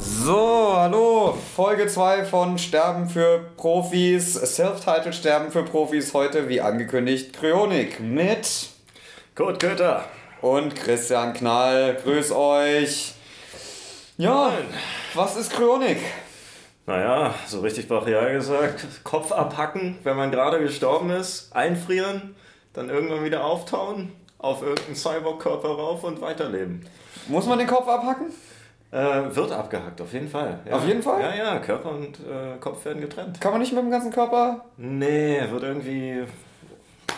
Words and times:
So, 0.00 0.74
hallo, 0.76 1.36
Folge 1.56 1.88
2 1.88 2.24
von 2.24 2.56
Sterben 2.56 3.08
für 3.08 3.40
Profis, 3.56 4.34
Self-Titled 4.34 5.12
Sterben 5.12 5.50
für 5.50 5.64
Profis, 5.64 6.14
heute 6.14 6.48
wie 6.48 6.60
angekündigt 6.60 7.32
Kryonik 7.36 7.98
mit 7.98 8.68
Kurt 9.34 9.58
Köter 9.58 10.04
und 10.40 10.76
Christian 10.76 11.34
Knall, 11.34 11.96
grüß 12.04 12.30
euch. 12.30 13.14
Ja, 14.18 14.50
Moin. 14.50 14.66
was 15.14 15.36
ist 15.36 15.52
Kryonik? 15.52 15.98
Naja, 16.86 17.34
so 17.48 17.58
richtig 17.60 17.88
brachial 17.88 18.32
gesagt, 18.32 18.86
Kopf 19.02 19.32
abhacken, 19.32 19.98
wenn 20.04 20.16
man 20.16 20.30
gerade 20.30 20.60
gestorben 20.60 21.10
ist, 21.10 21.54
einfrieren, 21.56 22.36
dann 22.72 22.88
irgendwann 22.88 23.24
wieder 23.24 23.44
auftauen, 23.44 24.12
auf 24.38 24.62
irgendeinen 24.62 24.94
Cyborg-Körper 24.94 25.68
rauf 25.68 26.04
und 26.04 26.20
weiterleben. 26.20 26.88
Muss 27.26 27.46
man 27.46 27.58
den 27.58 27.66
Kopf 27.66 27.88
abhacken? 27.88 28.32
Äh, 28.90 29.34
wird 29.34 29.52
abgehackt, 29.52 30.00
auf 30.00 30.12
jeden 30.12 30.28
Fall. 30.28 30.60
Ja. 30.64 30.76
Auf 30.76 30.86
jeden 30.86 31.02
Fall? 31.02 31.20
Ja, 31.20 31.34
ja, 31.34 31.58
Körper 31.58 31.90
und 31.90 32.18
äh, 32.20 32.56
Kopf 32.58 32.84
werden 32.86 33.02
getrennt. 33.02 33.40
Kann 33.40 33.52
man 33.52 33.60
nicht 33.60 33.72
mit 33.72 33.82
dem 33.82 33.90
ganzen 33.90 34.10
Körper? 34.10 34.64
Nee, 34.78 35.42
wird 35.50 35.62
irgendwie 35.62 36.24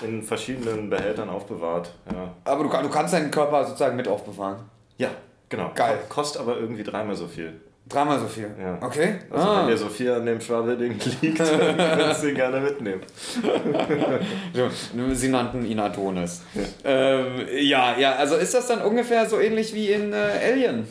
in 0.03 0.23
verschiedenen 0.23 0.91
Behältern 0.91 1.29
aufbewahrt. 1.31 1.93
Ja, 2.13 2.35
Aber 2.45 2.65
du, 2.65 2.69
du 2.69 2.89
kannst 2.89 3.15
deinen 3.15 3.31
Körper 3.31 3.65
sozusagen 3.65 3.97
mit 3.97 4.09
aufbewahren. 4.09 4.57
ja 4.97 5.11
genau. 5.51 5.71
Geil. 5.75 5.99
Kostet 6.09 6.41
aber 6.41 6.57
irgendwie 6.57 6.83
dreimal 6.83 7.15
so 7.15 7.27
viel. 7.27 7.61
Dreimal 7.89 8.21
so 8.21 8.27
viel. 8.27 8.49
Ja. 8.59 8.79
Okay. 8.81 9.17
Also 9.31 9.49
ah. 9.49 9.61
wenn 9.61 9.67
dir 9.69 9.77
Sophia 9.77 10.17
an 10.17 10.25
dem 10.25 10.41
Schwabelding 10.41 10.97
liegt, 11.21 11.41
dann 11.41 11.77
kannst 11.77 12.23
du 12.23 12.29
ihn 12.29 12.37
gerne 12.37 12.61
mitnehmen. 12.61 13.03
Sie 15.13 15.29
nannten 15.29 15.67
ihn 15.67 15.81
Adonis. 15.81 16.43
Ähm, 16.85 17.47
ja, 17.59 17.99
ja, 17.99 18.15
also 18.15 18.37
ist 18.37 18.55
das 18.55 18.69
dann 18.69 18.83
ungefähr 18.83 19.29
so 19.29 19.41
ähnlich 19.41 19.75
wie 19.75 19.91
in 19.91 20.13
äh, 20.13 20.17
Alien? 20.17 20.87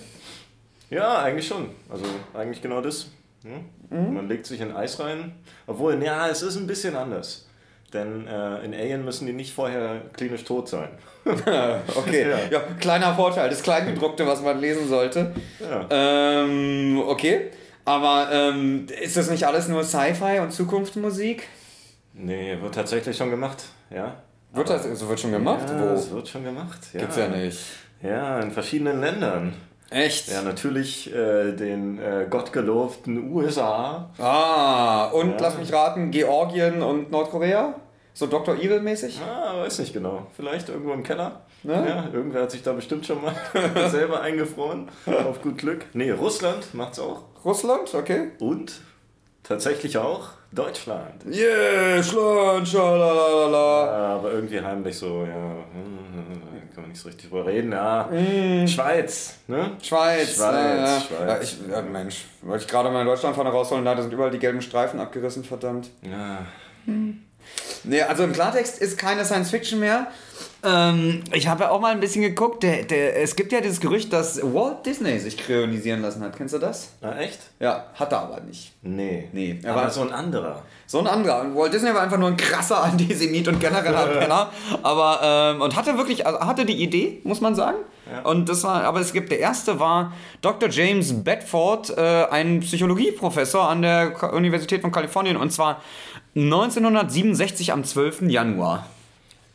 Ja, 0.89 1.19
eigentlich 1.19 1.47
schon. 1.47 1.69
Also 1.89 2.05
eigentlich 2.33 2.61
genau 2.61 2.81
das. 2.81 3.07
Hm? 3.43 4.13
Man 4.13 4.27
legt 4.27 4.45
sich 4.45 4.59
in 4.61 4.75
Eis 4.75 4.99
rein. 4.99 5.33
Obwohl, 5.67 6.01
ja, 6.03 6.27
es 6.29 6.41
ist 6.41 6.57
ein 6.57 6.67
bisschen 6.67 6.95
anders. 6.95 7.47
Denn 7.93 8.27
äh, 8.27 8.63
in 8.63 8.73
Alien 8.73 9.03
müssen 9.03 9.25
die 9.25 9.33
nicht 9.33 9.53
vorher 9.53 10.01
klinisch 10.13 10.43
tot 10.43 10.67
sein. 10.69 10.89
okay, 11.25 12.29
Ja. 12.29 12.37
ja. 12.51 12.59
kleiner 12.79 13.15
Vorteil, 13.15 13.49
das 13.49 13.63
Kleingedruckte, 13.63 14.27
was 14.27 14.41
man 14.41 14.59
lesen 14.59 14.87
sollte. 14.87 15.33
Ja. 15.59 15.87
Ähm, 15.89 17.01
okay, 17.07 17.49
aber 17.85 18.29
ähm, 18.31 18.85
ist 19.01 19.17
das 19.17 19.29
nicht 19.31 19.45
alles 19.45 19.67
nur 19.67 19.83
Sci-Fi 19.83 20.39
und 20.39 20.51
Zukunftsmusik? 20.51 21.47
Nee, 22.13 22.57
wird 22.61 22.75
tatsächlich 22.75 23.17
schon 23.17 23.31
gemacht. 23.31 23.63
Ja. 23.89 24.21
Wird 24.53 24.69
das 24.69 24.85
also 24.85 25.09
wird 25.09 25.19
schon 25.19 25.31
gemacht? 25.31 25.67
Ja, 25.67 25.81
Wo? 25.81 25.93
es 25.95 26.11
wird 26.11 26.27
schon 26.27 26.43
gemacht. 26.43 26.79
Ja. 26.93 26.99
Gibt's 27.01 27.17
ja 27.17 27.27
nicht. 27.27 27.59
Ja, 28.03 28.39
in 28.39 28.51
verschiedenen 28.51 28.99
Ländern. 29.01 29.53
Echt? 29.91 30.29
Ja, 30.31 30.41
natürlich 30.43 31.13
äh, 31.13 31.51
den 31.53 31.99
äh, 31.99 32.27
gottgelobten 32.29 33.31
USA. 33.33 34.09
Ah, 34.19 35.05
und 35.07 35.31
Ja. 35.31 35.37
lass 35.39 35.57
mich 35.57 35.73
raten, 35.73 36.11
Georgien 36.11 36.81
und 36.83 37.09
Nordkorea? 37.11 37.75
So 38.13 38.27
Dr. 38.27 38.55
Evil-mäßig? 38.55 39.19
Ah, 39.21 39.61
weiß 39.61 39.79
nicht 39.79 39.93
genau. 39.93 40.27
Vielleicht 40.35 40.69
irgendwo 40.69 40.91
im 40.93 41.03
Keller. 41.03 41.41
Ne? 41.63 41.73
Ja, 41.87 42.09
irgendwer 42.13 42.41
hat 42.43 42.51
sich 42.51 42.61
da 42.63 42.73
bestimmt 42.73 43.05
schon 43.05 43.19
mal 43.21 43.33
selber 43.89 44.21
eingefroren. 44.21 44.89
Auf 45.05 45.41
gut 45.41 45.57
Glück. 45.57 45.85
Nee, 45.93 46.11
Russland 46.11 46.73
macht's 46.73 46.99
auch. 46.99 47.23
Russland, 47.45 47.93
okay. 47.95 48.31
Und 48.39 48.81
tatsächlich 49.43 49.97
auch 49.97 50.29
Deutschland. 50.51 51.25
Yeah, 51.25 52.01
Schland, 52.01 52.67
schalalala. 52.67 54.15
Aber 54.15 54.31
irgendwie 54.31 54.59
heimlich 54.59 54.97
so, 54.97 55.25
ja, 55.25 55.33
hm, 55.73 56.41
kann 56.73 56.83
man 56.83 56.89
nicht 56.89 57.01
so 57.01 57.07
richtig 57.07 57.29
drüber 57.29 57.45
reden. 57.45 57.71
Ja, 57.71 58.09
Schweiz, 58.67 59.37
ne? 59.47 59.71
Schweiz. 59.81 60.35
Schweiz, 60.35 60.37
ja, 60.39 60.75
ja. 60.75 61.01
Schweiz. 61.01 61.27
Ja, 61.27 61.41
ich, 61.41 61.57
ja, 61.69 61.81
Mensch, 61.81 62.25
wollte 62.41 62.63
ich 62.63 62.69
gerade 62.69 62.89
mal 62.89 63.01
in 63.01 63.07
Deutschland 63.07 63.35
vorne 63.35 63.51
rausholen, 63.51 63.85
da 63.85 64.01
sind 64.01 64.13
überall 64.13 64.31
die 64.31 64.39
gelben 64.39 64.61
Streifen 64.61 64.99
abgerissen, 64.99 65.43
verdammt. 65.43 65.89
Ja, 66.01 66.45
Nee, 67.83 68.01
also 68.01 68.23
im 68.23 68.33
Klartext 68.33 68.79
ist 68.79 68.97
keine 68.97 69.23
Science 69.25 69.49
Fiction 69.51 69.79
mehr. 69.79 70.07
Ähm, 70.61 71.23
ich 71.31 71.47
habe 71.47 71.63
ja 71.63 71.69
auch 71.69 71.79
mal 71.79 71.93
ein 71.93 72.01
bisschen 72.01 72.21
geguckt. 72.21 72.63
Der, 72.63 72.83
der, 72.83 73.21
es 73.21 73.35
gibt 73.37 73.53
ja 73.53 73.61
dieses 73.61 73.79
Gerücht, 73.79 74.11
dass 74.11 74.41
Walt 74.41 74.85
Disney 74.85 75.17
sich 75.19 75.37
kryonisieren 75.37 76.01
lassen 76.01 76.21
hat. 76.21 76.35
Kennst 76.35 76.53
du 76.53 76.57
das? 76.59 76.89
Na, 77.01 77.17
echt? 77.17 77.39
Ja, 77.59 77.85
hat 77.95 78.11
er 78.11 78.19
aber 78.23 78.41
nicht. 78.41 78.73
Nee. 78.81 79.29
Nee, 79.31 79.59
er 79.63 79.71
aber 79.71 79.83
war- 79.83 79.89
so 79.89 80.01
ein 80.01 80.11
anderer. 80.11 80.63
So 80.85 80.99
ein 80.99 81.07
anderer. 81.07 81.41
Und 81.41 81.55
Walt 81.55 81.73
Disney 81.73 81.93
war 81.93 82.01
einfach 82.01 82.17
nur 82.17 82.27
ein 82.29 82.35
krasser 82.37 82.83
Antisemit 82.83 83.47
und 83.47 83.59
genereller 83.61 84.07
Penner. 84.07 84.49
Aber, 84.83 85.19
ähm, 85.23 85.61
und 85.61 85.75
hatte 85.77 85.97
wirklich, 85.97 86.25
also 86.27 86.39
hatte 86.41 86.65
die 86.65 86.83
Idee, 86.83 87.21
muss 87.23 87.39
man 87.39 87.55
sagen. 87.55 87.77
Ja. 88.11 88.23
Und 88.29 88.49
das 88.49 88.63
war, 88.63 88.83
aber 88.83 88.99
es 88.99 89.13
gibt, 89.13 89.31
der 89.31 89.39
erste 89.39 89.79
war 89.79 90.11
Dr. 90.41 90.67
James 90.69 91.23
Bedford, 91.23 91.95
äh, 91.97 92.25
ein 92.31 92.59
Psychologieprofessor 92.61 93.69
an 93.69 93.81
der 93.83 94.33
Universität 94.33 94.81
von 94.81 94.91
Kalifornien. 94.91 95.37
Und 95.37 95.51
zwar 95.53 95.81
1967 96.35 97.71
am 97.71 97.83
12. 97.83 98.21
Januar. 98.23 98.85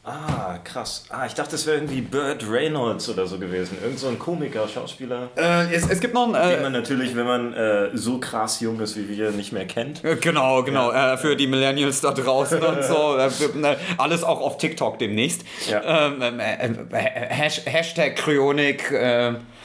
Ah, 0.07 0.59
krass. 0.63 1.07
Ah, 1.09 1.25
ich 1.25 1.33
dachte, 1.33 1.55
es 1.57 1.67
wäre 1.67 1.79
irgendwie 1.79 2.03
Burt 2.03 2.45
Reynolds 2.51 3.09
oder 3.09 3.27
so 3.27 3.39
gewesen. 3.39 3.79
Irgend 3.83 3.99
so 3.99 4.09
ein 4.09 4.19
Komiker, 4.19 4.69
Schauspieler. 4.69 5.31
Äh, 5.35 5.75
es, 5.75 5.89
es 5.89 5.99
gibt 5.99 6.13
noch 6.13 6.27
ein. 6.27 6.35
Den 6.35 6.59
Äh, 6.59 6.63
man 6.63 6.73
natürlich, 6.73 7.17
wenn 7.17 7.25
man 7.25 7.55
äh, 7.55 7.89
so 7.95 8.19
krass 8.19 8.61
jung 8.61 8.79
ist 8.81 8.97
wie 8.99 9.09
wir, 9.09 9.31
nicht 9.31 9.53
mehr 9.53 9.65
kennt. 9.67 10.05
äh, 10.05 10.17
Genau, 10.17 10.63
genau. 10.63 10.91
Äh, 10.93 11.17
für 11.17 11.37
die 11.37 11.47
Millennials 11.47 12.03
da 12.03 12.11
draußen 12.13 12.61
und 12.63 12.85
so. 12.85 13.17
Äh, 13.25 13.29
äh, 13.29 13.77
alles 13.97 14.25
auch 14.25 14.43
auf 14.43 14.59
TikTok 14.59 14.99
demnächst. 14.99 15.43
Ja. 15.71 15.81
Ähm, 16.09 16.21
ähm, 16.21 16.41
äh, 16.41 16.97
äh, 16.97 17.29
Hash, 17.31 17.63
Hashtag 17.65 18.17
Kryonik. 18.17 18.91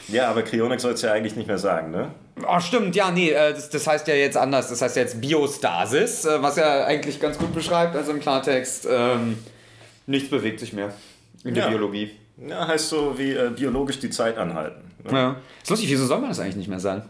Ja, 0.08 0.30
aber 0.30 0.42
Kryonik 0.42 0.80
soll 0.80 0.92
es 0.94 1.02
ja 1.02 1.12
eigentlich 1.12 1.36
nicht 1.36 1.48
mehr 1.48 1.58
sagen, 1.58 1.90
ne? 1.90 2.12
Oh, 2.48 2.60
stimmt, 2.60 2.94
ja, 2.96 3.10
nee, 3.10 3.30
äh, 3.30 3.52
das, 3.52 3.70
das 3.70 3.86
heißt 3.86 4.06
ja 4.08 4.14
jetzt 4.14 4.36
anders. 4.36 4.68
Das 4.68 4.82
heißt 4.82 4.96
ja 4.96 5.02
jetzt 5.02 5.20
Biostasis, 5.20 6.24
äh, 6.24 6.42
was 6.42 6.56
ja 6.56 6.84
eigentlich 6.84 7.20
ganz 7.20 7.38
gut 7.38 7.54
beschreibt, 7.54 7.94
also 7.96 8.12
im 8.12 8.20
Klartext. 8.20 8.86
Ähm, 8.90 9.38
nichts 10.06 10.30
bewegt 10.30 10.60
sich 10.60 10.72
mehr 10.72 10.92
in 11.44 11.54
der 11.54 11.64
Ja. 11.64 11.70
Biologie. 11.70 12.10
Ja, 12.46 12.66
heißt 12.66 12.88
so 12.88 13.18
wie 13.18 13.32
äh, 13.32 13.50
biologisch 13.54 13.98
die 13.98 14.10
Zeit 14.10 14.38
anhalten. 14.38 14.90
Ne? 15.04 15.12
Ja. 15.18 15.36
Ist 15.62 15.70
lustig, 15.70 15.90
wieso 15.90 16.06
soll 16.06 16.20
man 16.20 16.30
das 16.30 16.40
eigentlich 16.40 16.56
nicht 16.56 16.68
mehr 16.68 16.80
sagen? 16.80 17.02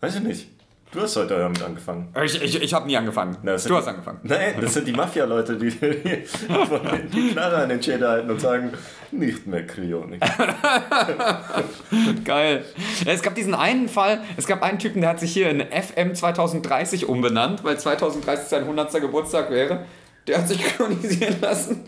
Weiß 0.00 0.14
ich 0.16 0.22
nicht. 0.22 0.46
Du 0.92 1.00
hast 1.00 1.14
heute 1.14 1.38
damit 1.38 1.62
angefangen. 1.62 2.08
Ich, 2.24 2.42
ich, 2.42 2.62
ich 2.62 2.74
habe 2.74 2.86
nie 2.86 2.96
angefangen. 2.96 3.36
Na, 3.44 3.56
du 3.56 3.76
hast 3.76 3.86
angefangen. 3.86 4.18
Nein, 4.24 4.54
das 4.60 4.74
sind 4.74 4.88
die 4.88 4.92
Mafia-Leute, 4.92 5.56
die, 5.56 5.70
die 5.70 6.24
die 7.12 7.30
Knarre 7.30 7.58
an 7.58 7.68
den 7.68 7.80
Schädel 7.80 8.08
halten 8.08 8.28
und 8.28 8.40
sagen, 8.40 8.72
nicht 9.12 9.46
mehr 9.46 9.64
Kryonik. 9.64 10.20
Geil. 12.24 12.64
Es 13.06 13.22
gab 13.22 13.36
diesen 13.36 13.54
einen 13.54 13.88
Fall, 13.88 14.20
es 14.36 14.48
gab 14.48 14.64
einen 14.64 14.80
Typen, 14.80 15.00
der 15.00 15.10
hat 15.10 15.20
sich 15.20 15.32
hier 15.32 15.50
in 15.50 15.60
FM 15.60 16.16
2030 16.16 17.08
umbenannt, 17.08 17.62
weil 17.62 17.78
2030 17.78 18.48
sein 18.48 18.62
100. 18.62 19.00
Geburtstag 19.00 19.50
wäre. 19.50 19.84
Der 20.26 20.38
hat 20.38 20.48
sich 20.48 20.62
chronisieren 20.76 21.40
lassen, 21.40 21.84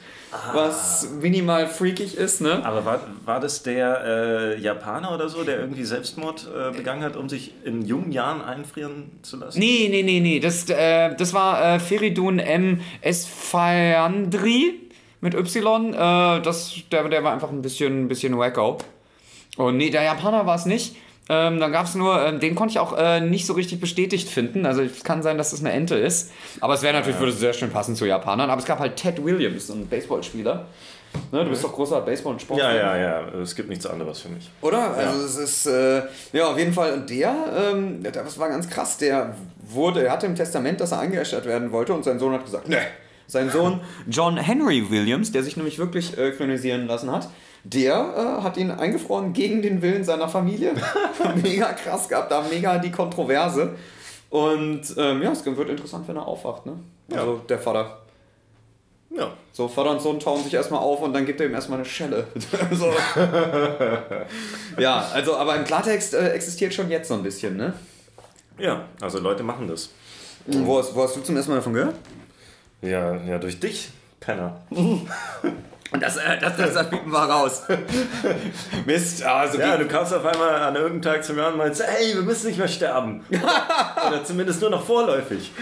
was 0.53 1.11
minimal 1.21 1.67
freakig 1.67 2.17
ist, 2.17 2.41
ne? 2.41 2.65
Aber 2.65 2.85
war, 2.85 3.01
war 3.25 3.41
das 3.41 3.63
der 3.63 4.03
äh, 4.05 4.61
Japaner 4.61 5.15
oder 5.15 5.29
so, 5.29 5.45
der 5.45 5.61
irgendwie 5.61 5.85
Selbstmord 5.85 6.49
äh, 6.49 6.75
begangen 6.75 7.03
hat, 7.03 7.17
um 7.17 7.29
sich 7.29 7.53
in 7.65 7.83
jungen 7.83 8.11
Jahren 8.13 8.41
einfrieren 8.41 9.11
zu 9.23 9.37
lassen? 9.37 9.59
Nee, 9.59 9.89
nee, 9.91 10.03
nee, 10.03 10.21
nee. 10.21 10.41
Das, 10.41 10.69
äh, 10.71 11.15
das 11.15 11.35
war 11.35 11.75
äh, 11.75 11.81
Feridun 11.81 12.39
M. 12.39 12.81
Esfandri 13.03 14.81
mit 15.21 15.35
Y. 15.35 15.93
Äh, 15.93 15.97
das, 16.43 16.75
der, 16.91 17.09
der 17.09 17.25
war 17.25 17.33
einfach 17.33 17.51
ein 17.51 17.63
bisschen, 17.63 18.05
ein 18.05 18.09
bisschen 18.09 18.39
wacko. 18.39 18.79
Und 19.57 19.77
nee, 19.77 19.91
der 19.91 20.03
Japaner 20.03 20.47
war 20.47 20.57
es 20.57 20.67
nicht. 20.67 20.97
Ähm, 21.29 21.61
dann 21.61 21.71
gab 21.73 21.87
es 21.87 21.95
nur, 21.95 22.21
ähm, 22.27 22.41
den 22.41 22.55
konnte 22.57 22.73
ich 22.73 22.79
auch 22.79 22.97
äh, 22.99 23.21
nicht 23.21 23.47
so 23.47 23.53
richtig 23.53 23.81
bestätigt 23.81 24.29
finden. 24.29 24.67
Also 24.67 24.83
es 24.83 25.05
kann 25.05 25.23
sein, 25.23 25.39
dass 25.39 25.53
das 25.53 25.61
eine 25.61 25.71
Ente 25.73 25.95
ist. 25.95 26.33
Aber 26.61 26.75
es 26.75 26.83
wäre 26.83 26.93
natürlich, 26.95 27.19
würde 27.21 27.33
sehr 27.33 27.53
schön 27.53 27.71
passen 27.71 27.95
zu 27.95 28.05
Japanern. 28.07 28.51
Aber 28.51 28.61
es 28.61 28.67
gab 28.67 28.81
halt 28.81 28.97
Ted 28.97 29.25
Williams, 29.25 29.69
so 29.69 29.75
ein 29.75 29.87
Baseballspieler. 29.87 30.67
Ne, 31.31 31.45
du 31.45 31.51
bist 31.51 31.63
doch 31.63 31.73
großer 31.75 32.01
Baseball- 32.01 32.33
und 32.33 32.41
Sport. 32.43 32.59
Ja, 32.59 32.75
ja, 32.75 32.97
ja. 32.97 33.29
Es 33.43 33.55
gibt 33.55 33.69
nichts 33.69 33.87
anderes 33.87 34.21
für 34.21 34.31
mich. 34.31 34.51
Oder? 34.63 34.95
Also 34.97 35.25
es 35.25 35.37
ist, 35.37 35.67
äh, 35.67 36.03
ja, 36.33 36.47
auf 36.49 36.59
jeden 36.59 36.73
Fall. 36.73 36.93
Und 36.95 37.11
der, 37.11 37.35
ähm, 37.73 38.03
der- 38.03 38.13
das 38.13 38.39
war 38.39 38.49
ganz 38.49 38.69
krass, 38.69 38.97
der 38.97 39.37
wurde, 39.63 40.05
er 40.07 40.13
hatte 40.13 40.27
im 40.27 40.35
Testament, 40.35 40.81
dass 40.81 40.93
er 40.93 41.01
eingeäschert 41.01 41.45
werden 41.47 41.71
wollte 41.71 41.93
und 41.95 42.03
sein 42.05 42.19
Sohn 42.19 42.33
hat 42.33 42.45
gesagt, 42.45 42.69
ne. 42.69 42.79
Sein 43.27 43.51
Sohn 43.51 43.81
John 44.09 44.37
Henry 44.39 44.91
Williams, 44.91 45.33
der 45.33 45.43
sich 45.43 45.57
nämlich 45.57 45.79
wirklich 45.79 46.17
äh, 46.19 46.31
klonisieren 46.33 46.87
lassen 46.87 47.11
hat, 47.13 47.29
der 47.65 47.95
äh, 47.95 48.43
hat 48.43 48.57
ihn 48.57 48.71
eingefroren 48.71 49.33
gegen 49.33 49.63
den 49.63 49.83
Willen 49.83 50.05
seiner 50.05 50.29
Familie. 50.29 50.75
mega 51.43 51.73
krass 51.73 52.09
gehabt, 52.09 52.31
da 52.31 52.43
mega 52.51 52.79
die 52.79 52.91
Kontroverse. 52.91 53.77
Und 54.31 54.83
ähm, 54.97 55.23
ja, 55.23 55.31
es 55.33 55.45
wird 55.45 55.69
interessant, 55.69 56.09
wenn 56.09 56.17
er 56.17 56.27
aufwacht, 56.27 56.67
ne? 56.67 56.79
Also 57.13 57.43
der 57.49 57.59
Vater. 57.59 57.99
Ja. 59.11 59.31
So, 59.53 59.69
Vater 59.69 59.91
und 59.91 60.01
Sohn 60.01 60.19
tauen 60.19 60.43
sich 60.43 60.55
erstmal 60.55 60.81
auf 60.81 61.03
und 61.03 61.13
dann 61.13 61.27
gibt 61.27 61.39
er 61.41 61.47
ihm 61.47 61.55
erstmal 61.55 61.79
eine 61.79 61.85
Schelle. 61.85 62.27
so. 62.73 62.91
ja, 64.81 65.07
also, 65.13 65.37
aber 65.37 65.57
im 65.57 65.65
Klartext 65.65 66.15
äh, 66.15 66.31
existiert 66.31 66.73
schon 66.73 66.91
jetzt 66.91 67.09
so 67.09 67.15
ein 67.15 67.23
bisschen, 67.23 67.59
ne? 67.59 67.75
Ja, 68.59 68.87
also 69.01 69.19
Leute 69.19 69.43
machen 69.43 69.69
das. 69.69 69.91
Wo, 70.47 70.79
hast, 70.79 70.95
wo 70.95 71.03
hast 71.03 71.17
du 71.17 71.21
zum 71.21 71.37
ersten 71.37 71.51
Mal 71.53 71.59
davon 71.59 71.75
gehört? 71.75 71.97
Ja, 72.81 73.17
ja 73.17 73.39
durch 73.39 73.61
dich, 73.61 73.91
Penner. 74.19 74.63
Und 75.93 76.03
das, 76.03 76.17
äh, 76.17 76.39
das, 76.41 76.57
das, 76.57 76.75
das 76.75 76.91
bieten 76.91 77.11
wir 77.11 77.19
raus. 77.19 77.65
Mist, 78.87 79.23
also 79.23 79.59
Ja, 79.59 79.77
du 79.77 79.87
kamst 79.87 80.15
auf 80.15 80.25
einmal 80.25 80.55
an 80.55 80.75
irgendeinem 80.75 81.03
Tag 81.03 81.25
zu 81.25 81.35
mir 81.35 81.49
und 81.49 81.59
meinst, 81.59 81.83
hey, 81.83 82.15
wir 82.15 82.23
müssen 82.23 82.47
nicht 82.47 82.59
mehr 82.59 82.69
sterben. 82.69 83.25
Oder 83.31 84.25
zumindest 84.25 84.61
nur 84.63 84.71
noch 84.71 84.85
vorläufig. 84.85 85.53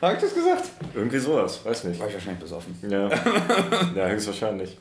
Hab 0.00 0.14
ich 0.14 0.20
das 0.20 0.34
gesagt? 0.34 0.64
Irgendwie 0.94 1.18
sowas, 1.18 1.64
weiß 1.64 1.84
nicht. 1.84 2.00
War 2.00 2.06
ich 2.06 2.14
wahrscheinlich 2.14 2.42
besoffen. 2.42 2.76
Ja, 2.88 3.08
ja 3.96 4.06
höchstwahrscheinlich. 4.06 4.78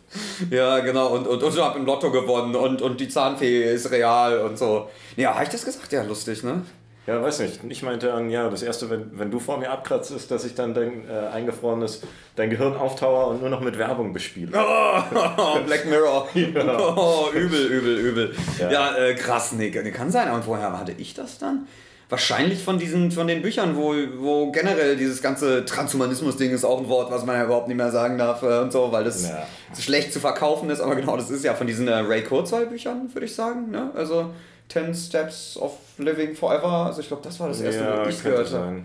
Ja, 0.50 0.80
genau. 0.80 1.07
Und, 1.07 1.27
und, 1.27 1.42
und 1.42 1.54
ich 1.54 1.62
hab 1.62 1.75
im 1.75 1.86
Lotto 1.86 2.12
gewonnen 2.12 2.56
und, 2.56 2.81
und 2.81 3.00
die 3.00 3.09
Zahnfee 3.09 3.74
ist 3.74 3.89
real 3.89 4.39
und 4.42 4.57
so. 4.57 4.89
Ja, 5.15 5.33
hab 5.33 5.44
ich 5.44 5.50
das 5.50 5.65
gesagt? 5.65 5.92
Ja, 5.92 6.04
lustig, 6.04 6.44
ne? 6.44 6.63
Ja, 7.07 7.19
weiß 7.21 7.39
nicht. 7.39 7.59
Ich 7.69 7.81
meinte 7.81 8.07
dann, 8.07 8.30
ja, 8.30 8.48
das 8.50 8.62
erste, 8.62 8.89
wenn, 8.92 9.18
wenn 9.18 9.31
du 9.31 9.39
vor 9.39 9.57
mir 9.57 9.71
abkratzt, 9.71 10.12
ist, 10.12 10.30
dass 10.30 10.45
ich 10.45 10.53
dann 10.53 10.75
dein 10.75 11.09
äh, 11.09 11.33
eingefrorenes, 11.33 12.01
dein 12.36 12.51
Gehirn 12.51 12.75
auftaue 12.75 13.25
und 13.25 13.42
nur 13.42 13.50
noch 13.50 13.62
mit 13.62 13.77
Werbung 13.80 14.13
bespiele. 14.13 14.51
Oh, 14.56 15.59
Black 15.65 15.86
Mirror. 15.88 16.27
Oh, 16.36 17.25
übel, 17.33 17.65
übel, 17.65 17.98
übel. 17.98 18.36
Ja, 18.59 18.71
Ja. 18.71 18.95
äh, 18.98 19.15
krass, 19.15 19.51
nee, 19.53 19.71
nee, 19.83 19.92
kann 19.92 20.12
sein. 20.12 20.27
Aber 20.27 20.45
woher 20.45 20.77
hatte 20.80 20.94
ich 20.95 21.15
das 21.15 21.39
dann? 21.39 21.68
Wahrscheinlich 22.09 22.62
von 22.62 22.77
diesen, 22.77 23.09
von 23.09 23.25
den 23.25 23.42
Büchern, 23.42 23.77
wo, 23.77 23.95
wo 24.18 24.51
generell 24.51 24.95
dieses 24.97 25.21
ganze 25.21 25.63
Transhumanismus-Ding 25.65 26.51
ist 26.51 26.65
auch 26.65 26.80
ein 26.80 26.89
Wort, 26.89 27.09
was 27.09 27.25
man 27.25 27.38
ja 27.38 27.45
überhaupt 27.45 27.68
nicht 27.69 27.77
mehr 27.77 27.89
sagen 27.89 28.18
darf 28.18 28.44
äh, 28.44 28.59
und 28.59 28.71
so, 28.71 28.92
weil 28.92 29.06
das 29.06 29.24
Ja. 29.27 29.47
schlecht 29.80 30.13
zu 30.13 30.19
verkaufen 30.19 30.69
ist. 30.69 30.81
Aber 30.81 30.95
genau, 30.95 31.15
das 31.18 31.30
ist 31.31 31.44
ja 31.45 31.54
von 31.56 31.65
diesen 31.68 31.88
äh, 31.88 31.94
Ray 31.94 32.21
Kurzweil-Büchern, 32.24 33.09
würde 33.13 33.25
ich 33.25 33.33
sagen. 33.33 33.71
Ne? 33.71 33.92
Also 33.95 34.31
10 34.71 34.94
Steps 34.94 35.57
of 35.57 35.77
Living 35.97 36.35
Forever. 36.35 36.85
Also 36.85 37.01
ich 37.01 37.07
glaube, 37.07 37.23
das 37.23 37.39
war 37.39 37.47
das 37.47 37.62
erste, 37.62 37.83
ja, 37.83 38.06
wo 38.06 38.09
ich 38.09 38.23
gehört 38.23 38.53
habe 38.53 38.83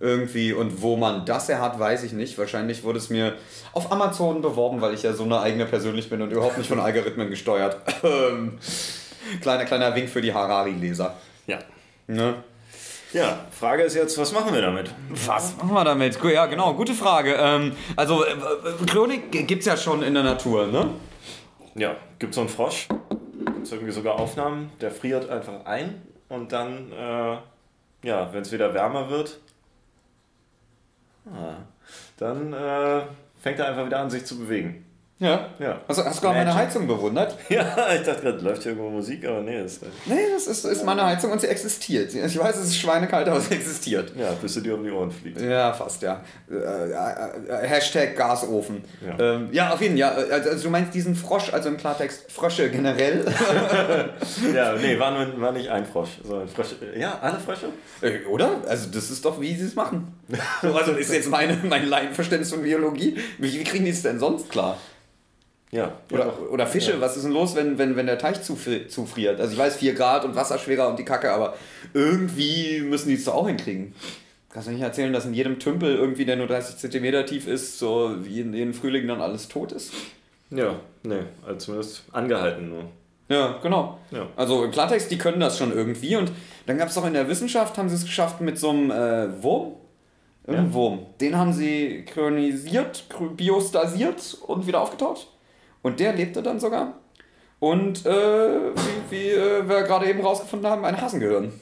irgendwie. 0.00 0.52
Und 0.52 0.82
wo 0.82 0.96
man 0.96 1.24
das 1.24 1.48
her 1.48 1.60
hat, 1.60 1.78
weiß 1.78 2.04
ich 2.04 2.12
nicht. 2.12 2.36
Wahrscheinlich 2.38 2.84
wurde 2.84 2.98
es 2.98 3.10
mir 3.10 3.34
auf 3.72 3.90
Amazon 3.90 4.42
beworben, 4.42 4.80
weil 4.80 4.94
ich 4.94 5.02
ja 5.02 5.12
so 5.12 5.24
eine 5.24 5.40
eigene 5.40 5.66
persönlich 5.66 6.10
bin 6.10 6.22
und 6.22 6.30
überhaupt 6.30 6.58
nicht 6.58 6.68
von 6.68 6.80
Algorithmen 6.80 7.30
gesteuert. 7.30 7.78
Ähm, 8.02 8.58
kleiner, 9.40 9.64
kleiner 9.64 9.94
Wink 9.94 10.08
für 10.08 10.20
die 10.20 10.32
Harari-Leser. 10.32 11.14
Ja. 11.46 11.58
Ne? 12.06 12.34
Ja, 13.12 13.46
Frage 13.52 13.84
ist 13.84 13.94
jetzt, 13.94 14.18
was 14.18 14.32
machen 14.32 14.52
wir 14.52 14.60
damit? 14.60 14.90
Was 15.08 15.56
machen 15.56 15.72
wir 15.72 15.84
damit? 15.84 16.18
Ja, 16.24 16.46
genau, 16.46 16.74
gute 16.74 16.94
Frage. 16.94 17.36
Ähm, 17.38 17.72
also, 17.94 18.24
äh, 18.24 18.32
äh, 18.32 18.86
Chronik 18.86 19.30
gibt 19.46 19.60
es 19.60 19.66
ja 19.66 19.76
schon 19.76 20.02
in 20.02 20.14
der 20.14 20.24
Natur, 20.24 20.66
ne? 20.66 20.90
Ja, 21.76 21.96
gibt 22.18 22.34
so 22.34 22.40
einen 22.40 22.50
Frosch, 22.50 22.88
gibt 23.44 23.70
irgendwie 23.72 23.92
sogar 23.92 24.18
Aufnahmen, 24.18 24.70
der 24.80 24.90
friert 24.90 25.28
einfach 25.28 25.64
ein 25.64 26.02
und 26.28 26.52
dann, 26.52 26.92
äh, 26.92 27.38
ja, 28.02 28.32
wenn 28.32 28.42
es 28.42 28.52
wieder 28.52 28.74
wärmer 28.74 29.10
wird, 29.10 29.40
ah, 31.26 31.56
dann 32.16 32.52
äh, 32.52 33.02
fängt 33.40 33.58
er 33.58 33.68
einfach 33.68 33.86
wieder 33.86 34.00
an, 34.00 34.10
sich 34.10 34.24
zu 34.26 34.38
bewegen. 34.38 34.84
Ja. 35.20 35.48
Ja. 35.60 35.80
Hast, 35.88 36.00
du- 36.00 36.04
hast 36.04 36.16
du 36.18 36.22
gerade 36.22 36.38
meine. 36.38 36.54
Heizung 36.54 36.86
bewundert? 36.88 37.36
Ja, 37.48 37.64
ich 37.94 38.02
dachte 38.02 38.22
gerade, 38.22 38.38
läuft 38.38 38.64
hier 38.64 38.72
irgendwo 38.72 38.90
Musik, 38.90 39.24
aber 39.26 39.42
nee, 39.42 39.62
ist, 39.62 39.80
Nee, 40.06 40.16
das 40.34 40.48
ist, 40.48 40.64
ist 40.64 40.84
meine 40.84 41.04
Heizung 41.04 41.30
und 41.30 41.40
sie 41.40 41.46
existiert. 41.46 42.12
Ich 42.12 42.38
weiß, 42.38 42.56
es 42.56 42.64
ist 42.66 42.78
schweinekalt, 42.78 43.28
aber 43.28 43.40
sie 43.40 43.54
existiert. 43.54 44.12
ja, 44.18 44.32
bis 44.32 44.54
sie 44.54 44.62
dir 44.62 44.74
um 44.74 44.82
die 44.82 44.90
Ohren 44.90 45.12
fliegt. 45.12 45.40
Ja, 45.40 45.72
fast, 45.72 46.02
ja. 46.02 46.20
Äh, 46.50 46.54
äh, 46.56 47.64
äh, 47.64 47.66
Hashtag 47.68 48.16
Gasofen. 48.16 48.82
Ja. 49.06 49.34
Ähm, 49.34 49.48
ja, 49.52 49.72
auf 49.72 49.80
jeden 49.80 49.94
Fall. 49.98 50.00
Ja, 50.00 50.10
also, 50.34 50.50
also 50.50 50.64
du 50.64 50.70
meinst 50.70 50.92
diesen 50.92 51.14
Frosch, 51.14 51.52
also 51.52 51.68
im 51.68 51.76
Klartext 51.76 52.30
Frösche 52.32 52.68
generell? 52.70 53.24
Ja, 54.54 54.74
nee, 54.74 54.98
war, 54.98 55.12
nur, 55.12 55.40
war 55.40 55.52
nicht 55.52 55.68
ein 55.68 55.86
Frosch, 55.86 56.10
sondern 56.24 56.48
Frösche. 56.48 56.74
Ja, 56.96 57.18
alle 57.20 57.38
Frösche? 57.38 57.66
Äh, 58.00 58.24
Oder? 58.26 58.50
Also 58.68 58.88
das 58.92 59.10
ist 59.10 59.24
doch, 59.24 59.40
wie 59.40 59.54
sie 59.54 59.66
es 59.66 59.74
machen. 59.74 60.12
So, 60.62 60.74
also 60.74 60.92
ist 60.92 61.12
jetzt 61.12 61.28
meine, 61.28 61.56
mein 61.62 61.86
Laienverständnis 61.86 62.50
von 62.50 62.62
Biologie. 62.62 63.16
Wie, 63.38 63.52
wie 63.52 63.64
kriegen 63.64 63.84
die 63.84 63.90
es 63.92 64.02
denn 64.02 64.18
sonst 64.18 64.50
klar? 64.50 64.76
Ja. 65.74 65.92
Oder, 66.12 66.26
ja. 66.26 66.32
oder 66.52 66.66
Fische, 66.66 66.92
Ja. 66.92 67.00
was 67.00 67.16
ist 67.16 67.24
denn 67.24 67.32
los, 67.32 67.56
wenn, 67.56 67.78
wenn, 67.78 67.96
wenn 67.96 68.06
der 68.06 68.18
Teich 68.18 68.36
zufri- 68.38 68.86
zufriert? 68.88 69.40
Also 69.40 69.52
ich 69.54 69.58
weiß, 69.58 69.76
4 69.76 69.94
Grad 69.94 70.24
und 70.24 70.36
Wasser 70.36 70.58
schwerer 70.58 70.88
und 70.88 70.98
die 70.98 71.04
Kacke, 71.04 71.32
aber 71.32 71.54
irgendwie 71.92 72.80
müssen 72.80 73.08
die 73.08 73.14
es 73.14 73.24
doch 73.24 73.34
auch 73.34 73.46
hinkriegen. 73.48 73.94
Kannst 74.50 74.68
du 74.68 74.72
nicht 74.72 74.82
erzählen, 74.82 75.12
dass 75.12 75.24
in 75.24 75.34
jedem 75.34 75.58
Tümpel 75.58 75.96
irgendwie, 75.96 76.24
der 76.24 76.36
nur 76.36 76.46
30 76.46 76.76
Zentimeter 76.76 77.26
tief 77.26 77.48
ist, 77.48 77.78
so 77.78 78.14
wie 78.22 78.40
in 78.40 78.52
den 78.52 78.72
Frühling 78.72 79.08
dann 79.08 79.20
alles 79.20 79.48
tot 79.48 79.72
ist? 79.72 79.92
Ja, 80.50 80.76
nee, 81.02 81.22
also 81.44 81.58
zumindest 81.58 82.04
angehalten 82.12 82.68
nur. 82.68 82.84
Ja, 83.28 83.58
genau. 83.62 83.98
Ja. 84.12 84.28
Also 84.36 84.62
im 84.64 84.70
Klartext, 84.70 85.10
die 85.10 85.18
können 85.18 85.40
das 85.40 85.58
schon 85.58 85.72
irgendwie. 85.72 86.14
Und 86.14 86.30
dann 86.66 86.78
gab 86.78 86.88
es 86.88 86.94
doch 86.94 87.06
in 87.06 87.14
der 87.14 87.28
Wissenschaft, 87.28 87.76
haben 87.78 87.88
sie 87.88 87.94
es 87.96 88.04
geschafft 88.04 88.40
mit 88.42 88.58
so 88.58 88.70
einem 88.70 88.90
äh, 88.90 89.42
Wurm. 89.42 89.72
Irgendein 90.46 90.68
Ja. 90.68 90.74
Wurm. 90.74 91.06
Den 91.20 91.36
haben 91.38 91.52
sie 91.54 92.04
chronisiert, 92.04 93.04
chro- 93.10 93.34
biostasiert 93.34 94.36
und 94.46 94.66
wieder 94.66 94.80
aufgetaut. 94.82 95.26
Und 95.84 96.00
der 96.00 96.14
lebte 96.14 96.42
dann 96.42 96.58
sogar. 96.58 96.94
Und 97.60 98.06
äh, 98.06 98.10
wie, 98.10 99.10
wie 99.10 99.28
äh, 99.28 99.68
wir 99.68 99.82
gerade 99.82 100.06
eben 100.06 100.22
rausgefunden 100.22 100.68
haben, 100.68 100.82
ein 100.84 100.98
Hasengehirn. 100.98 101.52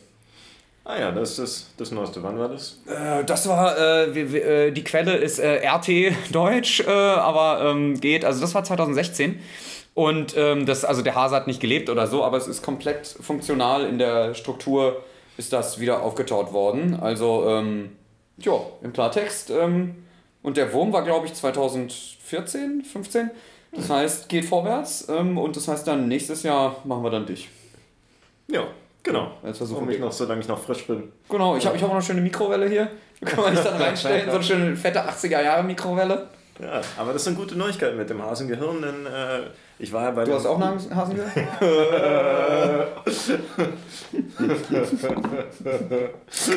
Ah 0.84 0.98
ja, 0.98 1.10
das 1.10 1.40
ist 1.40 1.74
das, 1.76 1.90
Neueste. 1.90 2.22
Wann 2.22 2.38
war 2.38 2.48
das? 2.48 2.78
Äh, 2.86 3.24
das 3.24 3.48
war, 3.48 3.76
äh, 3.76 4.14
wie, 4.14 4.32
wie, 4.32 4.38
äh, 4.38 4.70
die 4.70 4.84
Quelle 4.84 5.16
ist 5.16 5.40
äh, 5.40 5.66
RT 5.66 5.88
Deutsch, 6.32 6.80
äh, 6.80 6.90
aber 6.90 7.68
ähm, 7.68 8.00
geht, 8.00 8.24
also 8.24 8.40
das 8.40 8.54
war 8.54 8.62
2016. 8.62 9.40
Und 9.94 10.36
ähm, 10.36 10.66
das, 10.66 10.84
also 10.84 11.02
der 11.02 11.16
Hase 11.16 11.34
hat 11.34 11.48
nicht 11.48 11.60
gelebt 11.60 11.90
oder 11.90 12.06
so, 12.06 12.22
aber 12.22 12.36
es 12.36 12.46
ist 12.46 12.62
komplett 12.62 13.06
funktional 13.06 13.84
in 13.86 13.98
der 13.98 14.34
Struktur, 14.34 15.02
ist 15.36 15.52
das 15.52 15.80
wieder 15.80 16.00
aufgetaut 16.00 16.52
worden. 16.52 16.96
Also, 17.00 17.48
ähm, 17.48 17.90
ja, 18.38 18.52
im 18.82 18.92
Klartext. 18.92 19.50
Ähm, 19.50 19.96
und 20.44 20.56
der 20.56 20.72
Wurm 20.72 20.92
war, 20.92 21.02
glaube 21.02 21.26
ich, 21.26 21.34
2014, 21.34 22.84
15. 22.84 23.30
Das 23.74 23.88
heißt, 23.88 24.28
geht 24.28 24.44
vorwärts. 24.44 25.08
Ähm, 25.08 25.38
und 25.38 25.56
das 25.56 25.66
heißt 25.66 25.86
dann, 25.86 26.08
nächstes 26.08 26.42
Jahr 26.42 26.76
machen 26.84 27.02
wir 27.02 27.10
dann 27.10 27.26
dich. 27.26 27.48
Ja, 28.48 28.66
genau. 29.02 29.32
Jetzt 29.44 29.58
versuchen 29.58 29.88
wir. 29.88 29.98
noch, 29.98 30.12
solange 30.12 30.40
ich 30.40 30.48
noch 30.48 30.62
frisch 30.62 30.86
bin. 30.86 31.10
Genau, 31.28 31.56
ich 31.56 31.66
habe 31.66 31.76
ich 31.76 31.82
hab 31.82 31.88
auch 31.88 31.94
noch 31.94 32.00
eine 32.00 32.06
schöne 32.06 32.20
Mikrowelle 32.20 32.68
hier. 32.68 32.90
Da 33.20 33.30
kann 33.30 33.44
man 33.44 33.54
nicht 33.54 33.64
dann 33.64 33.76
reinstellen, 33.82 34.28
so 34.28 34.36
eine 34.36 34.44
schöne 34.44 34.76
fette 34.76 35.00
80er-Jahre-Mikrowelle. 35.00 36.28
Ja, 36.60 36.80
aber 36.98 37.12
das 37.12 37.24
sind 37.24 37.36
gute 37.36 37.56
Neuigkeiten 37.56 37.96
mit 37.96 38.10
dem 38.10 38.22
Hasengehirn, 38.22 38.82
denn 38.82 39.06
äh, 39.06 39.40
ich 39.82 39.92
war 39.92 40.04
ja 40.04 40.10
bei 40.12 40.24
Du 40.24 40.32
hast 40.34 40.46
auch 40.46 40.60
einen 40.60 40.78
Hasengehirn? 40.94 41.30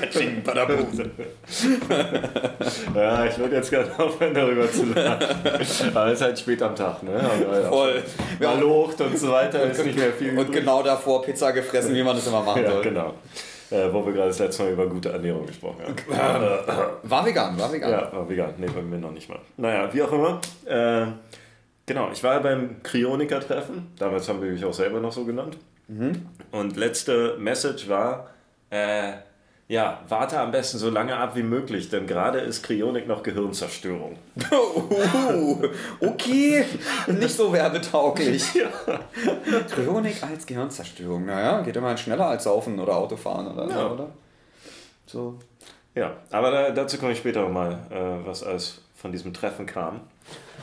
Katsching, 0.02 0.44
badabum. 0.44 0.88
Ja, 2.96 3.26
ich 3.26 3.38
würde 3.38 3.56
jetzt 3.56 3.70
gerne 3.70 3.88
aufhören, 3.98 4.34
darüber 4.34 4.72
zu 4.72 4.86
lachen. 4.86 5.28
Aber 5.94 6.08
es 6.08 6.14
ist 6.14 6.22
halt 6.22 6.40
spät 6.40 6.62
am 6.62 6.76
Tag, 6.76 7.04
ne? 7.04 7.12
Aber 7.20 7.64
Voll. 7.70 8.04
Mal 8.40 8.60
locht 8.60 9.02
und 9.02 9.18
so 9.18 9.32
weiter, 9.32 9.64
ist 9.64 9.84
nicht 9.86 9.98
mehr 9.98 10.12
viel 10.14 10.32
Und 10.38 10.46
übrig. 10.48 10.60
genau 10.62 10.82
davor 10.84 11.22
Pizza 11.22 11.52
gefressen, 11.52 11.94
wie 11.94 12.04
man 12.04 12.16
das 12.16 12.28
immer 12.28 12.42
machen 12.42 12.64
Ja, 12.64 12.72
soll. 12.72 12.84
genau. 12.84 13.14
Äh, 13.72 13.92
wo 13.92 14.06
wir 14.06 14.14
gerade 14.14 14.28
das 14.28 14.38
letzte 14.40 14.64
Mal 14.64 14.74
über 14.74 14.86
gute 14.88 15.10
Ernährung 15.12 15.46
gesprochen 15.48 15.78
haben. 16.16 16.46
War 17.04 17.26
vegan, 17.26 17.58
war 17.60 17.72
vegan. 17.74 17.90
Ja, 17.92 18.12
aber 18.12 18.30
vegan. 18.30 18.54
Nee, 18.58 18.68
bei 18.74 18.82
mir 18.82 18.98
noch 19.00 19.12
nicht 19.12 19.28
mal. 19.28 19.40
Naja, 19.58 19.90
wie 19.92 20.04
auch 20.04 20.12
immer. 20.14 20.40
Äh, 20.68 21.08
genau, 21.86 22.10
ich 22.12 22.24
war 22.24 22.40
beim 22.42 22.82
Kryoniker-Treffen. 22.84 23.92
Damals 23.98 24.28
haben 24.30 24.42
wir 24.42 24.52
mich 24.52 24.64
auch 24.66 24.74
selber 24.74 25.00
noch 25.00 25.12
so 25.12 25.26
genannt. 25.26 25.58
Und 26.52 26.78
letzte 26.78 27.38
Message 27.38 27.88
war, 27.88 28.30
äh, 28.72 29.14
ja, 29.68 30.02
warte 30.10 30.40
am 30.40 30.52
besten 30.52 30.78
so 30.78 30.90
lange 30.90 31.16
ab 31.18 31.36
wie 31.36 31.44
möglich, 31.44 31.90
denn 31.90 32.06
gerade 32.08 32.40
ist 32.40 32.64
Kryonik 32.64 33.08
noch 33.08 33.24
Gehirnzerstörung. 33.24 34.18
Uh, 34.52 35.64
okay, 36.00 36.66
nicht 37.08 37.36
so 37.36 37.52
werbetauglich. 37.52 38.46
Kryonik 39.76 40.22
als 40.24 40.46
Gehirnzerstörung. 40.46 41.26
Naja, 41.26 41.62
geht 41.62 41.76
immerhin 41.76 41.98
schneller 41.98 42.28
als 42.28 42.44
Saufen 42.44 42.80
oder 42.80 42.96
Autofahren 42.96 43.48
oder 43.48 43.68
Ja. 43.70 43.74
so, 43.88 43.94
oder? 43.94 44.08
So. 45.08 45.40
Ja, 45.96 46.18
aber 46.32 46.52
da, 46.52 46.72
dazu 46.72 46.98
komme 46.98 47.14
ich 47.14 47.18
später 47.20 47.42
nochmal, 47.42 47.74
äh, 47.90 48.28
was 48.28 48.44
alles 48.44 48.82
von 48.96 49.12
diesem 49.12 49.34
Treffen 49.34 49.66
kam. 49.66 50.02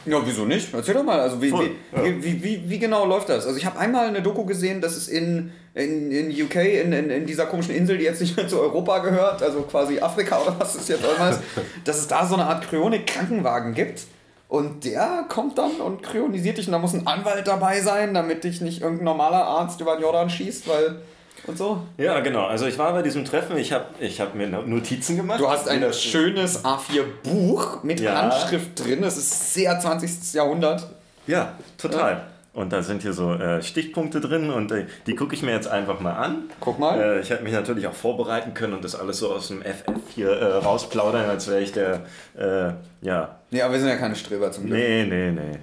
Ja, 0.05 0.21
wieso 0.25 0.45
nicht? 0.45 0.73
Erzähl 0.75 0.95
doch 0.95 1.05
mal, 1.05 1.21
also 1.21 1.41
wie, 1.41 1.51
Voll, 1.51 1.71
wie, 1.93 1.97
ja. 1.97 2.23
wie, 2.23 2.43
wie, 2.43 2.63
wie, 2.69 2.79
genau 2.79 3.07
läuft 3.07 3.29
das? 3.29 3.47
Also 3.47 3.57
ich 3.57 3.67
habe 3.67 3.79
einmal 3.79 4.09
eine 4.09 4.23
Doku 4.23 4.45
gesehen, 4.45 4.81
das 4.81 4.97
ist 4.97 5.09
in, 5.09 5.53
in, 5.75 6.11
in 6.11 6.45
UK, 6.45 6.57
in, 6.57 6.93
in, 6.93 7.11
in 7.11 7.27
dieser 7.27 7.47
komischen 7.47 7.75
Insel, 7.75 7.99
die 7.99 8.05
jetzt 8.05 8.21
nicht 8.21 8.37
mehr 8.37 8.49
zu 8.49 8.61
Europa 8.61 8.99
gehört, 8.99 9.43
also 9.43 9.63
quasi 9.63 10.01
Afrika 10.01 10.41
oder 10.41 10.57
was 10.59 10.75
es 10.75 10.89
jetzt 10.89 11.05
immer 11.05 11.31
ist, 11.31 11.41
dass 11.85 11.99
es 11.99 12.09
da 12.09 12.27
so 12.27 12.35
eine 12.35 12.47
Art 12.47 12.69
Kryonik-Krankenwagen 12.69 13.75
gibt. 13.75 14.03
Und 14.49 14.85
der 14.85 15.25
kommt 15.31 15.57
dann 15.57 15.77
und 15.77 16.03
kryonisiert 16.03 16.59
dich 16.59 16.67
und 16.67 16.73
da 16.73 16.79
muss 16.79 16.93
ein 16.93 17.07
Anwalt 17.07 17.47
dabei 17.47 17.81
sein, 17.81 18.13
damit 18.13 18.45
dich 18.45 18.61
nicht 18.61 18.83
irgendein 18.83 19.07
normaler 19.07 19.45
Arzt 19.45 19.81
über 19.81 19.97
den 19.97 20.03
Jordan 20.03 20.29
schießt, 20.29 20.69
weil 20.69 21.01
und 21.47 21.59
so. 21.59 21.83
Ja, 21.99 22.21
genau. 22.21 22.47
Also 22.47 22.67
ich 22.67 22.79
war 22.79 22.93
bei 22.93 23.03
diesem 23.03 23.25
Treffen, 23.25 23.57
ich 23.57 23.73
habe 23.73 23.87
ich 24.01 24.21
hab 24.21 24.35
mir 24.35 24.47
Notizen 24.49 25.17
gemacht. 25.17 25.41
Du 25.41 25.49
hast 25.49 25.69
ein 25.69 25.93
schönes 25.93 26.65
A4-Buch 26.65 27.83
mit 27.83 28.01
Ja. 28.01 28.23
Handschrift 28.23 28.85
drin, 28.85 29.03
das 29.03 29.17
ist 29.17 29.55
sehr 29.55 29.79
20. 29.79 30.35
Jahrhundert. 30.35 30.89
Ja, 31.27 31.55
total. 31.79 32.27
Und 32.55 32.71
da 32.71 32.83
sind 32.83 33.01
hier 33.01 33.15
so 33.15 33.33
äh, 33.33 33.63
Stichpunkte 33.63 34.21
drin 34.21 34.51
und 34.51 34.71
äh, 34.73 34.85
die 35.07 35.15
gucke 35.15 35.35
ich 35.35 35.43
mir 35.43 35.53
jetzt 35.53 35.69
einfach 35.69 36.01
mal 36.01 36.13
an. 36.13 36.51
Guck 36.61 36.79
mal. 36.79 37.01
Äh, 37.01 37.21
ich 37.21 37.31
hätte 37.31 37.43
mich 37.45 37.55
natürlich 37.55 37.87
auch 37.87 37.95
vorbereiten 37.95 38.53
können 38.53 38.75
und 38.75 38.85
das 38.85 38.95
alles 38.95 39.19
so 39.21 39.33
aus 39.33 39.49
dem 39.49 39.63
FF 39.63 39.85
hier 40.15 40.29
äh, 40.33 40.45
rausplaudern, 40.57 41.31
als 41.31 41.49
wäre 41.49 41.63
ich 41.63 41.73
der, 41.73 42.03
äh, 42.37 42.73
ja, 43.01 43.37
Nee, 43.51 43.63
aber 43.63 43.73
wir 43.73 43.81
sind 43.81 43.89
ja 43.89 43.97
keine 43.97 44.17
Streber 44.17 44.53
zum 44.53 44.67
Glück. 44.67 44.79
nee, 44.79 45.05
nee, 45.05 45.31
nee. 45.31 45.59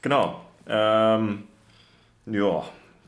Genau. 0.00 0.40
Ähm, 0.68 1.44
ja, 2.26 2.62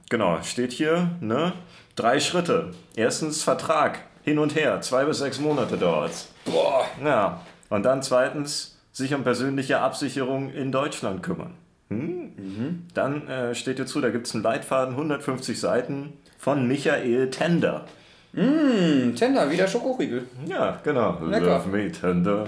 genau, 0.09 0.39
steht 0.43 0.73
hier, 0.73 1.11
ne? 1.21 1.53
Drei 2.01 2.19
Schritte. 2.19 2.71
Erstens 2.97 3.43
Vertrag, 3.43 3.99
hin 4.23 4.39
und 4.39 4.55
her, 4.57 4.81
zwei 4.81 5.05
bis 5.05 5.19
sechs 5.19 5.39
Monate 5.39 5.77
dauert's. 5.77 6.29
Boah. 6.47 6.87
Ja, 7.05 7.43
und 7.69 7.85
dann 7.85 8.03
zweitens 8.03 8.79
sich 8.91 9.13
um 9.13 9.23
persönliche 9.23 9.81
Absicherung 9.81 10.51
in 10.51 10.73
Deutschland 10.73 11.23
kümmern. 11.23 11.53
Hm? 11.91 12.87
Dann 12.95 13.29
äh, 13.29 13.55
steht 13.55 13.77
hier 13.77 13.85
zu, 13.85 14.01
da 14.01 14.09
gibt 14.09 14.27
es 14.27 14.35
einen 14.35 14.43
Leitfaden, 14.43 14.95
150 14.95 15.61
Seiten 15.61 16.15
von 16.39 16.67
Michael 16.67 17.29
Tender. 17.29 17.85
Hm, 18.33 19.15
Tender, 19.15 19.51
wie 19.51 19.59
der 19.59 19.67
Schokoriegel. 19.67 20.25
Ja, 20.47 20.81
genau. 20.83 21.19
Lecker. 21.23 21.59
Love 21.59 21.69
me 21.69 21.93
tender. 21.93 22.47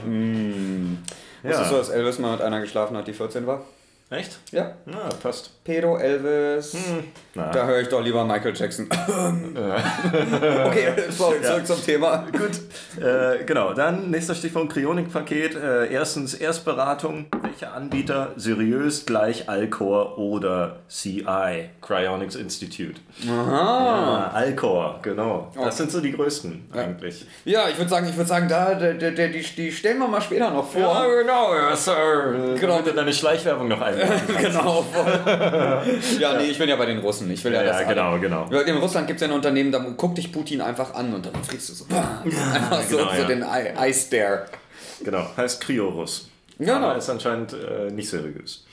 Ja. 1.43 1.51
Ist 1.61 1.69
so, 1.69 1.77
dass 1.77 1.91
Elvis 1.91 2.19
mal 2.19 2.33
mit 2.33 2.41
einer 2.41 2.61
geschlafen 2.61 2.97
hat, 2.97 3.07
die 3.07 3.13
14 3.13 3.47
war? 3.47 3.65
Echt? 4.13 4.39
Ja. 4.51 4.73
Na, 4.85 5.09
passt. 5.23 5.65
Pedo, 5.65 5.97
Elvis. 5.97 6.77
Na. 7.35 7.51
Da 7.51 7.67
höre 7.67 7.81
ich 7.81 7.89
doch 7.89 8.03
lieber 8.03 8.25
Michael 8.25 8.55
Jackson. 8.55 8.87
okay, 10.67 10.93
sorry, 11.09 11.41
zurück 11.41 11.67
zum 11.67 11.83
Thema. 11.83 12.27
Gut, 12.33 13.03
äh, 13.03 13.45
genau. 13.45 13.73
Dann 13.73 14.11
nächster 14.11 14.35
Stichpunkt 14.35 14.75
Kryonik-Paket. 14.75 15.55
Äh, 15.55 15.93
erstens 15.93 16.35
Erstberatung. 16.35 17.27
Welcher 17.43 17.73
Anbieter? 17.75 18.33
Seriös 18.37 19.07
gleich 19.07 19.49
Alcor 19.49 20.19
oder 20.19 20.81
CI, 20.89 21.71
Cryonics 21.81 22.35
Institute. 22.35 23.01
Aha. 23.31 24.31
Ah, 24.33 24.37
Alcor, 24.37 24.99
genau. 25.01 25.53
Das 25.55 25.77
sind 25.79 25.91
so 25.91 26.01
die 26.01 26.13
größten 26.13 26.69
eigentlich. 26.75 27.25
Ja, 27.45 27.69
ich 27.69 27.79
würde 27.79 27.89
sagen, 27.91 28.09
ich 28.09 28.17
würde 28.17 28.29
sagen, 28.29 28.49
da, 28.49 28.75
der, 28.75 29.13
die, 29.13 29.43
die 29.43 29.73
stellen 29.73 29.99
wir 29.99 30.09
mal 30.09 30.21
später 30.21 30.51
noch 30.51 30.69
vor. 30.69 31.07
genau, 31.21 31.55
ja, 31.55 31.75
Sir. 31.77 32.57
Genau. 32.61 32.83
Genau. 32.83 32.93
Deine 32.95 33.13
Schleichwerbung 33.13 33.69
noch 33.69 33.81
einbauen. 33.81 34.02
genau. 34.41 34.85
ja, 36.19 36.37
nee, 36.39 36.45
ich 36.45 36.59
bin 36.59 36.69
ja 36.69 36.77
bei 36.77 36.87
den 36.87 36.99
Russen. 36.99 37.31
Ich 37.31 37.43
will 37.45 37.53
ja, 37.53 37.63
Ja, 37.63 37.69
das 37.69 37.81
ja, 37.81 37.87
alle. 37.87 38.21
genau, 38.21 38.47
genau. 38.49 38.61
In 38.61 38.77
Russland 38.77 39.07
gibt 39.07 39.21
es 39.21 39.27
ja 39.27 39.33
ein 39.33 39.35
Unternehmen, 39.35 39.73
da 39.73 39.79
guckt 39.79 40.19
dich 40.19 40.33
Putin 40.33 40.61
einfach 40.61 40.95
an 40.95 41.13
und 41.15 41.27
dann 41.27 41.35
friest 41.45 41.69
du 41.71 41.75
so. 41.75 41.85
Einfach 41.95 42.83
so, 42.83 42.97
genau, 42.97 43.11
so 43.11 43.21
ja. 43.21 43.25
den 43.27 43.43
Eye 43.43 43.75
Eye 43.77 43.93
Stare. 43.95 44.47
Genau, 45.05 45.27
heißt 45.37 45.61
Kriorus. 45.61 46.29
Genau. 46.59 46.75
Aber 46.75 46.97
ist 46.97 47.11
anscheinend 47.11 47.55
äh, 47.55 47.91
nicht 47.91 48.09
seriös. 48.09 48.65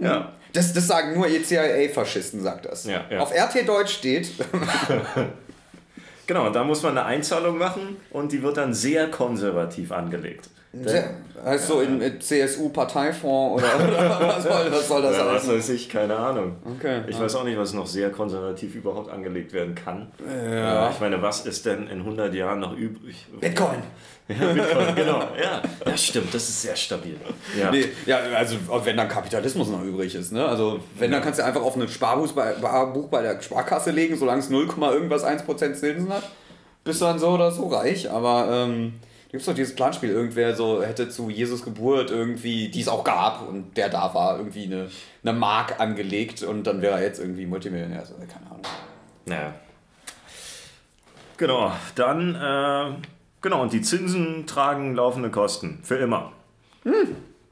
Ja. 0.00 0.32
Das, 0.52 0.72
das 0.72 0.86
sagen 0.86 1.14
nur 1.14 1.26
ihr 1.26 1.42
CIA-Faschisten, 1.42 2.42
sagt 2.42 2.66
das. 2.66 2.84
Ja, 2.84 3.04
ja. 3.10 3.20
Auf 3.20 3.32
RT 3.32 3.68
Deutsch 3.68 3.94
steht, 3.94 4.30
Genau, 6.28 6.50
da 6.50 6.62
muss 6.62 6.82
man 6.82 6.98
eine 6.98 7.06
Einzahlung 7.06 7.56
machen 7.56 7.96
und 8.10 8.32
die 8.32 8.42
wird 8.42 8.58
dann 8.58 8.74
sehr 8.74 9.10
konservativ 9.10 9.92
angelegt. 9.92 10.50
Heißt 11.44 11.66
so 11.68 11.80
in, 11.80 12.00
in 12.00 12.20
CSU-Parteifonds 12.20 13.54
oder, 13.62 13.76
oder 13.88 14.20
was, 14.20 14.42
soll, 14.42 14.72
was 14.72 14.88
soll 14.88 15.02
das 15.02 15.16
Ja, 15.16 15.26
was 15.26 15.48
weiß 15.48 15.68
ich, 15.70 15.88
keine 15.88 16.16
Ahnung. 16.16 16.56
Okay. 16.76 17.02
Ich 17.06 17.18
weiß 17.18 17.36
auch 17.36 17.44
nicht, 17.44 17.58
was 17.58 17.72
noch 17.72 17.86
sehr 17.86 18.10
konservativ 18.10 18.74
überhaupt 18.74 19.10
angelegt 19.10 19.52
werden 19.52 19.74
kann. 19.74 20.10
Ja. 20.50 20.88
Äh, 20.88 20.90
Ich 20.92 21.00
meine, 21.00 21.20
was 21.22 21.46
ist 21.46 21.64
denn 21.66 21.86
in 21.88 22.00
100 22.00 22.34
Jahren 22.34 22.60
noch 22.60 22.76
übrig? 22.76 23.26
Bitcoin. 23.40 23.82
Ja, 24.28 24.52
Bitcoin, 24.52 24.94
genau. 24.94 25.20
Ja. 25.42 25.62
ja, 25.86 25.96
stimmt, 25.96 26.34
das 26.34 26.46
ist 26.50 26.60
sehr 26.60 26.76
stabil. 26.76 27.16
Ja. 27.58 27.70
Nee, 27.70 27.86
ja, 28.04 28.18
also 28.36 28.56
wenn 28.84 28.94
dann 28.94 29.08
Kapitalismus 29.08 29.70
noch 29.70 29.82
übrig 29.82 30.14
ist, 30.14 30.32
ne? 30.32 30.44
Also 30.44 30.80
wenn, 30.98 31.10
dann 31.10 31.22
kannst 31.22 31.38
du 31.38 31.44
einfach 31.46 31.62
auf 31.62 31.76
ein 31.76 31.88
Sparbuch 31.88 32.30
bei, 32.34 32.52
bei 33.10 33.22
der 33.22 33.40
Sparkasse 33.40 33.90
legen, 33.90 34.18
solange 34.18 34.40
es 34.40 34.50
0, 34.50 34.68
irgendwas 34.92 35.24
1% 35.24 35.72
Zinsen 35.72 36.12
hat, 36.12 36.24
bist 36.84 37.00
du 37.00 37.06
dann 37.06 37.18
so 37.18 37.28
oder 37.28 37.50
so 37.52 37.68
reich. 37.68 38.10
Aber 38.10 38.48
ähm, 38.52 39.00
gibt 39.28 39.40
es 39.42 39.46
doch 39.46 39.54
dieses 39.54 39.74
Planspiel, 39.74 40.10
irgendwer 40.10 40.54
so 40.54 40.82
hätte 40.82 41.08
zu 41.08 41.30
Jesus 41.30 41.64
Geburt 41.64 42.10
irgendwie, 42.10 42.68
die 42.68 42.80
es 42.80 42.88
auch 42.88 43.04
gab 43.04 43.46
und 43.48 43.76
der 43.76 43.88
da 43.88 44.14
war, 44.14 44.38
irgendwie 44.38 44.64
eine, 44.64 44.88
eine 45.22 45.32
Mark 45.32 45.80
angelegt 45.80 46.42
und 46.42 46.64
dann 46.66 46.80
wäre 46.80 46.96
er 46.96 47.02
jetzt 47.02 47.20
irgendwie 47.20 47.46
Multimillionär. 47.46 48.00
Also, 48.00 48.14
keine 48.14 48.46
Ahnung. 48.46 48.62
Naja. 49.26 49.54
Genau, 51.36 51.72
dann, 51.94 52.34
äh, 52.34 53.06
genau, 53.42 53.62
und 53.62 53.72
die 53.72 53.82
Zinsen 53.82 54.46
tragen 54.46 54.94
laufende 54.94 55.30
Kosten. 55.30 55.80
Für 55.82 55.96
immer. 55.96 56.32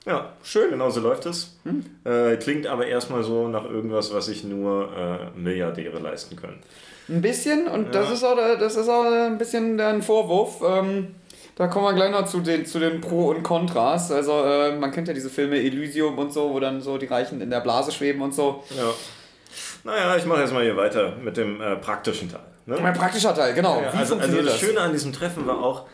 Ja, 0.07 0.33
schön. 0.43 0.71
Genau 0.71 0.91
so 0.91 1.01
läuft 1.01 1.27
es. 1.27 1.59
Äh, 2.05 2.37
klingt 2.37 2.67
aber 2.67 2.87
erstmal 2.87 3.23
so 3.23 3.49
nach 3.49 3.65
irgendwas, 3.65 4.15
was 4.15 4.27
sich 4.27 4.45
nur 4.45 4.91
äh, 4.97 5.39
Milliardäre 5.39 5.99
leisten 5.99 6.37
können. 6.37 6.61
Ein 7.09 7.23
bisschen, 7.23 7.69
und 7.69 7.95
das, 7.95 8.11
ist 8.11 8.25
auch, 8.25 8.37
das 8.37 8.77
ist 8.77 8.89
auch 8.89 9.05
ein 9.05 9.39
bisschen 9.39 9.79
ein 9.81 10.03
Vorwurf. 10.03 10.63
Ähm, 10.67 11.15
da 11.57 11.67
kommen 11.69 11.87
wir 11.87 11.95
gleich 11.95 12.11
noch 12.11 12.27
zu 12.27 12.41
den, 12.41 12.67
zu 12.67 12.79
den 12.79 13.01
Pro 13.01 13.29
und 13.31 13.43
Kontras. 13.43 14.13
Also, 14.13 14.45
äh, 14.45 14.77
man 14.77 14.93
kennt 14.93 15.09
ja 15.09 15.15
diese 15.15 15.31
Filme 15.31 15.57
Elysium 15.57 16.19
und 16.19 16.33
so, 16.33 16.53
wo 16.53 16.61
dann 16.61 16.83
so 16.83 16.99
die 16.99 17.07
Reichen 17.07 17.41
in 17.41 17.51
der 17.51 17.61
Blase 17.61 17.93
schweben 17.93 18.21
und 18.21 18.35
so. 18.35 18.63
Ja. 18.77 18.93
Naja, 19.85 20.17
ich 20.17 20.27
mache 20.27 20.41
jetzt 20.41 20.53
mal 20.53 20.63
hier 20.63 20.77
weiter 20.77 21.17
mit 21.17 21.37
dem 21.37 21.61
äh, 21.61 21.77
praktischen 21.77 22.31
Teil. 22.31 22.43
Ne? 22.67 22.79
Mein 22.83 22.93
praktischer 22.93 23.35
Teil, 23.35 23.55
genau. 23.55 23.81
Ja, 23.81 23.91
also, 23.91 24.17
also 24.17 24.43
das 24.43 24.59
Schöne 24.59 24.81
an 24.81 24.93
diesem 24.93 25.13
Treffen 25.13 25.47
war 25.47 25.59
auch, 25.63 25.87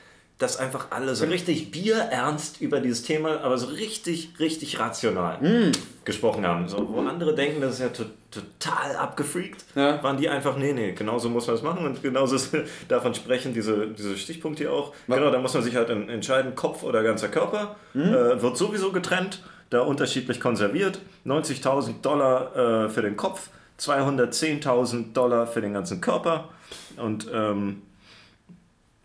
dass 0.42 0.56
einfach 0.58 0.88
alle 0.90 1.14
so 1.14 1.24
richtig 1.26 1.70
bierernst 1.70 2.60
über 2.60 2.80
dieses 2.80 3.02
Thema, 3.04 3.40
aber 3.42 3.56
so 3.56 3.68
richtig, 3.68 4.30
richtig 4.40 4.78
rational 4.78 5.38
Mm. 5.40 5.72
gesprochen 6.04 6.46
haben. 6.46 6.68
So, 6.68 6.88
wo 6.92 7.00
andere 7.00 7.34
denken, 7.34 7.60
das 7.60 7.74
ist 7.74 7.80
ja 7.80 7.88
to 7.88 8.04
total 8.30 8.96
abgefreakt, 8.96 9.62
Ja. 9.74 10.02
waren 10.02 10.16
die 10.16 10.26
einfach, 10.28 10.56
nee, 10.56 10.72
nee, 10.72 10.92
genauso 10.92 11.28
muss 11.28 11.46
man 11.46 11.56
es 11.56 11.62
machen 11.62 11.84
und 11.84 12.02
genauso 12.02 12.36
ist- 12.36 12.54
davon 12.88 13.14
sprechen 13.14 13.52
diese, 13.54 13.88
diese 13.88 14.16
Stichpunkte 14.16 14.64
hier 14.64 14.72
auch. 14.72 14.94
Genau, 15.06 15.30
da 15.30 15.38
muss 15.38 15.52
man 15.52 15.62
sich 15.62 15.76
halt 15.76 15.90
en- 15.90 16.08
entscheiden, 16.08 16.54
Kopf 16.54 16.82
oder 16.82 17.02
ganzer 17.02 17.28
Körper. 17.28 17.76
Mm. 17.94 18.00
Äh, 18.00 18.42
wird 18.42 18.56
sowieso 18.56 18.90
getrennt, 18.90 19.42
da 19.70 19.80
unterschiedlich 19.82 20.40
konserviert. 20.40 20.98
90.000 21.26 22.00
Dollar 22.02 22.86
äh, 22.86 22.88
für 22.88 23.02
den 23.02 23.16
Kopf, 23.16 23.48
210.000 23.78 25.12
Dollar 25.12 25.46
für 25.46 25.60
den 25.60 25.74
ganzen 25.74 26.00
Körper. 26.00 26.48
Und 26.96 27.26
ähm, 27.32 27.82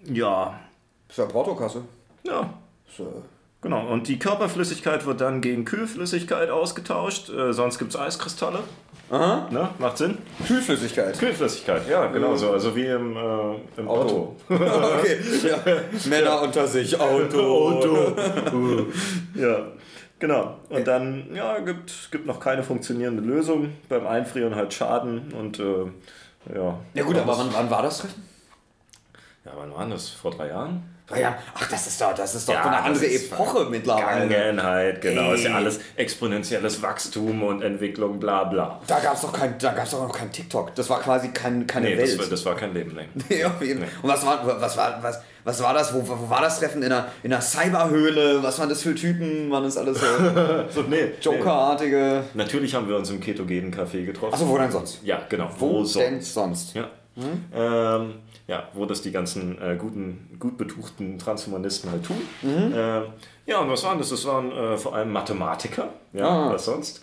ja, 0.06 0.60
ist 1.10 1.18
ja 1.18 1.26
Portokasse. 1.26 1.84
ja, 2.24 2.54
So. 2.96 3.24
genau. 3.62 3.88
Und 3.88 4.08
die 4.08 4.20
Körperflüssigkeit 4.20 5.06
wird 5.06 5.22
dann 5.22 5.42
gegen 5.42 5.66
Kühlflüssigkeit 5.66 6.50
ausgetauscht. 6.50 7.30
Äh, 7.30 7.54
sonst 7.54 7.80
gibt 7.80 7.94
es 7.94 8.00
Eiskristalle. 8.00 8.60
Aha. 9.10 9.48
Ne? 9.52 9.70
Macht 9.80 9.98
Sinn? 9.98 10.18
Kühlflüssigkeit. 10.46 11.18
Kühlflüssigkeit, 11.18 11.88
ja, 11.90 12.08
genau 12.08 12.36
so. 12.36 12.52
Also 12.52 12.76
wie 12.76 12.86
im, 12.88 13.16
äh, 13.16 13.56
im 13.78 13.88
Auto. 13.88 14.36
okay, 14.50 15.18
ja. 15.44 15.58
Männer 16.10 16.42
unter 16.42 16.68
sich, 16.68 17.00
Auto. 17.00 17.40
Auto. 17.70 18.88
ja, 19.34 19.60
genau. 20.20 20.58
Und 20.68 20.86
dann, 20.86 21.34
ja, 21.34 21.60
gibt, 21.60 22.12
gibt 22.12 22.26
noch 22.26 22.42
keine 22.42 22.64
funktionierende 22.64 23.24
Lösung. 23.24 23.74
Beim 23.88 24.06
Einfrieren 24.06 24.56
halt 24.56 24.74
Schaden 24.74 25.32
und 25.34 25.60
äh, 25.60 25.86
ja. 26.54 26.78
Ja 26.94 27.04
gut, 27.04 27.18
aber 27.18 27.38
wann, 27.38 27.54
wann 27.54 27.70
war 27.70 27.84
das 27.84 28.00
Treffen? 28.00 28.24
Ja, 29.46 29.52
wann 29.56 29.74
war 29.74 29.88
das? 29.88 30.10
Vor 30.10 30.32
drei 30.32 30.50
Jahren? 30.50 30.84
Drei 31.08 31.22
Jahre. 31.22 31.36
Ach, 31.54 31.70
das 31.70 31.88
ist 31.88 32.02
doch, 32.02 32.14
das 32.14 32.36
ist 32.36 32.50
doch 32.50 32.54
Ja, 32.54 32.64
eine 32.66 32.84
andere 32.84 33.08
Epoche 33.10 33.66
mittlerweile. 33.70 34.28
Vergangenheit, 34.30 35.02
genau. 35.02 35.32
Ist 35.32 35.46
ja 35.46 35.52
Ey. 35.52 35.56
alles 35.56 35.80
exponentielles 35.96 36.82
Wachstum 36.82 37.44
und 37.44 37.62
Entwicklung, 37.62 38.20
bla 38.20 38.44
bla. 38.44 38.82
Da 38.88 39.00
gab 39.00 39.14
es 39.16 39.22
doch 39.22 39.32
kein, 39.32 39.58
da 39.58 39.72
gab's 39.72 39.92
doch 39.92 40.06
noch 40.06 40.14
kein 40.14 40.30
TikTok. 40.32 40.76
Das 40.76 40.90
war 40.90 41.00
quasi 41.00 41.30
kein, 41.30 41.66
keine 41.66 41.88
Nee, 41.92 41.98
Welt. 41.98 42.12
das 42.12 42.20
war, 42.20 42.26
das 42.30 42.46
war 42.46 42.56
kein 42.56 42.74
Leben 42.74 42.94
lang. 42.96 43.06
Nee, 43.30 43.46
auf 43.46 43.62
jeden 43.62 43.80
Fall. 43.80 43.90
Und 44.02 44.10
was 44.10 44.26
war, 44.26 44.62
was 44.62 44.76
war, 44.78 45.00
was, 45.02 45.22
was 45.46 45.64
war 45.64 45.74
das? 45.74 45.94
Wo, 45.94 46.06
wo 46.06 46.30
war 46.30 46.42
das 46.42 46.60
Treffen? 46.60 46.84
In 46.84 46.92
einer, 46.92 47.08
in 47.24 47.32
einer 47.32 47.42
Cyberhöhle? 47.42 48.44
Was 48.44 48.60
waren 48.60 48.68
das 48.68 48.82
für 48.82 48.94
Typen? 48.94 49.50
Waren 49.50 49.64
das 49.64 49.78
alles 49.78 50.02
so, 50.02 50.06
so 50.82 50.82
Nee, 50.90 51.14
Joker-artige? 51.22 52.24
Natürlich 52.34 52.76
haben 52.76 52.90
wir 52.90 52.98
uns 52.98 53.10
im 53.10 53.22
ketogenen 53.22 53.74
Café 53.74 54.06
getroffen. 54.06 54.34
Achso, 54.34 54.48
wo 54.50 54.58
denn 54.58 54.72
sonst? 54.72 55.00
Ja, 55.04 55.22
genau. 55.30 55.50
Wo, 55.58 55.86
sonst? 55.86 55.96
denn 56.06 56.22
sonst? 56.22 56.76
Ja. 56.76 56.90
Ähm, 57.56 58.16
ja, 58.48 58.68
wo 58.74 58.86
das 58.86 59.02
die 59.02 59.12
ganzen 59.12 59.62
äh, 59.62 59.76
guten, 59.78 60.38
gut 60.40 60.58
betuchten 60.58 61.20
Transhumanisten 61.20 61.92
halt 61.92 62.04
tun. 62.06 62.22
Ähm, 62.44 63.04
ja, 63.46 63.60
und 63.60 63.70
was 63.70 63.84
waren 63.84 63.98
das? 63.98 64.10
Das 64.10 64.26
waren 64.26 64.52
äh, 64.52 64.78
vor 64.78 64.96
allem 64.96 65.12
Mathematiker. 65.12 65.90
Ja, 66.14 66.28
Ah. 66.28 66.54
was 66.54 66.66
sonst? 66.66 67.02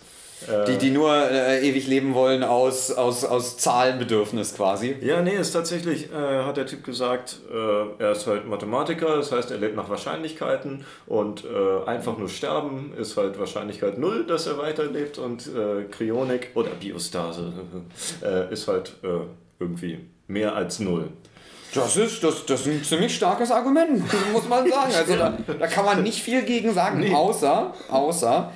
Äh, 0.51 0.65
Die, 0.65 0.77
die 0.77 0.91
nur 0.91 1.13
äh, 1.15 1.65
ewig 1.67 1.87
leben 1.87 2.13
wollen 2.13 2.43
aus, 2.43 2.91
aus, 2.91 3.23
aus 3.23 3.57
Zahlenbedürfnis 3.57 4.53
quasi. 4.53 4.95
ja, 5.01 5.21
nee, 5.21 5.35
ist 5.35 5.53
tatsächlich, 5.53 6.11
äh, 6.11 6.43
hat 6.43 6.57
der 6.57 6.65
Typ 6.65 6.83
gesagt, 6.83 7.37
äh, 7.49 8.03
er 8.03 8.11
ist 8.11 8.27
halt 8.27 8.45
Mathematiker, 8.45 9.15
das 9.15 9.31
heißt, 9.31 9.51
er 9.51 9.57
lebt 9.59 9.77
nach 9.77 9.87
Wahrscheinlichkeiten 9.89 10.83
und 11.07 11.45
äh, 11.45 11.85
einfach 11.89 12.17
nur 12.17 12.27
sterben 12.27 12.91
ist 12.99 13.15
halt 13.15 13.39
Wahrscheinlichkeit 13.39 13.97
null, 13.97 14.25
dass 14.25 14.45
er 14.45 14.57
weiterlebt 14.57 15.17
und 15.19 15.47
äh, 15.47 15.83
Kryonik 15.89 16.49
oder 16.53 16.71
Biostase 16.71 17.53
äh, 18.21 18.51
ist 18.51 18.67
halt 18.67 18.95
äh, 19.03 19.07
irgendwie 19.59 19.99
mehr 20.27 20.53
als 20.55 20.79
null. 20.79 21.07
Das 21.75 21.97
ist, 21.97 22.23
das, 22.23 22.45
das 22.45 22.61
ist 22.61 22.67
ein 22.67 22.83
ziemlich 22.83 23.15
starkes 23.15 23.51
Argument, 23.51 24.03
muss 24.33 24.47
man 24.47 24.69
sagen. 24.69 24.93
Also 24.95 25.15
da, 25.15 25.37
da 25.59 25.67
kann 25.67 25.85
man 25.85 26.01
nicht 26.03 26.21
viel 26.21 26.41
gegen 26.43 26.73
sagen, 26.73 27.13
außer, 27.13 27.73
außer 27.89 28.51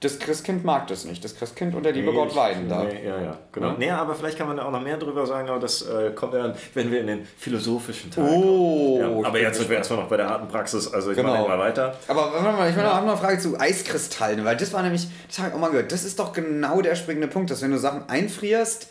das 0.00 0.18
Christkind 0.18 0.62
mag 0.62 0.86
das 0.88 1.06
nicht. 1.06 1.24
Das 1.24 1.34
Christkind 1.36 1.74
und 1.74 1.82
der 1.82 1.92
liebe 1.92 2.10
Nee, 2.10 2.14
Gott 2.16 2.36
weiden 2.36 2.68
da. 2.68 2.84
Nee, 2.84 3.00
ja, 3.04 3.18
ja, 3.18 3.38
genau. 3.50 3.68
Ja. 3.68 3.74
Nee, 3.78 3.90
aber 3.90 4.14
vielleicht 4.14 4.36
kann 4.36 4.46
man 4.46 4.58
da 4.58 4.64
auch 4.66 4.70
noch 4.70 4.82
mehr 4.82 4.98
drüber 4.98 5.24
sagen, 5.26 5.48
aber 5.48 5.58
das 5.58 5.82
äh, 5.88 6.10
kommt 6.14 6.34
ja 6.34 6.42
dann, 6.42 6.54
wenn 6.74 6.92
wir 6.92 7.00
in 7.00 7.06
den 7.06 7.26
philosophischen 7.38 8.10
Teil 8.10 8.24
Oh, 8.30 8.98
kommen. 9.00 9.20
Ja, 9.22 9.26
aber 9.28 9.40
jetzt 9.40 9.56
sind 9.58 9.70
wir 9.70 9.78
erstmal 9.78 10.00
noch 10.00 10.08
bei 10.08 10.18
der 10.18 10.28
harten 10.28 10.48
Praxis, 10.48 10.92
also 10.92 11.10
ich 11.12 11.16
Genau. 11.16 11.32
mache 11.32 11.48
mal 11.48 11.58
weiter. 11.58 11.96
Aber 12.08 12.30
warte 12.30 12.56
mal, 12.56 12.68
ich 12.68 12.76
will 12.76 12.84
noch 12.84 12.94
hab 12.94 13.04
noch 13.06 13.12
eine 13.12 13.20
Frage 13.20 13.38
zu 13.38 13.58
Eiskristallen, 13.58 14.44
weil 14.44 14.56
das 14.58 14.70
war 14.74 14.82
nämlich, 14.82 15.08
das 15.28 15.38
habe 15.38 15.48
ich 15.48 15.54
auch 15.54 15.58
mal 15.60 15.70
gehört, 15.70 15.90
das 15.90 16.04
ist 16.04 16.18
doch 16.18 16.34
genau 16.34 16.82
der 16.82 16.94
springende 16.94 17.28
Punkt, 17.28 17.50
dass 17.50 17.62
wenn 17.62 17.70
du 17.70 17.78
Sachen 17.78 18.06
einfrierst, 18.08 18.88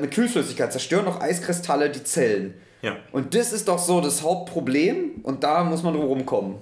mit 0.00 0.12
Kühlflüssigkeit 0.12 0.72
zerstören 0.72 1.06
doch 1.06 1.20
Eiskristalle 1.20 1.90
die 1.90 2.04
Zellen. 2.04 2.54
Ja. 2.82 2.96
Und 3.12 3.34
das 3.34 3.52
ist 3.52 3.68
doch 3.68 3.78
so 3.78 4.00
das 4.00 4.22
Hauptproblem 4.22 5.20
und 5.22 5.42
da 5.42 5.64
muss 5.64 5.82
man 5.82 5.94
drum 5.94 6.06
rumkommen. 6.06 6.56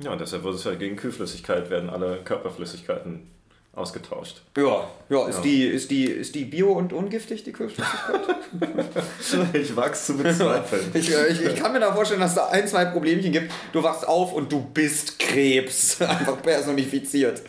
Ja, 0.00 0.12
und 0.12 0.20
deshalb 0.20 0.42
wird 0.44 0.54
es 0.56 0.64
ja 0.64 0.74
gegen 0.74 0.96
Kühlflüssigkeit 0.96 1.70
werden 1.70 1.88
alle 1.88 2.18
Körperflüssigkeiten 2.24 3.30
ausgetauscht. 3.74 4.42
Ja, 4.56 4.88
ja, 5.08 5.28
ist, 5.28 5.36
Ja. 5.36 5.42
Die, 5.42 5.64
ist, 5.64 5.90
die, 5.90 6.04
ist 6.04 6.34
die 6.34 6.44
bio- 6.44 6.72
und 6.72 6.92
ungiftig, 6.92 7.44
die 7.44 7.52
Kühlflüssigkeit? 7.52 8.20
ich 9.54 9.74
wachs 9.74 10.06
zu 10.06 10.18
bezweifeln. 10.18 10.90
ich, 10.92 11.10
äh, 11.10 11.28
ich, 11.28 11.42
ich 11.42 11.56
kann 11.56 11.72
mir 11.72 11.80
da 11.80 11.94
vorstellen, 11.94 12.20
dass 12.20 12.34
da 12.34 12.48
ein, 12.48 12.68
zwei 12.68 12.84
Problemchen 12.84 13.32
gibt. 13.32 13.50
Du 13.72 13.82
wachst 13.82 14.06
auf 14.06 14.34
und 14.34 14.52
du 14.52 14.60
bist 14.60 15.18
Krebs. 15.18 16.00
Einfach 16.02 16.42
personifiziert. 16.42 17.40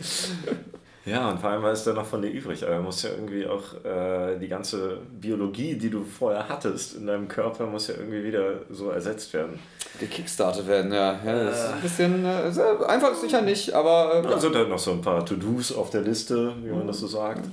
Ja, 1.06 1.28
und 1.28 1.38
vor 1.38 1.50
allem, 1.50 1.62
was 1.62 1.80
ist 1.80 1.86
da 1.86 1.92
noch 1.92 2.06
von 2.06 2.22
dir 2.22 2.30
übrig? 2.30 2.66
Aber 2.66 2.80
muss 2.80 3.02
ja 3.02 3.10
irgendwie 3.10 3.46
auch 3.46 3.84
äh, 3.84 4.38
die 4.38 4.48
ganze 4.48 4.98
Biologie, 5.20 5.74
die 5.74 5.90
du 5.90 6.02
vorher 6.02 6.48
hattest 6.48 6.96
in 6.96 7.06
deinem 7.06 7.28
Körper, 7.28 7.66
muss 7.66 7.88
ja 7.88 7.94
irgendwie 7.94 8.24
wieder 8.24 8.60
so 8.70 8.88
ersetzt 8.88 9.32
werden. 9.34 9.58
Gekickstartet 10.00 10.66
werden, 10.66 10.92
ja. 10.92 11.18
ja 11.24 11.44
das 11.44 11.58
ist 11.58 11.72
ein 11.72 11.80
bisschen 11.82 12.24
äh, 12.24 12.84
einfach 12.86 13.14
sicher 13.14 13.42
nicht, 13.42 13.72
aber 13.74 14.14
äh, 14.14 14.22
Da 14.22 14.38
sind 14.38 14.56
halt 14.56 14.70
noch 14.70 14.78
so 14.78 14.92
ein 14.92 15.02
paar 15.02 15.24
To-Dos 15.26 15.76
auf 15.76 15.90
der 15.90 16.00
Liste, 16.00 16.54
wie 16.62 16.70
man 16.70 16.86
das 16.86 17.00
so 17.00 17.06
sagt. 17.06 17.44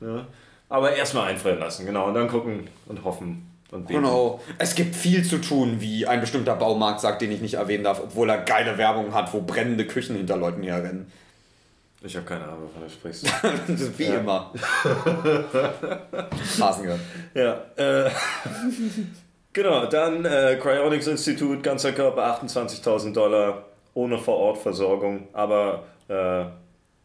Ja. 0.00 0.26
Aber 0.68 0.94
erstmal 0.94 1.30
einfrieren 1.30 1.58
lassen, 1.58 1.86
genau, 1.86 2.06
und 2.06 2.14
dann 2.14 2.28
gucken 2.28 2.68
und 2.86 3.02
hoffen 3.04 3.50
und 3.72 3.88
beten. 3.88 4.02
Genau. 4.02 4.40
Es 4.58 4.74
gibt 4.76 4.94
viel 4.94 5.24
zu 5.24 5.38
tun, 5.38 5.80
wie 5.80 6.06
ein 6.06 6.20
bestimmter 6.20 6.54
Baumarkt 6.54 7.00
sagt, 7.00 7.22
den 7.22 7.32
ich 7.32 7.40
nicht 7.40 7.54
erwähnen 7.54 7.84
darf, 7.84 8.00
obwohl 8.02 8.30
er 8.30 8.38
geile 8.38 8.78
Werbung 8.78 9.12
hat, 9.12 9.34
wo 9.34 9.40
brennende 9.40 9.84
Küchen 9.84 10.16
hinter 10.16 10.36
Leuten 10.36 10.62
herrennen. 10.62 11.10
Ich 12.06 12.14
habe 12.16 12.26
keine 12.26 12.44
Ahnung, 12.44 12.64
wovon 12.64 12.82
du 12.82 12.90
sprichst. 12.90 13.26
Wie 13.98 14.04
immer. 14.04 14.52
Hasengehört. 16.60 17.00
ja, 17.34 17.62
äh, 17.76 18.10
genau, 19.52 19.86
dann 19.86 20.24
äh, 20.26 20.58
Cryonics 20.60 21.06
Institut, 21.06 21.62
ganzer 21.62 21.92
Körper, 21.92 22.38
28.000 22.42 23.12
Dollar, 23.14 23.64
ohne 23.94 24.18
Vor-Ort-Versorgung, 24.18 25.28
aber 25.32 25.84
äh, 26.08 26.44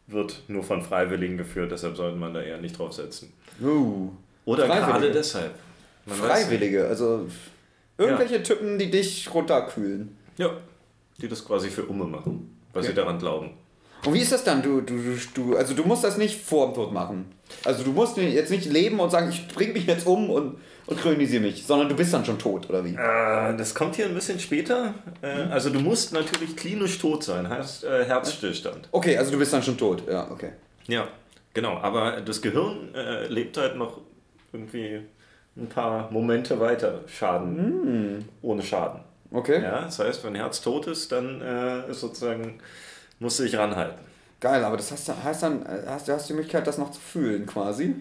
wird 0.06 0.42
nur 0.48 0.62
von 0.62 0.82
Freiwilligen 0.82 1.38
geführt, 1.38 1.72
deshalb 1.72 1.96
sollte 1.96 2.18
man 2.18 2.34
da 2.34 2.42
eher 2.42 2.58
nicht 2.58 2.78
drauf 2.78 2.92
setzen. 2.92 3.32
Uh. 3.62 4.10
Oder 4.44 4.66
Freiwillige. 4.66 4.92
gerade 4.92 5.12
deshalb. 5.12 5.54
Man. 6.04 6.16
Freiwillige, 6.18 6.86
also 6.86 7.26
irgendwelche 7.96 8.42
Typen, 8.42 8.78
die 8.78 8.90
dich 8.90 9.32
runterkühlen. 9.32 10.16
Ja, 10.36 10.50
die 11.20 11.28
das 11.28 11.44
quasi 11.44 11.70
für 11.70 11.84
Umme 11.84 12.04
machen, 12.04 12.58
weil 12.72 12.82
sie 12.82 12.88
Okay. 12.90 12.96
daran 12.96 13.18
glauben. 13.18 13.50
Und 14.04 14.14
wie 14.14 14.20
ist 14.20 14.32
das 14.32 14.44
dann? 14.44 14.62
Du, 14.62 14.80
du, 14.80 14.94
du, 15.34 15.56
also 15.56 15.74
du 15.74 15.84
musst 15.84 16.04
das 16.04 16.16
nicht 16.16 16.40
vor 16.42 16.66
dem 16.66 16.74
Tod 16.74 16.92
machen. 16.92 17.26
Also 17.64 17.82
du 17.84 17.90
musst 17.92 18.16
jetzt 18.16 18.50
nicht 18.50 18.66
leben 18.66 19.00
und 19.00 19.10
sagen, 19.10 19.28
ich 19.28 19.48
bring 19.48 19.72
mich 19.72 19.86
jetzt 19.86 20.06
um 20.06 20.30
und, 20.30 20.58
und 20.86 21.00
krönisiere 21.00 21.42
mich, 21.42 21.66
sondern 21.66 21.88
du 21.88 21.96
bist 21.96 22.12
dann 22.14 22.24
schon 22.24 22.38
tot, 22.38 22.68
oder 22.70 22.84
wie? 22.84 22.94
Äh, 22.94 23.56
das 23.56 23.74
kommt 23.74 23.96
hier 23.96 24.06
ein 24.06 24.14
bisschen 24.14 24.40
später. 24.40 24.94
Äh, 25.20 25.50
also 25.50 25.68
du 25.70 25.80
musst 25.80 26.12
natürlich 26.12 26.56
klinisch 26.56 26.98
tot 26.98 27.24
sein, 27.24 27.48
heißt 27.48 27.84
äh, 27.84 28.04
Herzstillstand. 28.04 28.88
Okay, 28.92 29.18
also 29.18 29.32
du 29.32 29.38
bist 29.38 29.52
dann 29.52 29.62
schon 29.62 29.76
tot, 29.76 30.04
ja, 30.10 30.30
okay. 30.30 30.52
Ja, 30.86 31.08
genau. 31.52 31.76
Aber 31.78 32.20
das 32.20 32.40
Gehirn 32.40 32.94
äh, 32.94 33.26
lebt 33.26 33.56
halt 33.56 33.76
noch 33.76 33.98
irgendwie 34.52 35.00
ein 35.56 35.68
paar 35.68 36.10
Momente 36.10 36.58
weiter. 36.58 37.00
Schaden. 37.06 38.24
Ohne 38.42 38.62
Schaden. 38.62 39.00
Okay, 39.32 39.62
Ja, 39.62 39.82
das 39.82 39.98
heißt, 39.98 40.24
wenn 40.24 40.34
Herz 40.34 40.60
tot 40.60 40.86
ist, 40.86 41.12
dann 41.12 41.40
äh, 41.40 41.90
ist 41.90 42.00
sozusagen, 42.00 42.58
musst 43.20 43.38
du 43.38 43.44
dich 43.44 43.56
ranhalten. 43.56 44.00
geil, 44.40 44.64
aber 44.64 44.76
das 44.78 44.90
heißt, 44.90 45.08
dann- 45.10 45.22
heißt 45.22 45.42
dann, 45.44 45.62
äh, 45.66 45.82
hast, 45.86 46.08
du 46.08 46.12
hast 46.12 46.28
die 46.28 46.32
Möglichkeit, 46.32 46.66
das 46.66 46.78
noch 46.78 46.90
zu 46.90 47.00
fühlen 47.00 47.46
quasi? 47.46 47.94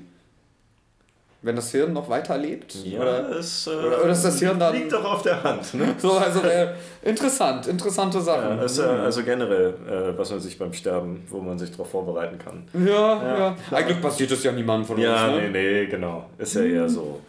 Wenn 1.41 1.55
das 1.55 1.71
Hirn 1.71 1.93
noch 1.93 2.09
weiterlebt? 2.09 2.75
Ja, 2.83 2.99
Oder? 2.99 3.29
es, 3.38 3.65
äh, 3.67 3.69
oder- 3.69 4.01
oder 4.03 4.09
ist 4.11 4.24
das 4.25 4.39
Hirn 4.39 4.59
dann- 4.59 4.74
liegt 4.75 4.91
doch 4.91 5.03
auf 5.05 5.22
der 5.22 5.41
Hand. 5.41 5.74
Ne? 5.74 5.96
So, 6.00 6.17
also 6.17 6.41
äh, 6.41 6.74
interessant, 7.01 7.65
interessante 7.67 8.20
Sachen. 8.20 8.57
Ja, 8.57 8.63
äh, 8.65 9.00
also 9.05 9.24
generell, 9.24 9.74
äh, 9.87 10.17
was 10.17 10.31
man 10.31 10.39
sich 10.41 10.57
beim 10.59 10.74
Sterben, 10.74 11.25
wo 11.29 11.39
man 11.39 11.57
sich 11.57 11.72
darauf 11.72 11.89
vorbereiten 11.91 12.37
kann. 12.37 12.67
ja, 12.74 12.89
Ja. 13.24 13.37
ja. 13.37 13.55
Eigentlich 13.72 14.01
passiert 14.01 14.31
das 14.31 14.44
ja 14.44 14.51
niemandem 14.51 14.85
von 14.87 14.98
Ja, 14.98 15.27
uns, 15.27 15.35
nee, 15.37 15.41
ne? 15.44 15.50
nee, 15.51 15.85
genau. 15.85 16.25
Ist 16.37 16.55
ja 16.55 16.61
eher 16.63 16.89
so 16.89 17.22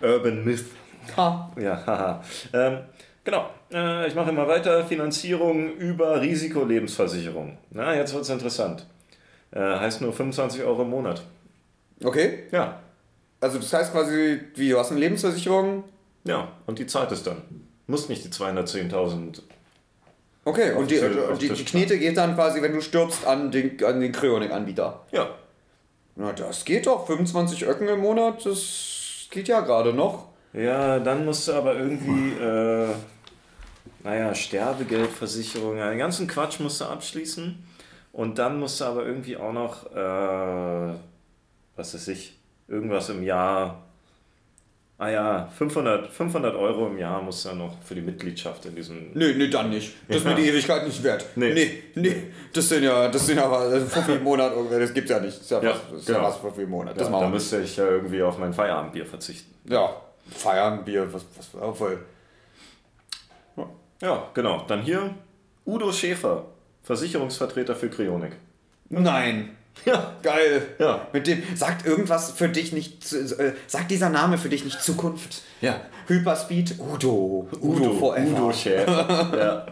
Urban 0.00 0.44
Myth. 0.44 0.64
Ha. 1.16 1.52
Ja, 1.60 1.82
haha. 1.86 2.24
ähm, 2.52 2.78
genau. 3.24 3.48
Äh, 3.72 4.06
ich 4.06 4.14
mache 4.14 4.32
mal 4.32 4.46
weiter. 4.46 4.84
Finanzierung 4.84 5.72
über 5.76 6.20
Risikolebensversicherung. 6.20 7.58
Na, 7.70 7.94
jetzt 7.94 8.12
wird 8.14 8.24
es 8.24 8.30
interessant. 8.30 8.86
Äh, 9.50 9.60
heißt 9.60 10.00
nur 10.00 10.12
25 10.12 10.62
Euro 10.62 10.82
im 10.82 10.90
Monat. 10.90 11.22
Okay, 12.02 12.44
Ja. 12.52 12.80
also 13.40 13.58
das 13.58 13.72
heißt 13.72 13.92
quasi, 13.92 14.40
wie, 14.56 14.70
du 14.70 14.78
hast 14.78 14.90
eine 14.90 15.00
Lebensversicherung, 15.00 15.84
Ja, 16.24 16.48
und 16.66 16.78
die 16.78 16.86
zahlt 16.86 17.12
es 17.12 17.22
dann. 17.22 17.42
Muss 17.86 18.08
nicht 18.08 18.24
die 18.24 18.30
210.000. 18.30 19.42
Okay, 20.46 20.72
und 20.72 20.90
die, 20.90 20.96
den- 20.96 21.18
auf 21.18 21.30
und 21.30 21.42
die, 21.42 21.48
die 21.50 21.64
Knete 21.64 21.98
geht 21.98 22.16
dann 22.16 22.34
quasi, 22.34 22.60
wenn 22.62 22.72
du 22.72 22.80
stirbst, 22.80 23.26
an 23.26 23.50
den, 23.50 23.82
an 23.84 24.00
den 24.00 24.10
Kryonik-Anbieter. 24.12 25.00
Ja. 25.12 25.28
Na, 26.16 26.32
das 26.32 26.64
geht 26.64 26.86
doch. 26.86 27.06
25 27.06 27.66
Öcken 27.66 27.88
im 27.88 28.00
Monat, 28.00 28.44
das 28.44 29.26
geht 29.30 29.48
ja 29.48 29.60
gerade 29.60 29.92
noch. 29.92 30.28
Ja, 30.52 30.98
dann 30.98 31.24
musst 31.24 31.48
du 31.48 31.52
aber 31.52 31.74
irgendwie, 31.76 32.32
äh, 32.42 32.88
naja, 34.02 34.34
Sterbegeldversicherung, 34.34 35.76
ja, 35.78 35.90
den 35.90 35.98
ganzen 35.98 36.26
Quatsch 36.26 36.60
musst 36.60 36.80
du 36.80 36.84
abschließen. 36.84 37.62
Und 38.12 38.38
dann 38.38 38.60
musst 38.60 38.80
du 38.80 38.84
aber 38.84 39.04
irgendwie 39.04 39.36
auch 39.36 39.52
noch, 39.52 39.90
äh, 39.92 40.94
was 41.76 41.94
weiß 41.94 42.08
ich, 42.08 42.38
irgendwas 42.68 43.08
im 43.08 43.24
Jahr, 43.24 43.82
ah 44.98 45.08
ja, 45.08 45.48
500, 45.58 46.06
500 46.12 46.54
Euro 46.54 46.86
im 46.86 46.96
Jahr 46.98 47.20
musst 47.20 47.44
du 47.44 47.48
dann 47.48 47.58
noch 47.58 47.82
für 47.82 47.96
die 47.96 48.00
Mitgliedschaft 48.02 48.64
in 48.66 48.76
diesem... 48.76 49.10
Nee, 49.14 49.32
nee, 49.34 49.48
dann 49.48 49.70
nicht. 49.70 49.92
Das 50.06 50.18
ist 50.18 50.24
mir 50.24 50.36
die 50.36 50.48
Ewigkeit 50.48 50.86
nicht 50.86 51.02
wert. 51.02 51.26
Nee. 51.34 51.52
Nee, 51.54 51.82
nee. 51.96 52.22
Das 52.52 52.68
sind 52.68 52.84
ja, 52.84 53.08
das 53.08 53.26
sind 53.26 53.36
ja 53.38 53.50
was, 53.50 53.82
Fuffi 53.92 54.12
im 54.12 54.22
Monat, 54.22 54.52
das 54.70 54.94
gibt's 54.94 55.10
ja 55.10 55.18
nicht. 55.18 55.34
Das 55.36 55.42
ist 55.42 55.50
ja, 55.50 55.60
Ja, 55.62 55.70
was, 55.70 55.80
das 55.90 56.00
ist 56.00 56.08
ja 56.08 56.14
genau. 56.14 56.28
was 56.28 56.36
Fuffi 56.36 56.62
im 56.62 56.70
Monat. 56.70 56.92
Ja, 56.94 56.98
Das 56.98 57.06
da 57.08 57.10
machen 57.10 57.24
wir. 57.26 57.30
müsste 57.30 57.60
ich 57.62 57.76
ja 57.76 57.88
irgendwie 57.88 58.22
auf 58.22 58.38
mein 58.38 58.54
Feierabendbier 58.54 59.06
verzichten. 59.06 59.52
Ja, 59.68 59.90
feiern, 60.30 60.84
Bier, 60.84 61.12
was, 61.12 61.24
was, 61.36 61.50
obwohl. 61.60 61.98
Ja, 64.00 64.28
genau. 64.34 64.64
Dann 64.66 64.82
hier 64.82 65.14
Udo 65.66 65.92
Schäfer, 65.92 66.46
Versicherungsvertreter 66.82 67.74
für 67.74 67.88
Kryonik. 67.88 68.32
Nein. 68.88 69.56
Ja, 69.84 70.14
Geil. 70.22 70.62
ja. 70.78 71.08
Mit 71.12 71.26
dem, 71.26 71.42
sagt 71.56 71.84
irgendwas 71.84 72.30
für 72.32 72.48
dich 72.48 72.72
nicht, 72.72 73.12
äh, 73.12 73.54
sagt 73.66 73.90
dieser 73.90 74.08
Name 74.08 74.38
für 74.38 74.48
dich 74.48 74.64
nicht 74.64 74.80
Zukunft? 74.80 75.42
Ja. 75.60 75.80
Hyperspeed, 76.06 76.78
Udo. 76.78 77.48
Udo, 77.60 77.92
forever. 77.94 78.30
Udo 78.44 78.52
Schäfer. 78.52 79.36
ja. 79.36 79.66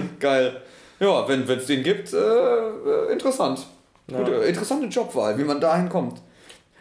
Geil. 0.20 0.62
Ja, 1.00 1.28
wenn 1.28 1.42
es 1.48 1.66
den 1.66 1.82
gibt, 1.82 2.12
äh, 2.12 2.16
äh, 2.16 3.12
interessant. 3.12 3.66
Ja. 4.10 4.18
Gute, 4.18 4.32
interessante 4.36 4.86
Jobwahl, 4.86 5.36
wie 5.36 5.44
man 5.44 5.60
dahin 5.60 5.88
kommt. 5.88 6.20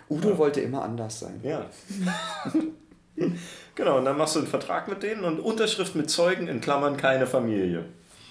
Udo 0.09 0.37
wollte 0.37 0.61
immer 0.61 0.83
anders 0.83 1.19
sein. 1.19 1.39
Ja. 1.43 1.65
genau, 3.75 3.97
und 3.97 4.05
dann 4.05 4.17
machst 4.17 4.35
du 4.35 4.39
einen 4.39 4.47
Vertrag 4.47 4.87
mit 4.87 5.03
denen 5.03 5.23
und 5.23 5.39
Unterschrift 5.39 5.95
mit 5.95 6.09
Zeugen 6.09 6.47
in 6.47 6.61
Klammern 6.61 6.97
keine 6.97 7.27
Familie. 7.27 7.85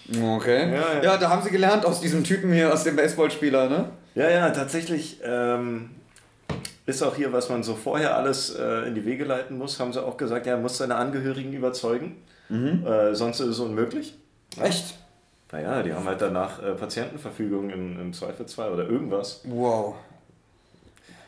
Okay. 0.08 0.72
Ja, 0.72 0.94
Ja, 0.94 1.02
ja. 1.02 1.16
da 1.16 1.30
haben 1.30 1.42
sie 1.42 1.50
gelernt 1.50 1.84
aus 1.86 2.00
diesem 2.00 2.24
Typen 2.24 2.52
hier, 2.52 2.72
aus 2.72 2.84
dem 2.84 2.96
Baseballspieler, 2.96 3.68
ne? 3.68 3.90
Ja, 4.14 4.28
ja, 4.28 4.50
tatsächlich 4.50 5.20
ähm, 5.24 5.90
ist 6.86 7.02
auch 7.02 7.14
hier, 7.14 7.32
was 7.32 7.48
man 7.48 7.62
so 7.62 7.74
vorher 7.76 8.16
alles 8.16 8.54
äh, 8.56 8.88
in 8.88 8.94
die 8.96 9.04
Wege 9.04 9.24
leiten 9.24 9.56
muss, 9.56 9.78
haben 9.78 9.92
sie 9.92 10.02
auch 10.02 10.16
gesagt, 10.16 10.46
ja, 10.46 10.56
muss 10.56 10.78
seine 10.78 10.96
Angehörigen 10.96 11.52
überzeugen, 11.52 12.16
äh, 12.50 13.14
sonst 13.14 13.38
ist 13.38 13.46
es 13.46 13.60
unmöglich. 13.60 14.14
Echt? 14.60 14.96
Naja, 15.52 15.82
die 15.82 15.92
haben 15.92 16.04
halt 16.06 16.20
danach 16.20 16.60
äh, 16.62 16.72
Patientenverfügung 16.74 17.70
im, 17.70 18.00
im 18.00 18.12
Zweifelsfall 18.12 18.72
oder 18.72 18.88
irgendwas. 18.88 19.42
Wow. 19.44 19.94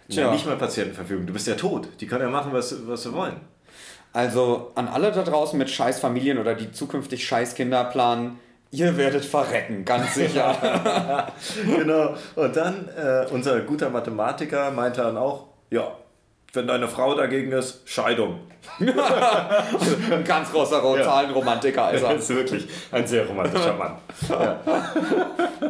Ja, 0.09 0.25
Tja. 0.25 0.33
nicht 0.33 0.47
mal 0.47 0.57
Patientenverfügung, 0.57 1.27
du 1.27 1.33
bist 1.33 1.47
ja 1.47 1.55
tot. 1.55 1.89
Die 2.01 2.07
können 2.07 2.23
ja 2.23 2.29
machen, 2.31 2.53
was, 2.53 2.75
was 2.87 3.05
sie 3.05 3.13
wollen. 3.13 3.37
Also 4.13 4.73
an 4.75 4.89
alle 4.89 5.11
da 5.13 5.23
draußen 5.23 5.59
mit 5.59 5.71
scheiß 5.71 6.01
Familien 6.01 6.39
oder 6.39 6.55
die 6.55 6.71
zukünftig 6.73 7.27
scheiß 7.27 7.55
Kinder 7.55 7.85
planen, 7.85 8.39
ihr 8.71 8.97
werdet 8.97 9.25
verrecken, 9.25 9.85
ganz 9.85 10.15
sicher. 10.15 11.29
genau. 11.79 12.15
Und 12.37 12.57
dann, 12.57 12.89
äh, 12.97 13.27
unser 13.31 13.61
guter 13.61 13.89
Mathematiker 13.91 14.71
meinte 14.71 15.01
dann 15.03 15.17
auch, 15.17 15.47
ja, 15.71 15.93
Wenn 16.55 16.67
deine 16.67 16.87
Frau 16.89 17.15
dagegen 17.15 17.53
ist, 17.53 17.81
Scheidung. 17.89 18.41
Ein 18.79 20.23
ganz 20.25 20.53
großer 20.53 20.83
Zahlenromantiker 20.83 21.93
ist 21.93 22.03
Er 22.03 22.11
er. 22.11 22.17
ist 22.17 22.29
wirklich 22.29 22.69
ein 22.93 23.07
sehr 23.07 23.27
romantischer 23.27 23.73
Mann. 23.73 23.97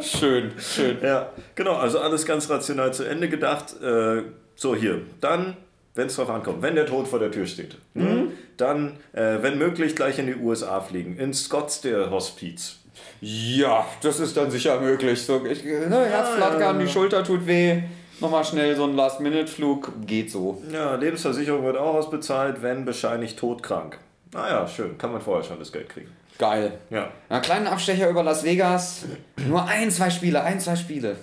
Schön, 0.01 0.51
schön. 0.59 0.97
Ja, 1.01 1.29
genau, 1.55 1.75
also 1.75 1.99
alles 1.99 2.25
ganz 2.25 2.49
rational 2.49 2.93
zu 2.93 3.03
Ende 3.05 3.29
gedacht. 3.29 3.81
Äh, 3.81 4.23
so, 4.55 4.75
hier, 4.75 5.01
dann, 5.21 5.55
wenn 5.95 6.07
es 6.07 6.15
drauf 6.17 6.29
ankommt, 6.29 6.61
wenn 6.61 6.75
der 6.75 6.85
Tod 6.85 7.07
vor 7.07 7.19
der 7.19 7.31
Tür 7.31 7.45
steht, 7.45 7.77
ne, 7.93 8.22
dann, 8.57 8.97
äh, 9.13 9.37
wenn 9.41 9.57
möglich, 9.57 9.95
gleich 9.95 10.19
in 10.19 10.27
die 10.27 10.35
USA 10.35 10.81
fliegen, 10.81 11.17
ins 11.17 11.45
Scottsdale 11.45 12.09
Hospiz. 12.11 12.77
Ja, 13.21 13.85
das 14.01 14.19
ist 14.19 14.35
dann 14.35 14.51
sicher 14.51 14.79
möglich. 14.79 15.21
So, 15.23 15.45
ich, 15.45 15.63
ne, 15.63 16.05
Herzflattern, 16.05 16.79
die 16.79 16.87
Schulter 16.87 17.23
tut 17.23 17.47
weh. 17.47 17.81
Nochmal 18.19 18.45
schnell 18.45 18.75
so 18.75 18.85
ein 18.85 18.95
Last-Minute-Flug. 18.95 19.91
Geht 20.05 20.31
so. 20.31 20.61
Ja, 20.71 20.95
Lebensversicherung 20.95 21.63
wird 21.63 21.77
auch 21.77 21.95
ausbezahlt, 21.95 22.61
wenn 22.61 22.85
bescheinigt 22.85 23.39
todkrank. 23.39 23.97
Naja, 24.33 24.67
schön, 24.67 24.97
kann 24.97 25.11
man 25.11 25.21
vorher 25.21 25.43
schon 25.43 25.59
das 25.59 25.71
Geld 25.71 25.89
kriegen. 25.89 26.09
Geil. 26.37 26.79
Ja. 26.89 27.11
Einen 27.29 27.41
kleinen 27.41 27.67
Abstecher 27.67 28.09
über 28.09 28.23
Las 28.23 28.43
Vegas. 28.43 29.05
Nur 29.47 29.65
ein, 29.65 29.91
zwei 29.91 30.09
Spiele, 30.09 30.41
ein, 30.43 30.59
zwei 30.59 30.75
Spiele. 30.75 31.15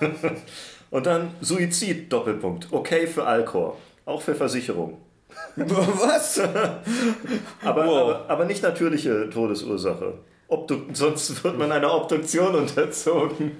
Und 0.90 1.06
dann 1.06 1.34
Suizid, 1.40 2.12
Doppelpunkt. 2.12 2.68
Okay 2.70 3.06
für 3.06 3.24
Alkor. 3.24 3.78
Auch 4.04 4.20
für 4.20 4.34
Versicherung. 4.34 4.98
Was? 5.56 6.38
Aber, 6.40 7.86
Wow. 7.86 7.98
aber, 8.10 8.24
aber 8.28 8.44
nicht 8.46 8.62
natürliche 8.62 9.28
Todesursache. 9.30 10.14
Obdu 10.48 10.82
sonst 10.92 11.42
wird 11.44 11.56
man 11.58 11.72
einer 11.72 11.94
Obduktion 11.94 12.54
unterzogen. 12.54 13.52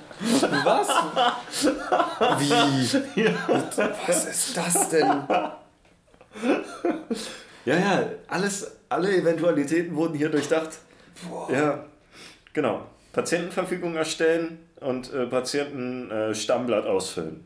Was? 0.64 0.88
Wie? 2.38 3.26
Was 4.06 4.24
ist 4.26 4.56
das 4.56 4.88
denn? 4.90 5.08
Ja, 7.64 7.76
ja, 7.76 8.04
alles, 8.28 8.76
alle 8.88 9.14
Eventualitäten 9.16 9.94
wurden 9.96 10.14
hier 10.14 10.28
durchdacht. 10.28 10.70
Ja, 11.50 11.84
genau. 12.52 12.82
Patientenverfügung 13.12 13.94
erstellen 13.94 14.58
und 14.80 15.12
äh, 15.12 15.26
Patienten 15.26 16.10
äh, 16.10 16.34
Stammblatt 16.34 16.86
ausfüllen. 16.86 17.44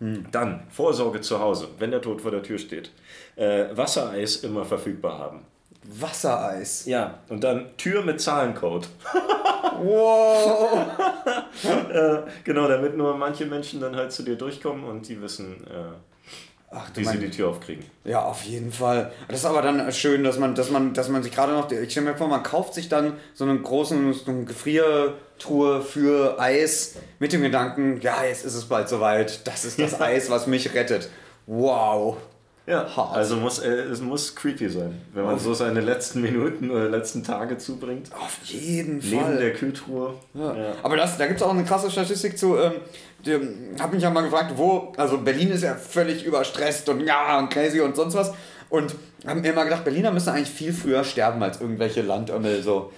Dann 0.00 0.62
Vorsorge 0.70 1.20
zu 1.20 1.40
Hause, 1.40 1.68
wenn 1.78 1.90
der 1.90 2.00
Tod 2.00 2.22
vor 2.22 2.30
der 2.30 2.42
Tür 2.42 2.58
steht. 2.58 2.92
Äh, 3.36 3.66
Wassereis 3.76 4.36
immer 4.36 4.64
verfügbar 4.64 5.18
haben. 5.18 5.40
Wassereis. 5.82 6.86
Ja, 6.86 7.18
und 7.28 7.42
dann 7.42 7.76
Tür 7.76 8.02
mit 8.02 8.20
Zahlencode. 8.20 8.88
Wow. 9.80 10.86
Genau, 12.44 12.66
damit 12.66 12.96
nur 12.96 13.16
manche 13.16 13.46
Menschen 13.46 13.80
dann 13.80 13.94
halt 13.94 14.10
zu 14.10 14.24
dir 14.24 14.34
durchkommen 14.34 14.84
und 14.84 15.08
die 15.08 15.20
wissen, 15.20 15.64
äh, 15.66 15.92
Ach, 16.70 16.90
du 16.90 17.00
wie 17.00 17.04
sie 17.04 17.10
mein, 17.12 17.20
die 17.20 17.30
Tür 17.30 17.48
aufkriegen. 17.48 17.84
ja, 18.04 18.22
auf 18.22 18.42
jeden 18.42 18.70
Fall. 18.72 19.10
Das 19.28 19.38
ist 19.38 19.44
aber 19.46 19.62
dann 19.62 19.90
schön, 19.92 20.22
dass 20.22 20.38
man, 20.38 20.54
dass 20.54 20.70
man, 20.70 20.92
dass 20.92 21.08
man 21.08 21.22
sich 21.22 21.32
gerade 21.32 21.52
noch, 21.52 21.70
ich 21.70 21.90
stelle 21.90 22.10
mir 22.10 22.16
vor, 22.16 22.28
man 22.28 22.42
kauft 22.42 22.74
sich 22.74 22.88
dann 22.90 23.14
so 23.32 23.44
einen 23.44 23.62
großen 23.62 24.12
so 24.12 24.30
eine 24.30 24.44
Gefriertruhe 24.44 25.80
für 25.82 26.38
Eis 26.38 26.96
mit 27.18 27.32
dem 27.32 27.42
Gedanken, 27.42 28.00
ja, 28.02 28.22
jetzt 28.24 28.44
ist 28.44 28.54
es 28.54 28.66
bald 28.66 28.88
soweit. 28.88 29.46
Das 29.46 29.64
ist 29.64 29.78
das 29.80 29.98
Eis, 30.00 30.28
was 30.30 30.46
mich 30.46 30.74
rettet. 30.74 31.08
Wow. 31.46 32.18
Ja, 32.66 32.86
Hart. 32.94 33.16
also 33.16 33.36
muss, 33.36 33.60
äh, 33.60 33.70
es 33.70 34.02
muss 34.02 34.34
creepy 34.34 34.68
sein, 34.68 35.00
wenn 35.14 35.24
man 35.24 35.38
so 35.38 35.54
seine 35.54 35.80
letzten 35.80 36.20
Minuten 36.20 36.70
oder 36.70 36.90
letzten 36.90 37.24
Tage 37.24 37.56
zubringt. 37.56 38.10
Auf 38.12 38.36
jeden 38.44 38.98
Neben 38.98 39.22
Fall. 39.22 39.38
der 39.38 39.54
Kühltruhe. 39.54 40.12
Ja. 40.34 40.54
Aber 40.82 40.98
das, 40.98 41.16
da 41.16 41.26
gibt 41.26 41.40
es 41.40 41.46
auch 41.46 41.52
eine 41.54 41.64
krasse 41.64 41.90
Statistik 41.90 42.36
zu. 42.38 42.58
Ähm, 42.58 42.72
die 43.28 43.80
habe 43.80 43.94
mich 43.94 44.02
ja 44.02 44.10
mal 44.10 44.22
gefragt, 44.22 44.52
wo, 44.56 44.92
also 44.96 45.18
Berlin 45.18 45.50
ist 45.50 45.62
ja 45.62 45.74
völlig 45.74 46.24
überstresst 46.24 46.88
und 46.88 47.00
ja 47.00 47.38
und 47.38 47.50
crazy 47.50 47.80
und 47.80 47.94
sonst 47.96 48.14
was. 48.14 48.32
Und 48.70 48.94
haben 49.26 49.40
mir 49.40 49.50
immer 49.50 49.64
gedacht, 49.64 49.84
Berliner 49.84 50.10
müssen 50.10 50.30
eigentlich 50.30 50.50
viel 50.50 50.72
früher 50.72 51.04
sterben 51.04 51.42
als 51.42 51.60
irgendwelche 51.60 52.02
Landömmel 52.02 52.62
so. 52.62 52.92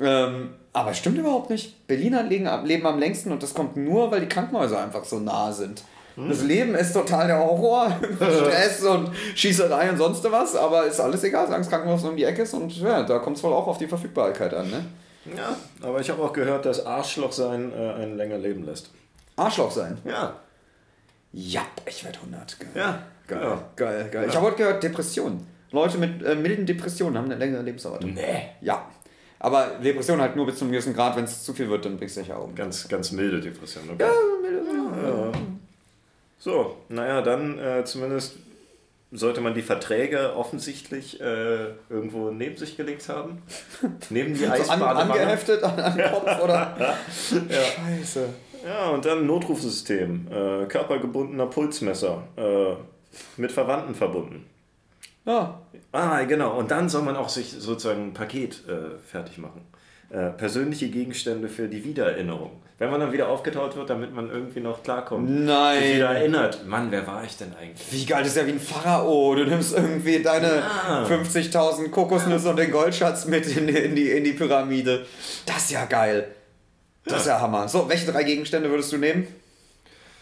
Ähm, 0.00 0.50
aber 0.72 0.94
stimmt 0.94 1.18
überhaupt 1.18 1.50
nicht. 1.50 1.86
Berliner 1.86 2.22
leben, 2.22 2.48
leben 2.64 2.86
am 2.86 2.98
längsten 2.98 3.32
und 3.32 3.42
das 3.42 3.54
kommt 3.54 3.76
nur, 3.76 4.10
weil 4.10 4.20
die 4.20 4.28
Krankenhäuser 4.28 4.82
einfach 4.82 5.04
so 5.04 5.18
nah 5.18 5.52
sind. 5.52 5.82
Das 6.28 6.42
Leben 6.42 6.74
ist 6.74 6.92
total 6.92 7.28
der 7.28 7.38
Horror, 7.38 7.96
Stress 8.16 8.82
und 8.82 9.10
Schießerei 9.34 9.90
und 9.90 9.96
sonst 9.96 10.24
was, 10.30 10.54
aber 10.56 10.84
ist 10.84 11.00
alles 11.00 11.24
egal, 11.24 11.46
solange 11.46 11.64
das 11.64 11.70
Krankenhaus 11.70 12.04
um 12.04 12.16
die 12.16 12.24
Ecke 12.24 12.42
ist 12.42 12.52
und 12.54 12.76
ja, 12.76 13.02
da 13.02 13.18
kommt 13.18 13.36
es 13.36 13.42
wohl 13.42 13.52
auch 13.52 13.66
auf 13.66 13.78
die 13.78 13.86
Verfügbarkeit 13.86 14.52
an, 14.52 14.70
ne? 14.70 14.84
Ja, 15.36 15.56
aber 15.82 16.00
ich 16.00 16.10
habe 16.10 16.22
auch 16.22 16.32
gehört, 16.32 16.64
dass 16.64 16.84
Arschloch 16.84 17.32
sein 17.32 17.72
äh, 17.72 17.92
einen 17.92 18.16
länger 18.16 18.38
leben 18.38 18.64
lässt. 18.64 18.90
Arschloch 19.40 19.70
sein. 19.70 19.98
Ja, 20.04 20.36
Ja, 21.32 21.62
ich 21.86 22.04
werde 22.04 22.18
100. 22.18 22.58
Geil. 22.60 22.68
ja, 22.74 23.02
Geil, 23.26 23.40
ja. 23.42 23.62
geil, 23.76 24.08
geil. 24.12 24.26
Ich 24.28 24.34
habe 24.36 24.46
heute 24.46 24.56
gehört, 24.56 24.82
Depressionen. 24.82 25.46
Leute 25.72 25.98
mit 25.98 26.22
äh, 26.24 26.34
milden 26.34 26.66
Depressionen 26.66 27.16
haben 27.16 27.26
eine 27.26 27.36
längere 27.36 27.62
Lebenserwartung. 27.62 28.12
Nee. 28.14 28.48
Ja. 28.60 28.88
Aber 29.38 29.66
Depression 29.82 30.20
halt 30.20 30.34
nur 30.36 30.46
bis 30.46 30.56
zum 30.56 30.70
gewissen 30.70 30.92
Grad, 30.94 31.16
wenn 31.16 31.24
es 31.24 31.44
zu 31.44 31.54
viel 31.54 31.68
wird, 31.70 31.84
dann 31.84 31.96
bringst 31.96 32.16
du 32.16 32.20
dich 32.20 32.28
ja 32.30 32.36
um. 32.36 32.54
Ganz, 32.54 32.88
ganz 32.88 33.12
milde 33.12 33.40
Depression. 33.40 33.84
Okay. 33.90 34.02
Ja, 34.04 34.10
milde- 34.42 34.60
Ja. 35.32 35.32
So, 36.38 36.76
naja, 36.88 37.22
dann 37.22 37.58
äh, 37.58 37.84
zumindest 37.84 38.36
sollte 39.12 39.40
man 39.40 39.54
die 39.54 39.62
Verträge 39.62 40.34
offensichtlich 40.36 41.20
äh, 41.20 41.68
irgendwo 41.88 42.30
neben 42.30 42.56
sich 42.56 42.76
gelegt 42.76 43.08
haben. 43.08 43.42
Neben 44.10 44.34
die 44.34 44.40
So 44.44 44.46
an, 44.46 44.52
Eisbadewanne. 44.52 45.12
angeheftet 45.12 45.62
an, 45.62 45.78
an 45.80 45.96
den 45.96 46.10
Kopf 46.10 46.40
oder? 46.42 46.76
Scheiße. 47.10 48.28
Ja, 48.66 48.90
und 48.90 49.04
dann 49.04 49.26
Notrufsystem, 49.26 50.26
äh, 50.30 50.66
körpergebundener 50.66 51.46
Pulsmesser, 51.46 52.22
äh, 52.36 52.74
mit 53.36 53.52
Verwandten 53.52 53.94
verbunden. 53.94 54.46
Ja. 55.26 55.60
Ah, 55.92 56.22
genau. 56.24 56.58
Und 56.58 56.70
dann 56.70 56.88
soll 56.88 57.02
man 57.02 57.16
auch 57.16 57.28
sich 57.28 57.50
sozusagen 57.52 58.08
ein 58.08 58.14
Paket 58.14 58.62
äh, 58.68 58.98
fertig 59.06 59.38
machen. 59.38 59.62
Äh, 60.10 60.30
persönliche 60.30 60.88
Gegenstände 60.88 61.48
für 61.48 61.68
die 61.68 61.84
Wiedererinnerung. 61.84 62.50
Wenn 62.78 62.90
man 62.90 62.98
dann 63.00 63.12
wieder 63.12 63.28
aufgetaut 63.28 63.76
wird, 63.76 63.90
damit 63.90 64.14
man 64.14 64.30
irgendwie 64.30 64.60
noch 64.60 64.82
klarkommt. 64.82 65.28
Nein. 65.28 65.82
Sich 65.82 65.96
wieder 65.96 66.10
erinnert. 66.14 66.66
Mann, 66.66 66.90
wer 66.90 67.06
war 67.06 67.22
ich 67.24 67.36
denn 67.36 67.52
eigentlich? 67.54 67.92
Wie 67.92 68.06
geil, 68.06 68.20
das 68.22 68.28
ist 68.28 68.36
ja 68.38 68.46
wie 68.46 68.52
ein 68.52 68.60
Pharao. 68.60 69.34
Du 69.34 69.44
nimmst 69.44 69.76
irgendwie 69.76 70.22
deine 70.22 70.60
Ja. 70.88 71.04
50.000 71.04 71.90
Kokosnüsse 71.90 72.48
und 72.48 72.56
den 72.58 72.70
Goldschatz 72.70 73.26
mit 73.26 73.46
in 73.54 73.66
die, 73.66 73.74
in, 73.76 73.94
die, 73.94 74.10
in 74.10 74.24
die 74.24 74.32
Pyramide. 74.32 75.04
Das 75.44 75.58
ist 75.58 75.72
ja 75.72 75.84
geil. 75.84 76.28
Das 77.10 77.20
ist 77.22 77.26
ja 77.28 77.40
Hammer. 77.40 77.68
So, 77.68 77.88
welche 77.88 78.10
drei 78.10 78.24
Gegenstände 78.24 78.68
würdest 78.70 78.92
du 78.92 78.96
nehmen? 78.98 79.26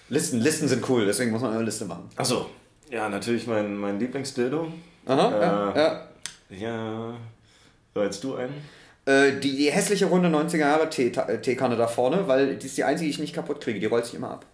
Listen, 0.08 0.40
Listen 0.40 0.68
sind 0.68 0.88
cool, 0.88 1.04
deswegen 1.06 1.30
muss 1.30 1.42
man 1.42 1.52
eine 1.52 1.62
Liste 1.62 1.84
machen. 1.84 2.08
Achso. 2.16 2.48
Ja, 2.90 3.08
natürlich 3.08 3.46
mein, 3.46 3.76
mein 3.76 3.98
Lieblingsdildo. 3.98 4.72
Aha, 5.06 5.28
Äh, 5.32 5.40
ja, 5.40 5.76
ja. 5.76 6.02
Ja. 6.50 7.14
So, 7.94 8.02
jetzt 8.02 8.24
du 8.24 8.36
einen? 8.36 8.54
Äh, 9.04 9.38
die, 9.40 9.56
die 9.56 9.70
hässliche 9.70 10.06
runde 10.06 10.28
90er 10.28 10.56
Jahre 10.58 10.84
äh, 10.88 11.40
Teekanne 11.40 11.76
da 11.76 11.86
vorne, 11.86 12.26
weil 12.26 12.56
die 12.56 12.66
ist 12.66 12.76
die 12.78 12.84
einzige, 12.84 13.06
die 13.06 13.10
ich 13.10 13.18
nicht 13.18 13.34
kaputt 13.34 13.60
kriege. 13.60 13.80
Die 13.80 13.86
rollt 13.86 14.06
sich 14.06 14.14
immer 14.14 14.30
ab. 14.30 14.46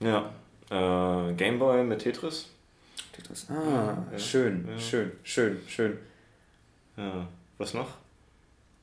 Ja. 0.00 0.30
Äh, 0.70 1.32
Gameboy 1.34 1.82
mit 1.84 2.00
Tetris. 2.00 2.46
Tetris. 3.12 3.46
Ah, 3.50 3.96
Ja, 4.12 4.18
schön, 4.18 4.68
ja. 4.70 4.78
schön, 4.78 5.12
schön, 5.24 5.58
schön. 5.68 5.98
Ja. 6.96 7.26
Was 7.58 7.74
noch? 7.74 7.88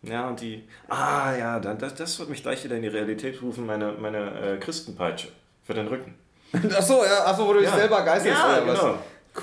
Ja, 0.01 0.27
und 0.29 0.39
die. 0.39 0.63
Ah, 0.87 1.33
ja, 1.37 1.59
dann, 1.59 1.77
das, 1.77 1.93
das 1.95 2.17
wird 2.19 2.29
mich 2.29 2.41
gleich 2.41 2.63
wieder 2.63 2.75
in 2.77 2.81
die 2.83 2.87
Realität 2.87 3.41
rufen, 3.41 3.65
meine, 3.65 3.93
meine 3.99 4.39
äh, 4.39 4.57
Christenpeitsche. 4.57 5.27
Für 5.63 5.73
den 5.73 5.87
Rücken. 5.87 6.15
Achso, 6.75 7.03
ja, 7.03 7.25
achso, 7.25 7.45
wo 7.47 7.53
du 7.53 7.59
dich 7.59 7.69
Ja. 7.69 7.75
selber 7.75 8.01
geißelst 8.01 8.39
Ja, 8.39 8.57
oder 8.63 8.67
was? 8.67 8.79
genau. 8.79 8.97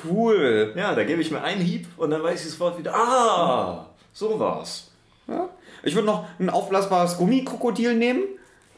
Cool. 0.05 0.73
Ja, 0.77 0.95
da 0.95 1.05
gebe 1.05 1.21
ich 1.23 1.31
mir 1.31 1.40
einen 1.42 1.61
Hieb 1.61 1.87
und 1.97 2.11
dann 2.11 2.23
weiß 2.23 2.45
ich 2.45 2.51
sofort 2.51 2.79
wieder. 2.79 2.92
Ah, 2.95 3.87
so 4.12 4.38
war's. 4.40 4.90
Ja. 5.29 5.49
Ich 5.85 5.95
würde 5.95 6.07
noch 6.07 6.27
ein 6.40 6.51
aufblasbares 6.51 7.16
Gummikrokodil 7.16 7.95
nehmen, 7.95 8.25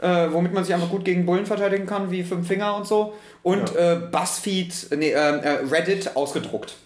äh, 0.00 0.28
womit 0.30 0.52
man 0.52 0.62
sich 0.64 0.74
einfach 0.74 0.90
gut 0.90 1.04
gegen 1.06 1.24
Bullen 1.24 1.46
verteidigen 1.46 1.86
kann, 1.86 2.10
wie 2.10 2.22
Fünf 2.22 2.46
Finger 2.46 2.76
und 2.76 2.86
so. 2.86 3.14
Und 3.42 3.74
äh, 3.76 3.98
BuzzFeed, 4.12 4.88
nee, 4.98 5.12
ähm, 5.12 5.40
äh, 5.40 5.50
Reddit 5.70 6.14
ausgedruckt. 6.14 6.76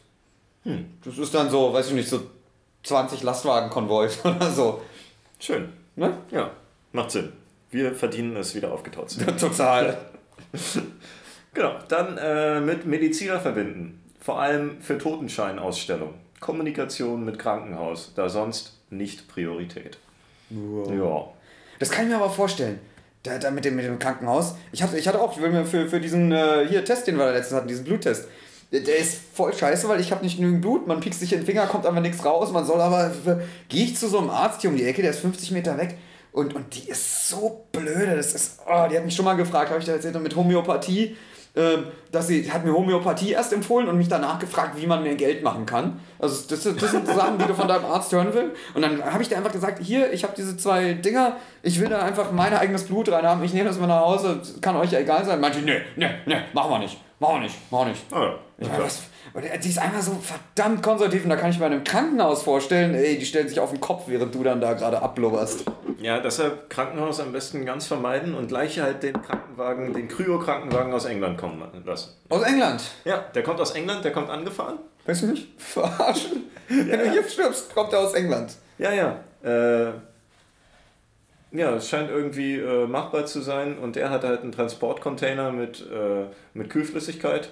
Hm. 0.62 0.84
Das 1.04 1.18
ist 1.18 1.34
dann 1.34 1.50
so, 1.50 1.72
weiß 1.72 1.88
ich 1.88 1.94
nicht, 1.94 2.08
so 2.08 2.20
20 2.84 3.22
Lastwagenkonvois 3.22 4.10
oder 4.24 4.50
so. 4.50 4.82
Schön. 5.38 5.72
Ne? 5.96 6.16
Ja, 6.30 6.50
macht 6.92 7.10
Sinn. 7.10 7.32
Wir 7.70 7.94
verdienen 7.94 8.36
es, 8.36 8.54
wieder 8.54 8.72
aufgetaut 8.72 9.10
zu 9.10 9.20
werden. 9.20 9.36
Total. 9.38 9.98
Genau, 11.54 11.74
dann 11.88 12.16
äh, 12.16 12.60
mit 12.60 12.86
Mediziner 12.86 13.38
verbinden. 13.38 14.02
Vor 14.18 14.40
allem 14.40 14.80
für 14.80 14.96
Totenscheinausstellung. 14.96 16.14
Kommunikation 16.40 17.26
mit 17.26 17.38
Krankenhaus, 17.38 18.12
da 18.14 18.30
sonst 18.30 18.78
nicht 18.88 19.28
Priorität. 19.28 19.98
Ja. 20.50 21.26
Das 21.78 21.90
kann 21.90 22.04
ich 22.04 22.10
mir 22.10 22.16
aber 22.16 22.30
vorstellen. 22.30 22.80
Da, 23.22 23.38
da 23.38 23.50
mit, 23.50 23.64
dem, 23.64 23.76
mit 23.76 23.84
dem 23.84 23.98
Krankenhaus. 23.98 24.56
Ich 24.72 24.82
hatte, 24.82 24.98
ich 24.98 25.06
hatte 25.06 25.20
auch, 25.20 25.36
ich 25.36 25.42
will 25.42 25.50
mir 25.50 25.64
für, 25.64 25.88
für 25.88 26.00
diesen 26.00 26.32
äh, 26.32 26.66
hier 26.68 26.84
Test, 26.84 27.06
den 27.06 27.16
wir 27.16 27.26
da 27.26 27.32
letztens 27.32 27.58
hatten, 27.58 27.68
diesen 27.68 27.84
Bluttest. 27.84 28.28
Der, 28.72 28.96
ist 28.96 29.20
voll 29.34 29.52
scheiße, 29.52 29.86
weil 29.88 30.00
ich 30.00 30.10
habe 30.12 30.24
nicht 30.24 30.38
genügend 30.38 30.62
Blut. 30.62 30.86
Man 30.86 31.00
piekst 31.00 31.20
sich 31.20 31.32
in 31.32 31.40
den 31.40 31.46
Finger, 31.46 31.66
kommt 31.66 31.86
einfach 31.86 32.00
nichts 32.00 32.24
raus. 32.24 32.50
Man 32.52 32.64
soll 32.64 32.80
aber. 32.80 33.12
Gehe 33.68 33.84
ich 33.84 33.96
zu 33.96 34.08
so 34.08 34.18
einem 34.18 34.30
Arzt 34.30 34.62
hier 34.62 34.70
um 34.70 34.76
die 34.76 34.84
Ecke, 34.84 35.02
der 35.02 35.10
ist 35.10 35.20
50 35.20 35.50
Meter 35.50 35.76
weg. 35.76 35.98
Und, 36.32 36.54
und 36.54 36.74
die 36.74 36.88
ist 36.88 37.28
so 37.28 37.66
blöde. 37.70 38.16
Das 38.16 38.34
ist, 38.34 38.60
oh, 38.66 38.86
die 38.90 38.96
hat 38.96 39.04
mich 39.04 39.14
schon 39.14 39.26
mal 39.26 39.34
gefragt, 39.34 39.68
habe 39.70 39.80
ich 39.80 39.86
da 39.86 39.92
erzählt, 39.92 40.20
mit 40.22 40.34
Homöopathie. 40.34 41.16
ähm, 41.54 41.84
dass 42.10 42.28
sie 42.28 42.50
hat 42.50 42.64
mir 42.64 42.72
Homöopathie 42.72 43.32
erst 43.32 43.52
empfohlen 43.52 43.86
und 43.88 43.98
mich 43.98 44.08
danach 44.08 44.38
gefragt, 44.38 44.80
wie 44.80 44.86
man 44.86 45.02
mehr 45.02 45.16
Geld 45.16 45.42
machen 45.42 45.66
kann. 45.66 46.00
Also 46.18 46.48
das, 46.48 46.62
das 46.62 46.90
sind 46.90 47.06
Sachen, 47.14 47.36
die 47.36 47.44
du 47.44 47.54
von 47.54 47.68
deinem 47.68 47.84
Arzt 47.84 48.10
hören 48.12 48.28
willst. 48.32 48.56
Und 48.74 48.80
dann 48.80 49.04
habe 49.04 49.22
ich 49.22 49.28
dir 49.28 49.36
einfach 49.36 49.52
gesagt, 49.52 49.82
hier, 49.82 50.10
ich 50.14 50.24
habe 50.24 50.32
diese 50.34 50.56
zwei 50.56 50.94
Dinger, 50.94 51.36
ich 51.62 51.78
will 51.78 51.90
da 51.90 52.00
einfach 52.00 52.32
mein 52.32 52.54
eigenes 52.54 52.84
Blut 52.84 53.12
rein 53.12 53.26
haben, 53.26 53.44
ich 53.44 53.52
nehme 53.52 53.68
das 53.68 53.78
mal 53.78 53.86
nach 53.86 54.00
Hause, 54.00 54.40
kann 54.62 54.76
euch 54.76 54.92
ja 54.92 55.00
egal 55.00 55.26
sein. 55.26 55.40
Manche, 55.40 55.60
nee, 55.60 55.82
nee, 55.96 56.10
nee, 56.24 56.40
machen 56.54 56.70
wir 56.70 56.78
nicht, 56.78 56.98
wir 57.22 57.38
nicht, 57.40 57.56
wir 57.70 57.84
nicht. 57.86 58.02
Ah, 58.12 58.34
Ich 58.58 58.68
meine, 58.68 58.84
was, 58.84 59.02
die 59.62 59.68
ist 59.68 59.78
einfach 59.78 60.02
so 60.02 60.12
verdammt 60.20 60.82
konservativ 60.82 61.24
und 61.24 61.30
da 61.30 61.36
kann 61.36 61.50
ich 61.50 61.58
mir 61.58 61.66
in 61.66 61.72
einem 61.72 61.84
Krankenhaus 61.84 62.42
vorstellen, 62.42 62.94
ey, 62.94 63.18
die 63.18 63.24
stellen 63.24 63.48
sich 63.48 63.58
auf 63.60 63.70
den 63.70 63.80
Kopf, 63.80 64.04
während 64.06 64.34
du 64.34 64.42
dann 64.42 64.60
da 64.60 64.74
gerade 64.74 65.00
ablubberst. 65.00 65.64
Ja, 66.00 66.18
deshalb 66.20 66.68
Krankenhaus 66.68 67.20
am 67.20 67.32
besten 67.32 67.64
ganz 67.64 67.86
vermeiden 67.86 68.34
und 68.34 68.48
gleich 68.48 68.78
halt 68.80 69.02
den 69.02 69.20
Krankenwagen, 69.22 69.92
den 69.94 70.08
Kryo-Krankenwagen 70.08 70.92
aus 70.92 71.04
England 71.04 71.38
kommen 71.38 71.62
lassen. 71.84 72.10
Aus 72.28 72.42
England. 72.42 72.82
Ja, 73.04 73.18
der 73.34 73.42
kommt 73.42 73.60
aus 73.60 73.70
England, 73.72 74.04
der 74.04 74.12
kommt 74.12 74.28
angefahren. 74.28 74.78
Weißt 75.06 75.22
du 75.22 75.26
mich? 75.26 75.48
Verarschen. 75.58 76.50
Wenn 76.68 76.98
du 76.98 77.10
hier 77.10 77.22
stirbst, 77.28 77.74
kommt 77.74 77.92
er 77.92 78.00
aus 78.00 78.14
England. 78.14 78.52
Ja, 78.78 78.92
ja. 78.92 79.16
Äh, 79.42 79.92
ja, 81.52 81.74
es 81.76 81.88
scheint 81.88 82.10
irgendwie 82.10 82.56
äh, 82.56 82.86
machbar 82.86 83.26
zu 83.26 83.40
sein 83.40 83.78
und 83.78 83.96
er 83.96 84.10
hat 84.10 84.24
halt 84.24 84.42
einen 84.42 84.52
Transportcontainer 84.52 85.52
mit, 85.52 85.80
äh, 85.92 86.24
mit 86.54 86.70
Kühlflüssigkeit 86.70 87.50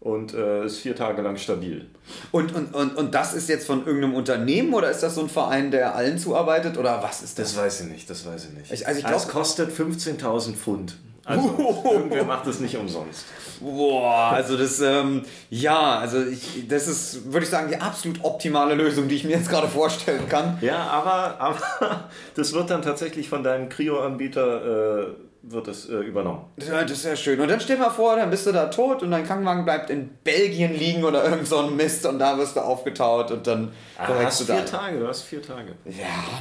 und 0.00 0.34
äh, 0.34 0.64
ist 0.66 0.78
vier 0.78 0.96
Tage 0.96 1.22
lang 1.22 1.36
stabil. 1.36 1.86
Und, 2.32 2.54
und, 2.54 2.74
und, 2.74 2.96
und 2.96 3.14
das 3.14 3.34
ist 3.34 3.48
jetzt 3.48 3.66
von 3.66 3.86
irgendeinem 3.86 4.14
Unternehmen 4.14 4.74
oder 4.74 4.90
ist 4.90 5.02
das 5.02 5.14
so 5.14 5.20
ein 5.20 5.28
Verein, 5.28 5.70
der 5.70 5.94
allen 5.94 6.18
zuarbeitet 6.18 6.76
oder 6.78 7.02
was 7.02 7.22
ist 7.22 7.38
das? 7.38 7.54
Das 7.54 7.62
weiß 7.62 7.80
ich 7.82 7.86
nicht, 7.88 8.10
das 8.10 8.26
weiß 8.26 8.46
ich 8.46 8.58
nicht. 8.58 8.72
Ich- 8.72 8.86
also 8.86 8.98
ich 8.98 9.04
es 9.04 9.10
glaub- 9.10 9.28
kostet 9.32 9.70
15.000 9.70 10.54
Pfund. 10.54 10.96
Also, 11.24 11.82
irgendwer 11.92 12.24
macht 12.24 12.46
es 12.46 12.60
nicht 12.60 12.76
umsonst. 12.76 13.26
Boah, 13.60 14.32
also 14.32 14.56
das, 14.56 14.80
ähm, 14.80 15.22
ja, 15.50 15.98
also 15.98 16.20
ich, 16.24 16.66
das 16.66 16.88
ist, 16.88 17.32
würde 17.32 17.44
ich 17.44 17.50
sagen, 17.50 17.68
die 17.68 17.76
absolut 17.76 18.24
optimale 18.24 18.74
Lösung, 18.74 19.08
die 19.08 19.14
ich 19.14 19.24
mir 19.24 19.36
jetzt 19.36 19.48
gerade 19.48 19.68
vorstellen 19.68 20.28
kann. 20.28 20.58
Ja, 20.60 20.78
aber, 20.78 21.40
aber 21.40 22.08
das 22.34 22.52
wird 22.52 22.70
dann 22.70 22.82
tatsächlich 22.82 23.28
von 23.28 23.44
deinem 23.44 23.68
Cryo-Anbieter 23.68 25.02
äh, 25.02 25.06
wird 25.44 25.66
es 25.68 25.88
äh, 25.88 25.94
übernommen. 25.96 26.44
Ja, 26.56 26.82
das 26.82 26.92
ist 26.92 27.04
ja 27.04 27.16
schön. 27.16 27.40
Und 27.40 27.48
dann 27.48 27.58
stell 27.60 27.76
dir 27.76 27.82
mal 27.82 27.90
vor, 27.90 28.14
dann 28.16 28.30
bist 28.30 28.46
du 28.46 28.52
da 28.52 28.66
tot 28.66 29.02
und 29.02 29.10
dein 29.10 29.24
Krankenwagen 29.26 29.64
bleibt 29.64 29.90
in 29.90 30.08
Belgien 30.22 30.72
liegen 30.74 31.02
oder 31.04 31.24
irgend 31.24 31.46
so 31.48 31.58
ein 31.58 31.76
Mist 31.76 32.06
und 32.06 32.18
da 32.20 32.38
wirst 32.38 32.54
du 32.56 32.60
aufgetaut 32.60 33.30
und 33.32 33.44
dann 33.46 33.72
Ah, 33.98 34.06
du 34.06 34.12
korrekst 34.12 34.40
hast 34.40 34.48
du 34.48 34.52
vier 34.54 34.62
da. 34.62 34.78
Tage, 34.78 34.98
du 35.00 35.08
hast 35.08 35.22
vier 35.22 35.42
Tage. 35.42 35.72
Ja, 35.84 35.92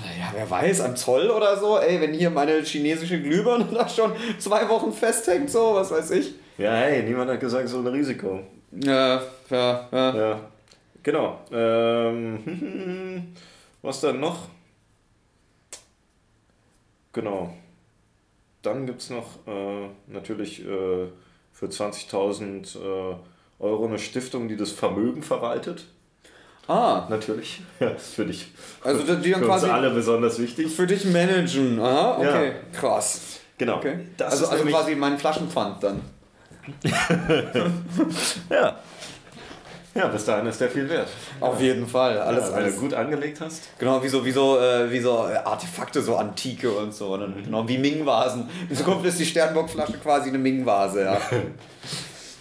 naja, 0.06 0.32
wer 0.34 0.50
weiß, 0.50 0.82
am 0.82 0.96
Zoll 0.96 1.30
oder 1.32 1.58
so, 1.58 1.80
ey, 1.80 2.00
wenn 2.00 2.14
hier 2.14 2.30
meine 2.30 2.62
chinesische 2.64 3.20
Glühbirne 3.22 3.66
da 3.74 3.90
schon 3.90 4.12
zwei 4.38 4.70
Wochen 4.70 4.92
festhängt, 4.94 5.50
so, 5.50 5.74
was 5.74 5.90
weiß 5.92 6.12
ich. 6.12 6.36
Ja, 6.60 6.72
hey, 6.74 7.02
niemand 7.04 7.32
hat 7.32 7.40
gesagt, 7.40 7.70
so 7.70 7.80
ein 7.80 7.88
Risiko. 7.88 8.42
Ja, 8.72 9.22
ja, 9.50 9.88
ja. 9.92 10.16
Ja, 10.16 10.40
genau. 11.02 11.40
Ähm, 11.52 13.34
was 13.82 14.00
dann 14.02 14.20
noch? 14.20 14.48
Genau. 17.14 17.54
Dann 18.62 18.86
gibt 18.86 19.02
es 19.02 19.10
noch 19.10 19.40
äh, 19.48 19.88
natürlich 20.08 20.62
äh, 20.62 21.08
für 21.52 21.66
20.000 21.66 22.78
äh, 22.78 23.16
Euro 23.60 23.86
eine 23.88 24.00
Stiftung, 24.00 24.48
die 24.48 24.56
das 24.58 24.72
Vermögen 24.72 25.24
verwaltet. 25.24 25.86
Ah, 26.68 27.08
Natürlich. 27.10 27.62
Ja, 27.80 27.90
ist 27.90 28.14
für 28.16 28.26
dich. 28.26 28.52
Also 28.84 29.02
die- 29.02 29.08
dann 29.08 29.22
für 29.24 29.36
uns 29.36 29.62
quasi- 29.64 29.70
alle 29.70 29.90
besonders 29.92 30.40
wichtig. 30.40 30.74
für 30.74 30.86
dich 30.88 31.06
managen. 31.06 31.80
Aha, 31.80 32.18
okay, 32.18 32.48
Ja. 32.50 32.80
krass. 32.80 33.40
Genau. 33.58 33.78
Okay. 33.78 34.00
Also 34.20 34.48
also 34.48 34.66
quasi 34.66 34.96
mein 34.96 35.18
Flaschenpfand 35.20 35.84
dann. 35.84 36.02
Ja. 38.50 38.78
Ja, 39.94 40.08
bis 40.08 40.24
dahin 40.24 40.46
ist 40.46 40.62
der 40.62 40.70
viel 40.70 40.88
wert. 40.90 41.10
Auf 41.42 41.60
jeden 41.60 41.86
Fall. 41.86 42.18
Alles, 42.18 42.46
ja, 42.46 42.56
wenn 42.56 42.64
alles. 42.64 42.76
du 42.76 42.82
gut 42.82 42.94
angelegt 42.94 43.42
hast. 43.42 43.64
Genau, 43.78 44.02
wie 44.02 44.08
so, 44.08 44.24
wie 44.26 44.32
so, 44.32 44.58
äh, 44.58 44.90
wie 44.90 45.02
so 45.02 45.28
äh, 45.28 45.36
Artefakte, 45.36 46.02
so 46.02 46.16
Antike 46.16 46.72
und 46.72 46.94
so. 46.94 47.14
Und 47.14 47.20
dann, 47.20 47.44
Genau, 47.44 47.68
wie 47.68 47.78
Ming-Vasen. 47.78 48.50
In 48.70 48.76
Zukunft 48.76 49.06
ist 49.06 49.20
die 49.20 49.26
Sternburg-Flasche 49.26 49.98
quasi 49.98 50.30
eine 50.30 50.38
Ming-Vase, 50.38 51.04
ja. 51.04 51.18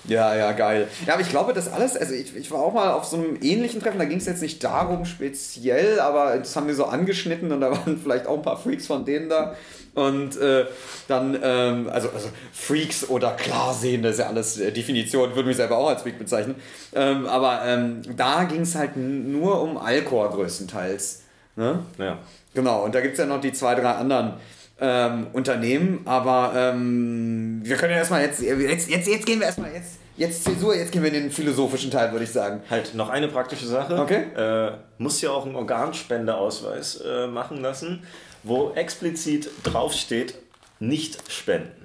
Ja, 0.04 0.34
ja, 0.34 0.52
geil. 0.52 0.88
Ja, 1.06 1.12
aber 1.12 1.22
ich 1.22 1.28
glaube, 1.28 1.52
das 1.52 1.70
alles, 1.70 1.96
also 1.96 2.14
ich, 2.14 2.34
ich 2.34 2.50
war 2.50 2.60
auch 2.60 2.72
mal 2.72 2.92
auf 2.92 3.04
so 3.04 3.16
einem 3.16 3.38
ähnlichen 3.42 3.80
Treffen, 3.80 3.98
da 3.98 4.06
ging 4.06 4.18
es 4.18 4.26
jetzt 4.26 4.40
nicht 4.40 4.64
darum 4.64 5.04
speziell, 5.04 6.00
aber 6.00 6.38
das 6.38 6.56
haben 6.56 6.66
wir 6.66 6.74
so 6.74 6.86
angeschnitten 6.86 7.52
und 7.52 7.60
da 7.60 7.70
waren 7.70 7.98
vielleicht 8.02 8.26
auch 8.26 8.36
ein 8.36 8.42
paar 8.42 8.56
Freaks 8.56 8.86
von 8.86 9.04
denen 9.04 9.28
da. 9.28 9.54
Und 9.94 10.36
äh, 10.36 10.66
dann, 11.08 11.36
ähm, 11.42 11.88
also, 11.92 12.10
also 12.10 12.28
Freaks 12.52 13.08
oder 13.08 13.32
Klarsehende, 13.32 14.10
ist 14.10 14.20
ja 14.20 14.28
alles 14.28 14.58
äh, 14.58 14.70
Definition, 14.70 15.34
würde 15.34 15.48
mich 15.48 15.56
selber 15.56 15.78
auch 15.78 15.88
als 15.88 16.02
Freak 16.02 16.18
bezeichnen. 16.18 16.54
Ähm, 16.94 17.26
aber 17.26 17.62
ähm, 17.64 18.02
da 18.16 18.44
ging 18.44 18.60
es 18.60 18.74
halt 18.74 18.96
nur 18.96 19.60
um 19.60 19.76
Alkohol 19.76 20.28
größtenteils. 20.30 21.22
Ne? 21.56 21.80
Ja. 21.98 22.18
Genau, 22.54 22.84
und 22.84 22.94
da 22.94 23.00
gibt 23.00 23.14
es 23.14 23.18
ja 23.18 23.26
noch 23.26 23.40
die 23.40 23.52
zwei, 23.52 23.74
drei 23.74 23.90
anderen 23.90 24.34
ähm, 24.80 25.26
Unternehmen, 25.32 26.00
aber 26.04 26.52
ähm, 26.56 27.60
wir 27.62 27.76
können 27.76 27.92
ja 27.92 27.98
erstmal 27.98 28.22
jetzt, 28.22 28.40
jetzt, 28.40 28.88
jetzt, 28.88 29.08
jetzt 29.08 29.26
gehen 29.26 29.38
wir 29.38 29.46
erstmal, 29.46 29.72
jetzt, 29.72 29.98
jetzt 30.16 30.44
Zäsur, 30.44 30.74
jetzt 30.74 30.90
gehen 30.90 31.02
wir 31.02 31.12
in 31.12 31.22
den 31.22 31.30
philosophischen 31.30 31.90
Teil, 31.90 32.12
würde 32.12 32.24
ich 32.24 32.30
sagen. 32.30 32.62
Halt 32.70 32.94
noch 32.94 33.10
eine 33.10 33.28
praktische 33.28 33.66
Sache. 33.66 33.98
Okay. 33.98 34.24
Äh, 34.36 34.72
muss 34.98 35.20
ja 35.20 35.30
auch 35.30 35.44
einen 35.44 35.54
Organspendeausweis 35.54 37.02
äh, 37.06 37.26
machen 37.26 37.60
lassen, 37.60 38.02
wo 38.42 38.72
explizit 38.74 39.50
draufsteht, 39.62 40.34
nicht 40.78 41.30
spenden. 41.30 41.84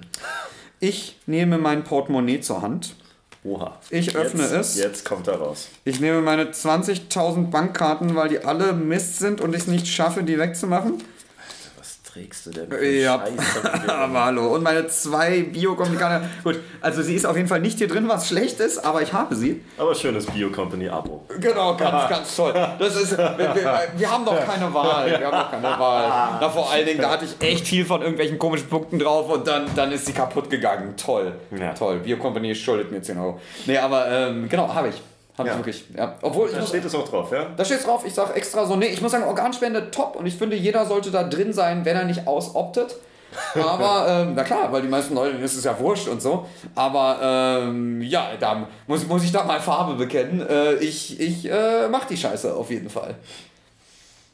Ich 0.80 1.18
nehme 1.26 1.58
mein 1.58 1.84
Portemonnaie 1.84 2.40
zur 2.40 2.62
Hand. 2.62 2.94
Oha. 3.44 3.78
Ich 3.90 4.16
öffne 4.16 4.42
jetzt, 4.42 4.52
es. 4.52 4.76
Jetzt 4.76 5.04
kommt 5.04 5.28
er 5.28 5.36
raus. 5.36 5.68
Ich 5.84 6.00
nehme 6.00 6.20
meine 6.20 6.46
20.000 6.50 7.50
Bankkarten, 7.50 8.16
weil 8.16 8.28
die 8.28 8.44
alle 8.44 8.72
Mist 8.72 9.18
sind 9.18 9.40
und 9.40 9.54
ich 9.54 9.62
es 9.62 9.66
nicht 9.68 9.86
schaffe, 9.86 10.24
die 10.24 10.38
wegzumachen. 10.38 11.02
Trägst 12.16 12.46
du 12.46 12.50
denn? 12.50 12.98
Ja, 12.98 13.22
Scheiße. 13.26 13.92
aber 13.94 14.24
hallo. 14.24 14.54
Und 14.54 14.62
meine 14.62 14.86
zwei 14.86 15.42
Biokomplikationen. 15.42 16.26
Gut, 16.44 16.60
also 16.80 17.02
sie 17.02 17.14
ist 17.14 17.26
auf 17.26 17.36
jeden 17.36 17.46
Fall 17.46 17.60
nicht 17.60 17.76
hier 17.76 17.88
drin, 17.88 18.08
was 18.08 18.28
schlecht 18.28 18.58
ist, 18.58 18.78
aber 18.78 19.02
ich 19.02 19.12
habe 19.12 19.34
sie. 19.34 19.62
aber 19.76 19.94
schönes 19.94 20.24
Bio-Company-Abo. 20.24 21.26
Genau, 21.38 21.76
ganz, 21.76 22.08
ganz 22.08 22.34
toll. 22.34 22.54
Das 22.78 22.96
ist, 22.96 23.18
wir, 23.18 23.36
wir, 23.38 23.82
wir 23.96 24.10
haben 24.10 24.24
doch 24.24 24.42
keine 24.46 24.72
Wahl. 24.72 25.10
Wir 25.10 25.26
haben 25.26 25.42
doch 25.42 25.50
keine 25.50 25.78
Wahl. 25.78 26.38
Na, 26.40 26.48
vor 26.48 26.72
allen 26.72 26.86
Dingen, 26.86 27.02
da 27.02 27.10
hatte 27.10 27.26
ich 27.26 27.46
echt 27.46 27.68
viel 27.68 27.84
von 27.84 28.00
irgendwelchen 28.00 28.38
komischen 28.38 28.70
Punkten 28.70 28.98
drauf 28.98 29.28
und 29.28 29.46
dann, 29.46 29.66
dann 29.76 29.92
ist 29.92 30.06
sie 30.06 30.14
kaputt 30.14 30.48
gegangen. 30.48 30.94
Toll. 30.96 31.34
Ja. 31.50 31.74
Toll. 31.74 31.98
Biocompany 31.98 32.54
schuldet 32.54 32.90
mir 32.92 33.02
10 33.02 33.18
Euro. 33.18 33.40
Nee, 33.66 33.76
aber 33.76 34.08
ähm, 34.08 34.48
genau, 34.48 34.74
habe 34.74 34.88
ich. 34.88 35.02
Habe 35.38 35.48
ich 35.48 35.52
Ja. 35.54 35.58
wirklich. 35.58 35.84
Ja. 35.96 36.14
Obwohl, 36.22 36.46
ich 36.48 36.54
Da 36.54 36.60
muss, 36.60 36.68
steht 36.70 36.84
es 36.84 36.94
auch 36.94 37.08
drauf, 37.08 37.30
ja? 37.32 37.46
da 37.56 37.64
steht 37.64 37.86
drauf, 37.86 38.04
ich 38.06 38.14
sage 38.14 38.34
extra 38.34 38.64
so, 38.64 38.76
nee, 38.76 38.86
ich 38.86 39.00
muss 39.02 39.12
sagen, 39.12 39.24
Organspende 39.24 39.90
top 39.90 40.16
und 40.16 40.26
ich 40.26 40.34
finde, 40.36 40.56
jeder 40.56 40.86
sollte 40.86 41.10
da 41.10 41.24
drin 41.24 41.52
sein, 41.52 41.84
wenn 41.84 41.96
er 41.96 42.04
nicht 42.04 42.26
ausoptet. 42.26 42.96
Aber, 43.54 44.06
ähm, 44.08 44.32
na 44.34 44.44
klar, 44.44 44.72
weil 44.72 44.82
die 44.82 44.88
meisten 44.88 45.14
Leute, 45.14 45.36
ist 45.38 45.56
es 45.56 45.64
ja 45.64 45.78
wurscht 45.78 46.08
und 46.08 46.22
so. 46.22 46.46
Aber, 46.74 47.18
ähm, 47.20 48.00
ja, 48.00 48.28
da 48.38 48.66
muss, 48.86 49.06
muss 49.06 49.24
ich 49.24 49.32
da 49.32 49.44
mal 49.44 49.60
Farbe 49.60 49.94
bekennen. 49.94 50.46
Äh, 50.48 50.74
ich 50.76 51.20
ich 51.20 51.44
äh, 51.50 51.88
mach 51.90 52.04
die 52.06 52.16
Scheiße 52.16 52.54
auf 52.54 52.70
jeden 52.70 52.88
Fall. 52.88 53.16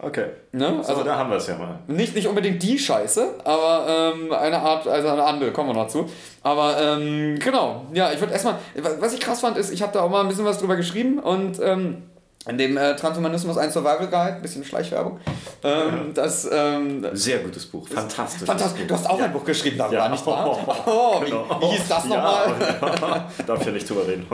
Okay. 0.04 0.26
Ne? 0.50 0.66
Also 0.78 0.90
Also 0.94 1.04
da 1.04 1.16
haben 1.16 1.30
wir 1.30 1.36
es 1.36 1.46
ja 1.46 1.56
mal. 1.56 1.78
nicht, 1.86 2.14
nicht 2.14 2.26
unbedingt 2.26 2.60
die 2.62 2.76
Scheiße, 2.78 3.34
aber 3.44 4.12
ähm, 4.14 4.32
eine 4.32 4.58
Art, 4.58 4.86
also 4.88 5.08
eine 5.08 5.22
andere, 5.24 5.52
kommen 5.52 5.70
wir 5.70 5.74
noch 5.80 5.88
zu. 5.88 6.06
Aber 6.42 6.76
ähm, 6.80 7.38
genau, 7.38 7.86
ja, 7.94 8.12
ich 8.12 8.18
würde 8.20 8.32
erstmal, 8.32 8.56
was 8.98 9.12
ich 9.14 9.20
krass 9.20 9.40
fand, 9.40 9.56
ist, 9.56 9.70
ich 9.72 9.80
habe 9.80 9.92
da 9.92 10.00
auch 10.02 10.10
mal 10.10 10.20
ein 10.22 10.28
bisschen 10.28 10.44
was 10.44 10.58
drüber 10.58 10.74
geschrieben 10.76 11.20
und 11.20 11.60
ähm, 11.62 12.02
in 12.48 12.58
dem 12.58 12.76
äh, 12.76 12.96
Transhumanismus 12.96 13.56
ein 13.56 13.70
Survival 13.70 14.08
Guide, 14.08 14.38
bisschen 14.42 14.64
Schleichwerbung, 14.64 15.20
ähm, 15.62 16.10
das, 16.12 16.48
ähm, 16.52 17.06
Sehr 17.12 17.38
gutes 17.38 17.64
Buch. 17.66 17.86
Fantastisch. 17.88 18.42
fantastisch, 18.44 18.84
du 18.88 18.94
hast 18.94 19.08
auch 19.08 19.20
ein 19.20 19.32
Buch 19.32 19.44
geschrieben 19.44 19.78
darüber, 19.78 19.98
Ja. 19.98 20.08
nicht 20.08 20.26
wahr? 20.26 20.58
Oh, 20.86 21.20
wie, 21.22 21.26
Genau. 21.30 21.46
wie 21.60 21.66
hieß 21.66 21.86
das 21.88 22.04
nochmal? 22.06 22.46
Ja, 22.80 23.28
darf 23.46 23.60
ich 23.60 23.66
ja 23.66 23.72
nicht 23.72 23.88
drüber 23.88 24.04
reden. 24.08 24.26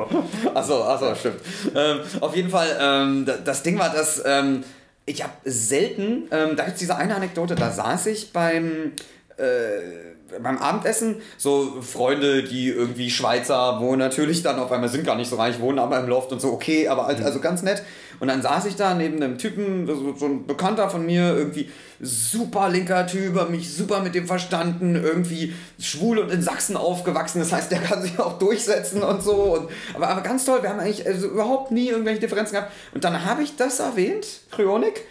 Achso, 0.54 0.83
achso, 0.85 1.14
stimmt. 1.14 1.40
Ähm, 1.74 2.00
auf 2.20 2.35
jeden 2.35 2.48
Fall, 2.48 2.68
ähm, 2.81 3.26
da- 3.26 3.37
das 3.44 3.62
Ding 3.62 3.78
war, 3.78 3.90
dass 3.90 4.22
ähm, 4.24 4.64
ich 5.09 5.23
habe 5.23 5.33
selten, 5.44 6.29
ähm, 6.31 6.57
da 6.57 6.64
gibt 6.64 6.75
es 6.75 6.79
diese 6.81 6.97
eine 6.97 7.14
Anekdote, 7.14 7.55
da 7.55 7.71
saß 7.71 8.07
ich 8.07 8.33
beim, 8.33 8.92
äh, 9.38 10.38
beim 10.42 10.59
Abendessen, 10.59 11.16
so 11.38 11.81
Freunde, 11.81 12.42
die 12.42 12.68
irgendwie 12.68 13.11
Schweizer, 13.11 13.81
wo 13.81 13.97
natürlich 13.97 14.42
dann 14.42 14.59
auf 14.59 14.71
einmal 14.71 14.90
sind 14.90 15.07
gar 15.07 15.16
nicht 15.16 15.31
so 15.31 15.37
reich, 15.37 15.61
wohnen 15.61 15.79
aber 15.79 15.99
im 15.99 16.09
Loft 16.09 16.31
und 16.33 16.40
so, 16.40 16.53
okay, 16.53 16.88
aber 16.88 17.07
halt, 17.07 17.23
also 17.23 17.40
ganz 17.40 17.62
nett. 17.62 17.83
Und 18.21 18.29
dann 18.29 18.42
saß 18.42 18.66
ich 18.66 18.77
da 18.77 18.94
neben 18.94 19.23
einem 19.23 19.38
Typen, 19.38 19.87
so, 19.87 20.14
so 20.14 20.27
ein 20.27 20.47
Bekannter 20.47 20.90
von 20.90 21.07
mir, 21.07 21.35
irgendwie 21.35 21.71
super 22.00 22.68
linker 22.68 23.06
Typ, 23.06 23.37
hab 23.37 23.50
mich 23.50 23.74
super 23.74 24.00
mit 24.00 24.14
dem 24.14 24.26
verstanden, 24.26 24.94
irgendwie 24.94 25.54
schwul 25.80 26.18
und 26.18 26.30
in 26.30 26.42
Sachsen 26.42 26.76
aufgewachsen, 26.76 27.40
das 27.40 27.52
heißt, 27.52 27.70
der 27.70 27.80
kann 27.80 28.02
sich 28.02 28.18
auch 28.18 28.38
durchsetzen 28.38 29.02
und 29.02 29.22
so. 29.22 29.34
Und, 29.34 29.70
aber, 29.94 30.08
aber 30.08 30.20
ganz 30.20 30.44
toll, 30.44 30.62
wir 30.62 30.70
haben 30.70 30.80
eigentlich 30.80 31.06
also 31.06 31.28
überhaupt 31.28 31.72
nie 31.72 31.88
irgendwelche 31.88 32.20
Differenzen 32.20 32.54
gehabt. 32.54 32.72
Und 32.94 33.04
dann 33.04 33.24
habe 33.24 33.42
ich 33.42 33.56
das 33.56 33.80
erwähnt, 33.80 34.26
Kryonik, 34.50 35.04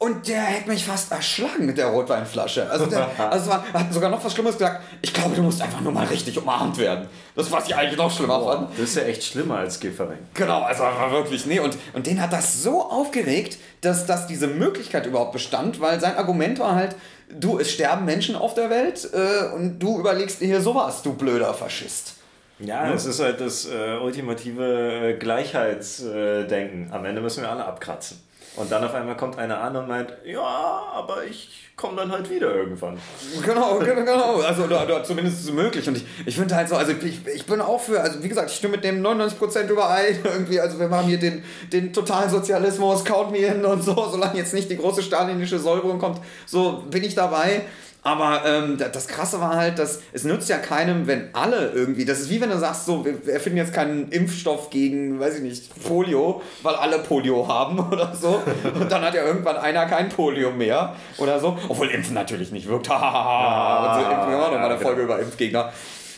Und 0.00 0.28
der 0.28 0.40
hätte 0.40 0.70
mich 0.70 0.82
fast 0.82 1.12
erschlagen 1.12 1.66
mit 1.66 1.76
der 1.76 1.88
Rotweinflasche. 1.88 2.70
Also, 2.70 2.86
der, 2.86 3.06
also 3.30 3.50
war, 3.50 3.62
hat 3.70 3.92
sogar 3.92 4.08
noch 4.08 4.24
was 4.24 4.32
Schlimmes 4.32 4.54
gesagt. 4.56 4.82
Ich 5.02 5.12
glaube, 5.12 5.36
du 5.36 5.42
musst 5.42 5.60
einfach 5.60 5.82
nur 5.82 5.92
mal 5.92 6.06
richtig 6.06 6.38
umarmt 6.38 6.78
werden. 6.78 7.06
Das, 7.36 7.52
was 7.52 7.68
ich 7.68 7.76
eigentlich 7.76 7.98
noch 7.98 8.10
schlimmer 8.10 8.38
Boah, 8.38 8.56
fand. 8.56 8.70
das 8.72 8.88
ist 8.88 8.96
ja 8.96 9.02
echt 9.02 9.22
schlimmer 9.22 9.58
als 9.58 9.78
Giffering. 9.78 10.16
Genau, 10.32 10.62
also 10.62 10.84
war 10.84 11.12
wirklich, 11.12 11.44
nee. 11.44 11.60
Und, 11.60 11.76
und 11.92 12.06
den 12.06 12.22
hat 12.22 12.32
das 12.32 12.62
so 12.62 12.82
aufgeregt, 12.82 13.58
dass, 13.82 14.06
dass 14.06 14.26
diese 14.26 14.46
Möglichkeit 14.46 15.04
überhaupt 15.04 15.32
bestand, 15.32 15.82
weil 15.82 16.00
sein 16.00 16.16
Argument 16.16 16.58
war 16.60 16.76
halt, 16.76 16.96
du, 17.28 17.58
es 17.58 17.70
sterben 17.70 18.06
Menschen 18.06 18.36
auf 18.36 18.54
der 18.54 18.70
Welt 18.70 19.06
äh, 19.12 19.54
und 19.54 19.80
du 19.80 19.98
überlegst 19.98 20.40
dir 20.40 20.46
hier 20.46 20.62
sowas, 20.62 21.02
du 21.02 21.12
blöder 21.12 21.52
Faschist. 21.52 22.14
Ja, 22.58 22.90
es 22.90 23.04
ist 23.04 23.20
halt 23.20 23.38
das 23.42 23.66
äh, 23.66 23.98
ultimative 24.02 25.10
äh, 25.10 25.18
Gleichheitsdenken. 25.18 26.90
Am 26.90 27.04
Ende 27.04 27.20
müssen 27.20 27.42
wir 27.42 27.50
alle 27.50 27.66
abkratzen. 27.66 28.18
Und 28.56 28.70
dann 28.70 28.82
auf 28.82 28.92
einmal 28.94 29.16
kommt 29.16 29.38
einer 29.38 29.60
an 29.60 29.76
und 29.76 29.86
meint, 29.86 30.12
ja, 30.24 30.40
aber 30.40 31.24
ich 31.24 31.70
komme 31.76 31.96
dann 31.96 32.10
halt 32.10 32.28
wieder 32.28 32.52
irgendwann. 32.54 32.98
Genau, 33.44 33.78
genau, 33.78 33.94
genau. 33.94 34.40
Also 34.40 34.64
oder, 34.64 34.82
oder 34.84 35.04
zumindest 35.04 35.38
ist 35.38 35.44
es 35.46 35.52
möglich. 35.52 35.86
Und 35.88 35.96
ich, 35.96 36.04
ich 36.26 36.34
finde 36.34 36.54
halt 36.56 36.68
so, 36.68 36.76
also 36.76 36.92
ich, 36.92 37.26
ich 37.26 37.46
bin 37.46 37.60
auch 37.60 37.80
für, 37.80 38.00
also 38.00 38.22
wie 38.22 38.28
gesagt, 38.28 38.50
ich 38.50 38.56
stimme 38.56 38.76
mit 38.76 38.84
dem 38.84 39.02
99% 39.02 39.68
überein. 39.68 40.18
Irgendwie, 40.24 40.60
also 40.60 40.78
wir 40.80 40.88
machen 40.88 41.08
hier 41.08 41.18
den, 41.18 41.44
den 41.72 41.92
totalen 41.92 42.28
Sozialismus, 42.28 43.04
count 43.04 43.30
me 43.30 43.38
in 43.38 43.64
und 43.64 43.82
so, 43.82 43.94
solange 44.10 44.36
jetzt 44.36 44.52
nicht 44.52 44.70
die 44.70 44.76
große 44.76 45.02
stalinische 45.02 45.58
Säuberung 45.58 45.98
kommt, 45.98 46.20
so 46.44 46.84
bin 46.90 47.04
ich 47.04 47.14
dabei. 47.14 47.62
Aber 48.02 48.42
ähm, 48.46 48.78
das 48.78 49.08
Krasse 49.08 49.40
war 49.40 49.56
halt, 49.56 49.78
dass 49.78 50.00
es 50.12 50.24
nützt 50.24 50.48
ja 50.48 50.56
keinem, 50.56 51.06
wenn 51.06 51.34
alle 51.34 51.70
irgendwie, 51.70 52.06
das 52.06 52.20
ist 52.20 52.30
wie 52.30 52.40
wenn 52.40 52.48
du 52.48 52.58
sagst, 52.58 52.86
so, 52.86 53.04
wir 53.04 53.32
erfinden 53.32 53.58
jetzt 53.58 53.74
keinen 53.74 54.10
Impfstoff 54.10 54.70
gegen, 54.70 55.20
weiß 55.20 55.36
ich 55.36 55.42
nicht, 55.42 55.84
Polio, 55.84 56.40
weil 56.62 56.74
alle 56.76 57.00
Polio 57.00 57.46
haben 57.46 57.78
oder 57.92 58.14
so. 58.14 58.40
Und 58.74 58.90
dann 58.90 59.02
hat 59.02 59.14
ja 59.14 59.24
irgendwann 59.24 59.58
einer 59.58 59.84
kein 59.86 60.08
Polio 60.08 60.50
mehr 60.50 60.96
oder 61.18 61.38
so. 61.38 61.58
Obwohl 61.68 61.88
Impfen 61.90 62.14
natürlich 62.14 62.52
nicht 62.52 62.68
wirkt. 62.68 62.88
Hahaha. 62.88 63.98
und 63.98 64.04
so 64.04 64.10
Impfen, 64.10 64.32
ja, 64.32 64.50
nochmal 64.50 64.70
eine 64.70 64.78
Folge 64.78 65.02
über 65.02 65.18
Impfgegner. 65.18 65.70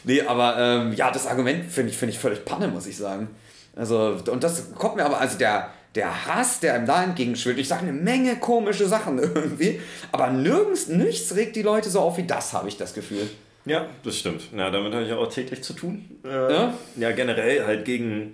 Nee, 0.04 0.22
aber 0.22 0.56
ähm, 0.58 0.92
ja, 0.92 1.10
das 1.10 1.26
Argument 1.26 1.70
finde 1.70 1.90
ich, 1.90 1.98
find 1.98 2.12
ich 2.12 2.18
völlig 2.18 2.44
Panne, 2.44 2.68
muss 2.68 2.86
ich 2.86 2.96
sagen. 2.96 3.28
Also, 3.74 4.16
und 4.30 4.44
das 4.44 4.74
kommt 4.74 4.96
mir 4.96 5.04
aber, 5.04 5.18
also 5.18 5.38
der, 5.38 5.68
der 5.94 6.26
Hass, 6.26 6.60
der 6.60 6.76
ihm 6.76 6.86
da 6.86 7.02
entgegenschwillt, 7.04 7.58
ich 7.58 7.68
sage 7.68 7.82
eine 7.82 7.92
Menge 7.92 8.36
komische 8.36 8.86
Sachen 8.86 9.18
irgendwie, 9.18 9.80
aber 10.10 10.30
nirgends, 10.30 10.88
nichts 10.88 11.34
regt 11.34 11.56
die 11.56 11.62
Leute 11.62 11.90
so 11.90 12.00
auf 12.00 12.16
wie 12.16 12.24
das, 12.24 12.52
habe 12.52 12.68
ich 12.68 12.76
das 12.76 12.94
Gefühl. 12.94 13.28
Ja, 13.64 13.86
das 14.02 14.16
stimmt. 14.18 14.48
Na, 14.52 14.70
damit 14.70 14.92
habe 14.92 15.04
ich 15.04 15.12
auch 15.12 15.28
täglich 15.28 15.62
zu 15.62 15.72
tun. 15.74 16.20
Äh, 16.24 16.28
Ja? 16.52 16.74
ja, 16.96 17.12
generell 17.12 17.64
halt 17.64 17.84
gegen 17.84 18.32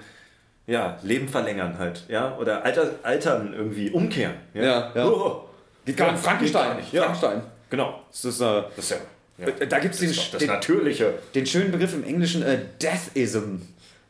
ja, 0.67 0.99
Leben 1.03 1.29
verlängern 1.29 1.79
halt, 1.79 2.05
ja, 2.09 2.37
oder 2.39 2.65
Alter, 2.65 2.91
Altern 3.03 3.53
irgendwie 3.55 3.91
umkehren. 3.91 4.35
Ja, 4.55 4.93
ja. 4.95 5.07
Oh, 5.07 5.45
Geht 5.85 5.97
gar 5.97 6.13
nicht. 6.13 6.23
Frankenstein. 6.23 6.69
Geht 6.77 6.81
nicht, 6.81 6.93
ja. 6.93 7.03
Frankenstein. 7.05 7.43
Genau. 7.71 8.01
Das 8.11 8.25
ist, 8.25 8.41
äh, 8.41 8.63
Das 8.77 8.85
ist 8.85 9.01
ja, 9.39 9.47
ja. 9.47 9.67
da 9.67 9.79
gibt 9.79 9.95
es 9.95 10.01
das, 10.01 10.09
den, 10.11 10.17
das 10.33 10.39
den, 10.41 10.49
Natürliche. 10.49 11.15
den 11.35 11.47
schönen 11.47 11.73
Begriff 11.73 11.95
im 11.95 12.05
Englischen 12.05 12.43
äh, 12.43 12.59
Deathism. 12.83 13.57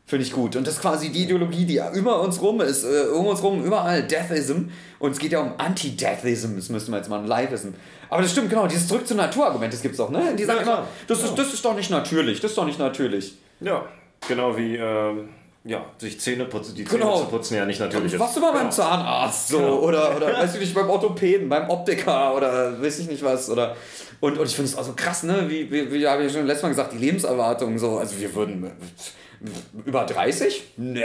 Finde 0.09 0.25
ich 0.25 0.31
gut. 0.31 0.55
Und 0.55 0.65
das 0.65 0.73
ist 0.77 0.81
quasi 0.81 1.09
die 1.11 1.25
Ideologie, 1.25 1.65
die 1.65 1.79
über 1.93 2.19
uns 2.21 2.41
rum 2.41 2.61
ist. 2.61 2.83
Äh, 2.83 3.09
um 3.13 3.27
uns 3.27 3.43
rum 3.43 3.63
überall 3.63 4.01
Deathism. 4.01 4.69
Und 4.97 5.11
es 5.11 5.19
geht 5.19 5.31
ja 5.31 5.39
um 5.39 5.51
Anti-Deathism. 5.59 6.55
Das 6.55 6.69
müssten 6.69 6.91
wir 6.91 6.97
jetzt 6.97 7.09
mal 7.09 7.19
ein 7.19 7.27
Liveism. 7.27 7.69
Aber 8.09 8.23
das 8.23 8.31
stimmt, 8.31 8.49
genau. 8.49 8.65
Dieses 8.65 8.87
Zurück 8.87 9.07
zum 9.07 9.17
Naturargument, 9.17 9.71
das 9.71 9.83
gibt 9.83 9.93
es 9.93 9.99
auch, 9.99 10.09
ne? 10.09 10.33
Die 10.35 10.45
sagen 10.45 10.61
Ja, 10.61 10.73
immer, 10.73 10.87
das, 11.05 11.19
Ja. 11.21 11.25
ist, 11.27 11.37
das 11.37 11.53
ist 11.53 11.63
doch 11.63 11.75
nicht 11.75 11.91
natürlich. 11.91 12.39
Das 12.41 12.49
ist 12.49 12.57
doch 12.57 12.65
nicht 12.65 12.79
natürlich. 12.79 13.35
Ja, 13.59 13.85
genau 14.27 14.57
wie 14.57 14.77
ähm, 14.77 15.29
ja, 15.63 15.85
sich 15.99 16.19
Zähne 16.19 16.45
putzen, 16.45 16.73
die 16.73 16.85
Zähne 16.85 17.01
Genau. 17.01 17.19
zu 17.19 17.25
putzen 17.27 17.57
ja 17.57 17.65
nicht 17.67 17.79
natürlich 17.79 18.11
ist. 18.13 18.19
Was 18.19 18.35
immer 18.35 18.51
beim 18.51 18.61
Genau. 18.61 18.71
Zahnarzt 18.71 19.49
so 19.49 19.59
Genau. 19.59 19.75
oder, 19.81 20.15
oder 20.17 20.33
weiß 20.39 20.55
ich 20.55 20.61
nicht, 20.61 20.73
beim 20.73 20.89
Orthopäden, 20.89 21.47
beim 21.49 21.69
Optiker 21.69 22.35
oder 22.35 22.81
weiß 22.81 22.97
ich 22.97 23.07
nicht 23.09 23.23
was. 23.23 23.47
Oder 23.51 23.75
und, 24.21 24.39
und 24.39 24.47
ich 24.47 24.55
finde 24.55 24.71
es 24.71 24.75
auch 24.75 24.83
so 24.83 24.93
krass, 24.95 25.21
ne? 25.21 25.45
Wie, 25.47 25.71
wie, 25.71 25.91
wie 25.91 26.07
habe 26.07 26.23
ich 26.23 26.33
schon 26.33 26.47
letztes 26.47 26.63
Mal 26.63 26.69
gesagt, 26.69 26.93
die 26.93 26.97
Lebenserwartung 26.97 27.77
so, 27.77 27.99
also 27.99 28.19
wir 28.19 28.33
würden 28.33 28.71
über 29.85 30.05
30? 30.05 30.63
Nee. 30.77 31.03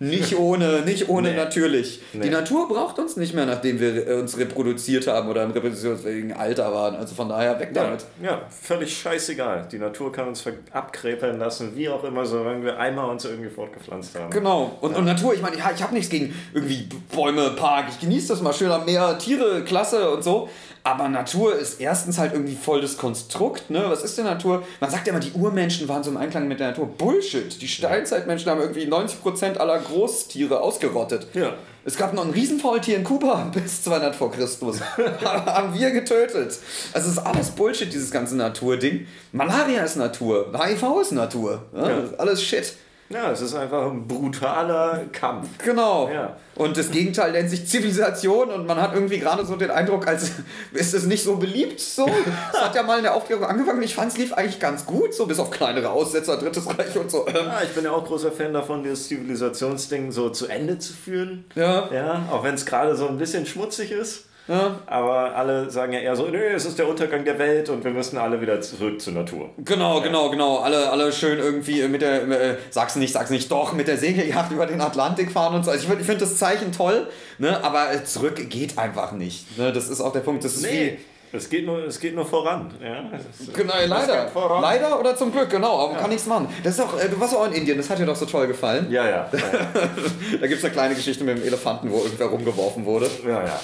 Nicht 0.00 0.36
ohne, 0.36 0.80
nicht 0.82 1.08
ohne 1.08 1.30
Nee. 1.30 1.36
natürlich. 1.36 2.00
Die 2.12 2.18
Nee. 2.18 2.28
Natur 2.30 2.66
braucht 2.68 2.98
uns 2.98 3.16
nicht 3.16 3.32
mehr, 3.32 3.46
nachdem 3.46 3.78
wir 3.78 4.08
äh, 4.08 4.14
uns 4.14 4.36
reproduziert 4.36 5.06
haben 5.06 5.28
oder 5.28 5.44
im 5.44 5.52
reproduktionsfähigen 5.52 6.32
Alter 6.32 6.74
waren. 6.74 6.96
Also 6.96 7.14
von 7.14 7.28
daher 7.28 7.60
weg 7.60 7.70
Ja, 7.74 7.84
damit. 7.84 8.04
ja, 8.20 8.42
völlig 8.50 8.94
scheißegal. 8.98 9.68
Die 9.70 9.78
Natur 9.78 10.10
kann 10.10 10.26
uns 10.26 10.42
abkrepeln 10.72 11.38
lassen, 11.38 11.76
wie 11.76 11.88
auch 11.88 12.02
immer, 12.02 12.26
solange 12.26 12.64
wir 12.64 12.76
einmal 12.78 13.08
uns 13.08 13.24
irgendwie 13.24 13.48
fortgepflanzt 13.50 14.18
haben. 14.18 14.30
Genau. 14.30 14.76
Und, 14.80 14.96
und 14.96 15.04
Natur, 15.04 15.32
ich 15.32 15.40
meine, 15.40 15.56
ja, 15.56 15.70
ich 15.74 15.80
habe 15.82 15.94
nichts 15.94 16.10
gegen 16.10 16.34
irgendwie 16.52 16.88
Bäume, 17.14 17.50
Park. 17.50 17.86
Ich 17.90 18.00
genieße 18.00 18.28
das 18.28 18.42
mal 18.42 18.52
schön 18.52 18.72
am 18.72 18.84
Meer, 18.84 19.16
Tiere, 19.18 19.62
klasse 19.62 20.10
und 20.10 20.24
so. 20.24 20.48
Aber 20.86 21.08
Natur 21.08 21.56
ist 21.56 21.80
erstens 21.80 22.18
halt 22.18 22.34
irgendwie 22.34 22.54
voll 22.54 22.82
das 22.82 22.98
Konstrukt, 22.98 23.70
ne? 23.70 23.86
Was 23.88 24.02
ist 24.02 24.18
denn 24.18 24.26
Natur? 24.26 24.62
Man 24.80 24.90
sagt 24.90 25.06
ja 25.06 25.14
immer, 25.14 25.20
die 25.20 25.32
Urmenschen 25.32 25.88
waren 25.88 26.04
so 26.04 26.10
im 26.10 26.18
Einklang 26.18 26.46
mit 26.46 26.60
der 26.60 26.68
Natur. 26.68 26.86
Bullshit. 26.86 27.60
Die 27.62 27.68
Steinzeitmenschen 27.68 28.50
haben 28.50 28.60
irgendwie 28.60 28.84
90% 28.86 29.56
aller 29.56 29.78
Großtiere 29.78 30.60
ausgerottet. 30.60 31.26
Ja. 31.32 31.54
Es 31.86 31.96
gab 31.96 32.12
noch 32.12 32.24
ein 32.24 32.32
Riesenfaultier 32.32 32.96
in 32.96 33.04
Kuba 33.04 33.50
bis 33.54 33.82
200 33.82 34.14
vor 34.14 34.30
Christus. 34.30 34.80
haben 35.24 35.72
wir 35.72 35.90
getötet. 35.90 36.58
Also 36.92 37.08
es 37.08 37.16
ist 37.16 37.18
alles 37.18 37.50
Bullshit, 37.52 37.90
dieses 37.90 38.10
ganze 38.10 38.36
Naturding. 38.36 39.06
Malaria 39.32 39.84
ist 39.84 39.96
Natur. 39.96 40.52
HIV 40.52 41.00
ist 41.00 41.12
Natur. 41.12 41.62
Ja, 41.74 41.88
Ja. 41.88 42.02
Alles 42.18 42.42
Shit. 42.42 42.74
Ja, 43.10 43.30
es 43.30 43.42
ist 43.42 43.54
einfach 43.54 43.90
ein 43.90 44.08
brutaler 44.08 45.04
Kampf. 45.12 45.48
Genau. 45.62 46.08
Ja. 46.08 46.36
Und 46.54 46.76
das 46.76 46.90
Gegenteil 46.90 47.32
nennt 47.32 47.50
sich 47.50 47.66
Zivilisation 47.66 48.50
und 48.50 48.66
man 48.66 48.80
hat 48.80 48.94
irgendwie 48.94 49.18
gerade 49.18 49.44
so 49.44 49.56
den 49.56 49.70
Eindruck, 49.70 50.06
als 50.06 50.30
ist 50.72 50.94
es 50.94 51.04
nicht 51.04 51.22
so 51.22 51.36
beliebt 51.36 51.80
so. 51.80 52.08
Es 52.52 52.60
hat 52.60 52.74
ja 52.74 52.82
mal 52.82 52.96
in 52.96 53.02
der 53.04 53.14
Aufklärung 53.14 53.44
angefangen 53.44 53.78
und 53.78 53.84
ich 53.84 53.94
fand 53.94 54.12
es 54.12 54.18
lief 54.18 54.32
eigentlich 54.32 54.58
ganz 54.58 54.86
gut, 54.86 55.12
so 55.14 55.26
bis 55.26 55.38
auf 55.38 55.50
kleinere 55.50 55.90
Aussetzer, 55.90 56.38
Drittes 56.38 56.66
Reich 56.66 56.96
und 56.96 57.10
so. 57.10 57.26
Ähm, 57.28 57.34
Ja, 57.34 57.60
ich 57.62 57.70
bin 57.70 57.84
ja 57.84 57.92
auch 57.92 58.04
großer 58.06 58.32
Fan 58.32 58.52
davon, 58.54 58.82
dieses 58.82 59.08
Zivilisationsding 59.08 60.10
so 60.10 60.30
zu 60.30 60.46
Ende 60.46 60.78
zu 60.78 60.92
führen. 60.94 61.44
Ja. 61.54 61.88
Ja, 61.92 62.28
auch 62.30 62.42
wenn 62.42 62.54
es 62.54 62.64
gerade 62.64 62.96
so 62.96 63.06
ein 63.08 63.18
bisschen 63.18 63.44
schmutzig 63.46 63.90
ist. 63.92 64.24
Ja. 64.46 64.78
Aber 64.86 65.34
alle 65.34 65.70
sagen 65.70 65.92
ja 65.94 66.00
eher 66.00 66.14
so, 66.16 66.26
nee, 66.28 66.36
es 66.54 66.66
ist 66.66 66.78
der 66.78 66.86
Untergang 66.86 67.24
der 67.24 67.38
Welt 67.38 67.70
und 67.70 67.82
wir 67.82 67.90
müssen 67.92 68.18
alle 68.18 68.40
wieder 68.40 68.60
zurück 68.60 69.00
zur 69.00 69.14
Natur. 69.14 69.50
Genau, 69.58 70.00
genau, 70.02 70.28
genau. 70.30 70.58
Alle, 70.58 70.90
alle 70.90 71.12
schön 71.12 71.38
irgendwie 71.38 71.82
mit 71.88 72.02
der, 72.02 72.28
äh, 72.28 72.56
sag's 72.70 72.96
nicht, 72.96 73.12
sag's 73.14 73.30
nicht, 73.30 73.50
doch, 73.50 73.72
mit 73.72 73.88
der 73.88 73.96
Segelyacht 73.96 74.52
über 74.52 74.66
den 74.66 74.80
Atlantik 74.82 75.32
fahren 75.32 75.54
und 75.54 75.64
so. 75.64 75.70
Also 75.70 75.84
ich, 75.90 76.00
ich 76.00 76.06
finde 76.06 76.20
das 76.20 76.36
Zeichen 76.36 76.72
toll, 76.72 77.06
ne? 77.38 77.62
aber 77.64 77.92
äh, 77.92 78.04
zurück 78.04 78.36
geht 78.50 78.76
einfach 78.78 79.12
nicht. 79.12 79.56
Ne? 79.58 79.72
Das 79.72 79.88
ist 79.88 80.00
auch 80.02 80.12
der 80.12 80.20
Punkt. 80.20 80.44
Das 80.44 80.54
ist 80.56 80.62
Nee, 80.62 80.98
es 81.32 81.48
geht 81.48 81.64
nur, 81.64 81.78
es 81.84 81.98
geht 81.98 82.14
nur 82.14 82.26
voran. 82.26 82.70
Ja, 82.82 83.16
ist- 83.18 83.54
Genau, 83.54 83.72
leider. 83.86 84.28
voran. 84.28 84.60
Leider 84.60 85.00
oder 85.00 85.16
zum 85.16 85.32
Glück, 85.32 85.48
genau, 85.50 85.78
aber 85.80 85.92
man 85.92 86.00
kann 86.02 86.10
nichts 86.10 86.26
machen. 86.26 86.48
Das 86.62 86.74
ist 86.74 86.80
auch, 86.80 86.96
äh, 87.00 87.08
du 87.08 87.18
warst 87.18 87.34
auch 87.34 87.46
in 87.46 87.52
Indien, 87.54 87.78
das 87.78 87.88
hat 87.88 87.98
dir 87.98 88.04
doch 88.06 88.14
so 88.14 88.26
toll 88.26 88.46
gefallen. 88.46 88.88
Ja, 88.90 89.04
ja. 89.08 89.10
Ja, 89.10 89.28
Da 90.40 90.46
gibt 90.46 90.58
es 90.58 90.64
eine 90.64 90.72
kleine 90.74 90.94
Geschichte 90.94 91.24
mit 91.24 91.38
dem 91.38 91.44
Elefanten, 91.46 91.90
wo 91.90 92.02
irgendwer 92.02 92.26
rumgeworfen 92.26 92.84
wurde. 92.84 93.08
ja. 93.26 93.42
ja. 93.46 93.60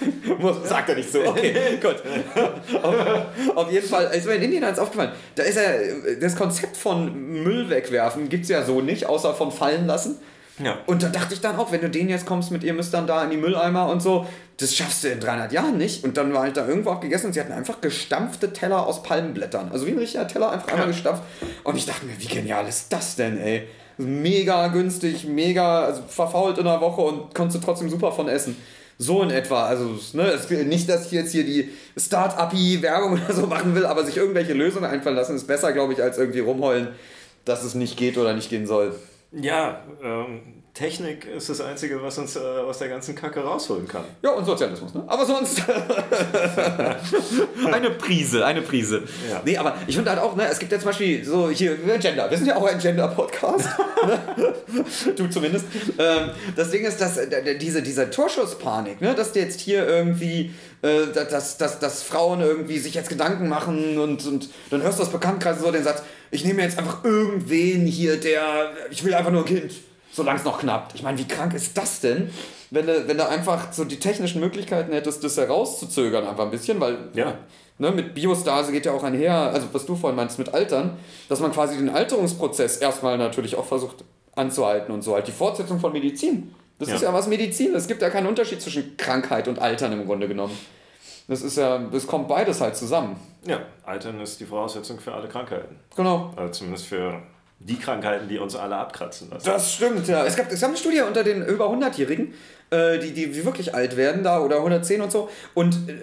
Sagt 0.64 0.88
er 0.90 0.94
nicht 0.96 1.10
so. 1.12 1.20
Okay, 1.26 1.54
gut. 1.82 1.96
auf, 2.82 3.56
auf 3.56 3.72
jeden 3.72 3.86
Fall, 3.88 4.10
ist 4.14 4.26
mir 4.26 4.34
in 4.34 4.42
Indien 4.42 4.64
eins 4.64 4.78
aufgefallen. 4.78 5.12
Da 5.34 5.42
ist 5.42 5.56
ja, 5.56 5.62
das 6.20 6.36
Konzept 6.36 6.76
von 6.76 7.42
Müll 7.42 7.68
wegwerfen 7.70 8.28
gibt 8.28 8.44
es 8.44 8.50
ja 8.50 8.62
so 8.64 8.80
nicht, 8.80 9.06
außer 9.06 9.34
von 9.34 9.50
fallen 9.50 9.86
lassen. 9.86 10.18
ja. 10.62 10.78
Und 10.86 11.02
da 11.02 11.08
dachte 11.08 11.34
ich 11.34 11.40
dann 11.40 11.56
auch, 11.56 11.72
wenn 11.72 11.80
du 11.80 11.90
denen 11.90 12.08
jetzt 12.08 12.26
kommst 12.26 12.50
mit, 12.50 12.62
ihr 12.64 12.74
müsst 12.74 12.94
dann 12.94 13.06
da 13.06 13.24
in 13.24 13.30
die 13.30 13.36
Mülleimer 13.36 13.88
und 13.88 14.00
so, 14.02 14.26
das 14.58 14.74
schaffst 14.74 15.04
du 15.04 15.08
in 15.08 15.20
300 15.20 15.52
Jahren 15.52 15.78
nicht. 15.78 16.02
Und 16.04 16.16
dann 16.16 16.32
war 16.32 16.42
halt 16.42 16.56
da 16.56 16.66
irgendwo 16.66 16.90
auch 16.90 17.00
gegessen 17.00 17.26
und 17.26 17.32
sie 17.32 17.40
hatten 17.40 17.52
einfach 17.52 17.80
gestampfte 17.80 18.52
Teller 18.52 18.86
aus 18.86 19.02
Palmenblättern. 19.02 19.70
Also 19.72 19.86
wie 19.86 19.92
ein 19.92 19.98
richtiger 19.98 20.26
Teller, 20.26 20.50
einfach 20.50 20.68
einmal 20.68 20.86
Ja. 20.86 20.92
gestampft. 20.92 21.22
Und 21.64 21.76
ich 21.76 21.86
dachte 21.86 22.06
mir, 22.06 22.12
wie 22.18 22.26
genial 22.26 22.66
ist 22.68 22.92
das 22.92 23.14
denn, 23.16 23.38
ey? 23.40 23.68
Mega 23.98 24.68
günstig, 24.68 25.24
mega, 25.26 25.84
also 25.84 26.02
verfault 26.06 26.58
in 26.58 26.66
einer 26.68 26.80
Woche 26.80 27.00
und 27.00 27.34
konntest 27.34 27.60
du 27.60 27.64
trotzdem 27.66 27.88
super 27.90 28.12
von 28.12 28.28
essen. 28.28 28.56
So 28.98 29.22
in 29.22 29.30
etwa. 29.30 29.66
Also, 29.66 29.96
ne, 30.12 30.36
nicht, 30.64 30.88
dass 30.88 31.06
ich 31.06 31.12
jetzt 31.12 31.30
hier 31.30 31.44
die 31.44 31.70
Start-up-Werbung 31.96 33.12
oder 33.12 33.32
so 33.32 33.46
machen 33.46 33.74
will, 33.74 33.86
aber 33.86 34.04
sich 34.04 34.16
irgendwelche 34.16 34.54
Lösungen 34.54 34.86
einfallen 34.90 35.16
lassen, 35.16 35.36
ist 35.36 35.46
besser, 35.46 35.72
glaube 35.72 35.92
ich, 35.92 36.02
als 36.02 36.18
irgendwie 36.18 36.40
rumheulen, 36.40 36.88
dass 37.44 37.62
es 37.62 37.74
nicht 37.74 37.96
geht 37.96 38.18
oder 38.18 38.34
nicht 38.34 38.50
gehen 38.50 38.66
soll. 38.66 38.94
Ja, 39.30 39.82
ähm, 40.02 40.57
Technik 40.78 41.26
ist 41.26 41.48
das 41.48 41.60
Einzige, 41.60 42.00
was 42.00 42.18
uns 42.18 42.36
äh, 42.36 42.38
aus 42.38 42.78
der 42.78 42.88
ganzen 42.88 43.16
Kacke 43.16 43.40
rausholen 43.40 43.88
kann. 43.88 44.04
Ja, 44.22 44.30
und 44.30 44.44
Sozialismus, 44.44 44.94
ne? 44.94 45.02
Aber 45.08 45.26
sonst. 45.26 45.60
eine 47.72 47.90
Prise, 47.90 48.46
eine 48.46 48.62
Prise. 48.62 49.02
Ja. 49.28 49.42
Nee, 49.44 49.58
aber 49.58 49.74
ich 49.88 49.96
finde 49.96 50.10
halt 50.10 50.20
auch, 50.20 50.36
ne, 50.36 50.46
es 50.46 50.60
gibt 50.60 50.70
ja 50.70 50.78
zum 50.78 50.90
Beispiel 50.90 51.24
so 51.24 51.50
hier 51.50 51.76
Gender. 51.98 52.30
Wir 52.30 52.38
sind 52.38 52.46
ja 52.46 52.56
auch 52.56 52.64
ein 52.64 52.78
Gender-Podcast. 52.78 53.68
ne? 54.06 54.54
du 55.16 55.28
zumindest. 55.28 55.64
Ähm, 55.98 56.30
das 56.54 56.70
Ding 56.70 56.84
ist, 56.84 57.00
dass 57.00 57.16
äh, 57.16 57.58
diese, 57.58 57.82
diese 57.82 58.08
Torschusspanik, 58.08 59.00
ne, 59.00 59.16
dass 59.16 59.34
jetzt 59.34 59.58
hier 59.58 59.84
irgendwie. 59.84 60.54
Äh, 60.82 61.08
dass, 61.12 61.58
dass, 61.58 61.80
dass 61.80 62.04
Frauen 62.04 62.40
irgendwie 62.40 62.78
sich 62.78 62.94
jetzt 62.94 63.08
Gedanken 63.08 63.48
machen 63.48 63.98
und, 63.98 64.24
und 64.24 64.48
dann 64.70 64.80
hörst 64.80 65.00
du 65.00 65.02
aus 65.02 65.10
Bekanntkreisen 65.10 65.64
so 65.64 65.72
den 65.72 65.82
Satz, 65.82 66.04
ich 66.30 66.44
nehme 66.44 66.62
jetzt 66.62 66.78
einfach 66.78 67.02
irgendwen 67.02 67.84
hier, 67.84 68.20
der, 68.20 68.70
ich 68.88 69.02
will 69.02 69.12
einfach 69.12 69.32
nur 69.32 69.40
ein 69.40 69.46
Kind. 69.46 69.72
Solange 70.18 70.38
es 70.38 70.44
noch 70.44 70.58
knappt. 70.60 70.94
Ich 70.94 71.02
meine, 71.02 71.18
wie 71.18 71.26
krank 71.26 71.54
ist 71.54 71.76
das 71.78 72.00
denn, 72.00 72.30
wenn 72.70 72.86
du, 72.86 73.08
wenn 73.08 73.16
du 73.16 73.26
einfach 73.26 73.72
so 73.72 73.84
die 73.84 73.98
technischen 73.98 74.40
Möglichkeiten 74.40 74.92
hättest, 74.92 75.24
das 75.24 75.36
herauszuzögern, 75.36 76.26
einfach 76.26 76.44
ein 76.44 76.50
bisschen, 76.50 76.78
weil 76.80 76.98
Ja. 77.14 77.34
ne, 77.78 77.90
mit 77.92 78.14
Biostase 78.14 78.72
geht 78.72 78.84
ja 78.86 78.92
auch 78.92 79.02
einher, 79.02 79.34
also 79.34 79.68
was 79.72 79.86
du 79.86 79.96
vorhin 79.96 80.16
meinst 80.16 80.38
mit 80.38 80.52
Altern, 80.52 80.96
dass 81.28 81.40
man 81.40 81.50
quasi 81.52 81.76
den 81.78 81.88
Alterungsprozess 81.88 82.76
erstmal 82.78 83.16
natürlich 83.16 83.56
auch 83.56 83.64
versucht 83.64 84.04
anzuhalten 84.36 84.92
und 84.92 85.02
so 85.02 85.14
halt 85.14 85.26
die 85.26 85.32
Fortsetzung 85.32 85.80
von 85.80 85.92
Medizin. 85.92 86.54
Das 86.78 86.88
Ja. 86.90 86.94
ist 86.96 87.02
ja 87.02 87.12
was 87.12 87.26
Medizin. 87.26 87.74
Es 87.74 87.88
gibt 87.88 88.02
ja 88.02 88.10
keinen 88.10 88.26
Unterschied 88.26 88.60
zwischen 88.62 88.96
Krankheit 88.96 89.48
und 89.48 89.58
Altern 89.58 89.92
im 89.92 90.04
Grunde 90.06 90.28
genommen. 90.28 90.56
Das 91.26 91.42
ist 91.42 91.56
ja, 91.56 91.78
das 91.78 92.06
kommt 92.06 92.28
beides 92.28 92.60
halt 92.60 92.76
zusammen. 92.76 93.16
Ja, 93.46 93.60
Altern 93.84 94.20
ist 94.20 94.38
die 94.40 94.46
Voraussetzung 94.46 94.98
für 95.00 95.12
alle 95.12 95.28
Krankheiten. 95.28 95.76
Genau. 95.96 96.32
Also 96.36 96.52
zumindest 96.52 96.86
für 96.86 97.20
die 97.60 97.76
Krankheiten, 97.78 98.28
die 98.28 98.38
uns 98.38 98.54
alle 98.56 98.76
abkratzen 98.76 99.30
lassen. 99.30 99.46
Das 99.46 99.74
stimmt, 99.74 100.06
ja. 100.08 100.24
Es 100.24 100.36
gab, 100.36 100.50
es 100.50 100.60
gab 100.60 100.68
eine 100.70 100.78
Studie 100.78 101.00
unter 101.00 101.24
den 101.24 101.44
über 101.44 101.66
100-Jährigen, 101.70 102.32
äh, 102.70 102.98
die, 102.98 103.12
die, 103.12 103.44
wirklich 103.44 103.74
alt 103.74 103.96
werden 103.96 104.22
da 104.22 104.40
oder 104.40 104.56
110 104.58 105.00
und 105.00 105.10
so. 105.10 105.28
Und 105.54 105.74
äh, 105.88 105.94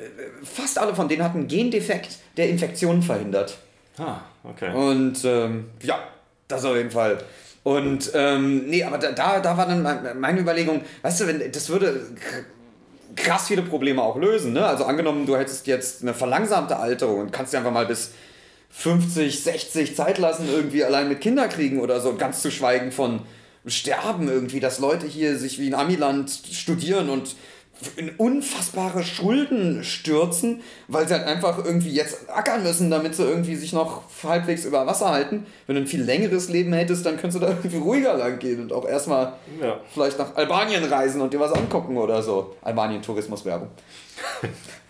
fast 0.44 0.78
alle 0.78 0.94
von 0.94 1.08
denen 1.08 1.24
hatten 1.24 1.40
einen 1.40 1.48
Gendefekt, 1.48 2.18
der 2.38 2.50
Infektionen 2.50 3.02
verhindert. 3.02 3.58
Ah, 3.98 4.18
okay. 4.44 4.74
Und 4.74 5.24
ähm, 5.24 5.66
ja, 5.82 6.00
das 6.48 6.66
auf 6.66 6.76
jeden 6.76 6.92
Fall. 6.92 7.18
Und 7.64 8.12
ähm, 8.14 8.68
nee, 8.68 8.84
aber 8.84 8.98
da, 8.98 9.12
da, 9.14 9.40
da 9.40 9.58
war 9.58 9.66
dann 9.68 9.82
mein- 9.82 10.20
meine 10.20 10.40
Überlegung, 10.42 10.82
weißt 11.02 11.22
du, 11.22 11.28
wenn 11.28 11.52
das 11.52 11.70
würde 11.70 12.06
krass 13.16 13.48
viele 13.48 13.62
Probleme 13.62 14.02
auch 14.02 14.18
lösen. 14.18 14.54
Ne? 14.54 14.66
Also 14.66 14.86
angenommen, 14.86 15.26
du 15.26 15.38
hättest 15.38 15.66
jetzt 15.68 16.02
eine 16.02 16.14
verlangsamte 16.14 16.78
Alterung 16.78 17.22
und 17.22 17.32
kannst 17.32 17.54
dir 17.54 17.60
einfach 17.60 17.72
mal 17.72 17.86
bis 17.86 18.12
50, 18.78 19.42
60 19.44 19.96
Zeit 19.96 20.18
lassen, 20.18 20.48
irgendwie 20.52 20.84
allein 20.84 21.08
mit 21.08 21.22
Kinder 21.22 21.48
kriegen 21.48 21.80
oder 21.80 22.02
so, 22.02 22.16
ganz 22.16 22.42
zu 22.42 22.52
schweigen 22.52 22.92
von 22.92 23.22
Sterben 23.66 24.28
irgendwie, 24.28 24.60
dass 24.60 24.80
Leute 24.80 25.08
hier 25.08 25.38
sich 25.38 25.60
wie 25.60 25.68
in 25.68 25.74
Amiland 25.76 26.30
studieren 26.52 27.10
und 27.10 27.36
in 27.98 28.10
unfassbare 28.12 29.04
Schulden 29.04 29.84
stürzen, 29.84 30.62
weil 30.88 31.08
sie 31.08 31.14
halt 31.14 31.26
einfach 31.26 31.58
irgendwie 31.64 31.90
jetzt 31.92 32.30
ackern 32.30 32.64
müssen, 32.64 32.90
damit 32.90 33.16
sie 33.16 33.24
irgendwie 33.24 33.56
sich 33.56 33.74
noch 33.74 34.04
halbwegs 34.24 34.66
über 34.66 34.86
Wasser 34.86 35.10
halten. 35.10 35.46
Wenn 35.68 35.76
du 35.76 35.82
ein 35.82 35.88
viel 35.88 36.04
längeres 36.04 36.48
Leben 36.50 36.72
hättest, 36.74 37.06
dann 37.06 37.18
könntest 37.18 37.42
du 37.42 37.46
da 37.46 37.48
irgendwie 37.64 37.78
ruhiger 37.78 38.14
lang 38.16 38.40
gehen 38.40 38.62
und 38.62 38.72
auch 38.72 38.88
erstmal 38.88 39.34
Ja. 39.62 39.80
vielleicht 39.94 40.20
nach 40.20 40.36
Albanien 40.36 40.84
reisen 40.86 41.20
und 41.22 41.34
dir 41.34 41.40
was 41.40 41.52
angucken 41.54 41.98
oder 41.98 42.22
so. 42.24 42.56
Albanien 42.62 43.02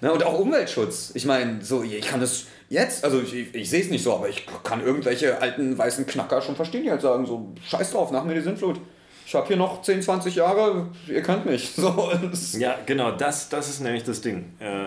Na, 0.00 0.10
und 0.10 0.24
auch 0.24 0.38
Umweltschutz. 0.38 1.12
Ich 1.14 1.26
meine, 1.26 1.62
so, 1.62 1.82
ich 1.82 2.00
kann 2.00 2.22
es 2.22 2.46
jetzt, 2.68 3.04
also 3.04 3.20
ich, 3.20 3.54
ich, 3.54 3.68
sehe 3.70 3.80
es 3.82 3.90
nicht 3.90 4.02
so, 4.04 4.14
aber 4.14 4.28
ich 4.28 4.46
kann 4.64 4.84
irgendwelche 4.84 5.40
alten 5.40 5.76
weißen 5.76 6.06
Knacker 6.06 6.40
schon 6.40 6.56
verstehen, 6.56 6.84
die 6.84 6.90
halt 6.90 7.02
sagen, 7.02 7.26
so, 7.26 7.52
scheiß 7.68 7.92
drauf, 7.92 8.10
nach 8.10 8.24
mir 8.24 8.34
die 8.34 8.40
Sintflut. 8.40 8.80
Ich 9.26 9.34
habe 9.34 9.46
hier 9.46 9.56
noch 9.56 9.82
10, 9.82 10.02
20 10.02 10.34
Jahre, 10.34 10.88
ihr 11.06 11.22
könnt 11.22 11.46
mich. 11.46 11.70
So, 11.76 12.10
das- 12.30 12.58
Ja, 12.58 12.76
genau, 12.86 13.12
das, 13.12 13.48
das 13.48 13.68
ist 13.68 13.80
nämlich 13.80 14.04
das 14.04 14.20
Ding. 14.20 14.54
Äh, 14.58 14.86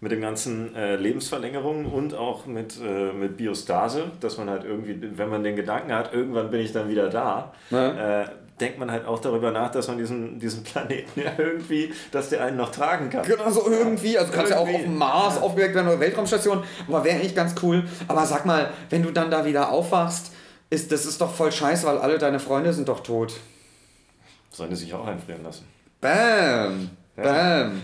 mit 0.00 0.12
den 0.12 0.20
ganzen 0.20 0.74
äh, 0.74 0.96
Lebensverlängerungen 0.96 1.86
und 1.86 2.12
auch 2.14 2.44
mit, 2.46 2.74
äh, 2.80 3.12
mit 3.12 3.36
Biostase, 3.38 4.10
dass 4.20 4.36
man 4.36 4.50
halt 4.50 4.64
irgendwie, 4.64 4.98
wenn 5.16 5.30
man 5.30 5.42
den 5.44 5.56
Gedanken 5.56 5.92
hat, 5.94 6.12
irgendwann 6.12 6.50
bin 6.50 6.60
ich 6.60 6.72
dann 6.72 6.88
wieder 6.90 7.08
da, 7.08 7.54
Ja. 7.70 8.22
äh, 8.22 8.26
denkt 8.60 8.78
man 8.78 8.90
halt 8.90 9.06
auch 9.06 9.18
darüber 9.18 9.50
nach, 9.50 9.70
dass 9.70 9.88
man 9.88 9.98
diesen, 9.98 10.38
diesen 10.38 10.62
Planeten 10.62 11.20
ja 11.20 11.32
irgendwie, 11.36 11.92
dass 12.12 12.28
der 12.28 12.44
einen 12.44 12.56
noch 12.56 12.70
tragen 12.70 13.10
kann. 13.10 13.26
Genau, 13.26 13.50
so 13.50 13.68
irgendwie. 13.68 14.16
Also 14.16 14.30
du 14.30 14.36
kannst 14.36 14.52
ja 14.52 14.58
auch 14.58 14.68
auf 14.68 14.82
dem 14.82 14.96
Mars 14.96 15.40
aufgeweckt 15.40 15.74
werden 15.74 15.88
oder 15.88 16.00
Weltraumstation, 16.00 16.62
aber 16.86 17.04
wäre 17.04 17.16
eigentlich 17.16 17.34
ganz 17.34 17.54
cool. 17.62 17.84
Aber 18.06 18.24
sag 18.26 18.46
mal, 18.46 18.70
wenn 18.90 19.02
du 19.02 19.10
dann 19.10 19.30
da 19.30 19.44
wieder 19.44 19.70
aufwachst, 19.70 20.32
ist, 20.70 20.92
das 20.92 21.06
ist 21.06 21.20
doch 21.20 21.32
voll 21.32 21.52
scheiße, 21.52 21.86
weil 21.86 21.98
alle 21.98 22.18
deine 22.18 22.38
Freunde 22.38 22.72
sind 22.72 22.88
doch 22.88 23.00
tot. 23.00 23.34
Sollte 24.50 24.76
sich 24.76 24.94
auch 24.94 25.06
einfrieren 25.06 25.42
lassen. 25.42 25.66
Bam. 26.00 26.90
Bam. 27.16 27.82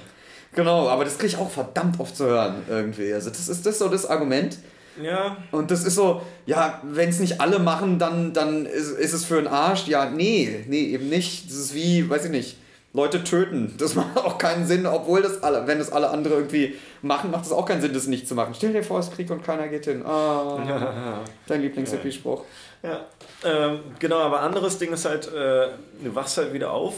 Genau, 0.53 0.89
aber 0.89 1.05
das 1.05 1.19
kriege 1.19 1.29
ich 1.29 1.37
auch 1.37 1.51
verdammt 1.51 1.99
oft 2.01 2.17
zu 2.17 2.27
hören 2.27 2.63
irgendwie. 2.69 3.13
Also 3.13 3.31
das 3.31 3.49
ist 3.49 3.67
das 3.67 3.79
so 3.79 3.89
das 3.89 4.07
Argument. 4.07 4.59
Ja, 5.01 5.37
Und 5.53 5.71
das 5.71 5.85
ist 5.85 5.95
so, 5.95 6.23
ja, 6.47 6.81
wenn 6.85 7.09
es 7.09 7.21
nicht 7.21 7.41
alle 7.41 7.59
machen, 7.59 7.99
dann, 7.99 8.33
dann 8.33 8.67
ist, 8.67 8.91
ist 8.91 9.13
es 9.13 9.25
für 9.25 9.39
einen 9.39 9.47
Arsch. 9.47 9.87
Ja, 9.87 10.11
nee, 10.11 10.65
nee, 10.69 10.85
eben 10.85 11.09
nicht. 11.09 11.47
Das 11.47 11.57
ist 11.57 11.75
wie, 11.75 12.09
weiß 12.09 12.27
ich 12.27 12.31
nicht, 12.31 12.57
Leute 12.93 13.23
töten. 13.23 13.75
Das 13.79 13.95
macht 13.97 14.17
auch 14.17 14.39
keinen 14.39 14.67
Sinn, 14.67 14.87
obwohl 14.87 15.23
das 15.23 15.43
alle, 15.43 15.67
wenn 15.67 15.79
das 15.79 15.93
alle 15.93 16.11
andere 16.11 16.35
irgendwie 16.35 16.75
machen, 17.03 17.31
macht 17.31 17.47
es 17.47 17.53
auch 17.53 17.65
keinen 17.65 17.81
Sinn, 17.81 17.95
das 17.95 18.07
nicht 18.07 18.27
zu 18.27 18.35
machen. 18.35 18.55
Stell 18.57 18.73
dir 18.73 18.83
vor, 18.83 18.99
es 18.99 19.11
Krieg 19.11 19.31
und 19.31 19.43
keiner 19.45 19.69
geht 19.69 19.85
hin. 19.85 20.05
Ah, 20.05 21.23
dein 21.47 21.63
Lieblings-Hippie-Spruch. 21.63 22.45
Ja, 22.83 23.07
ähm, 23.45 23.81
genau, 23.99 24.19
aber 24.19 24.41
anderes 24.41 24.79
Ding 24.79 24.93
ist 24.93 25.05
halt, 25.05 25.27
äh, 25.29 25.69
du 26.03 26.15
wachst 26.15 26.39
halt 26.39 26.53
wieder 26.53 26.73
auf 26.73 26.95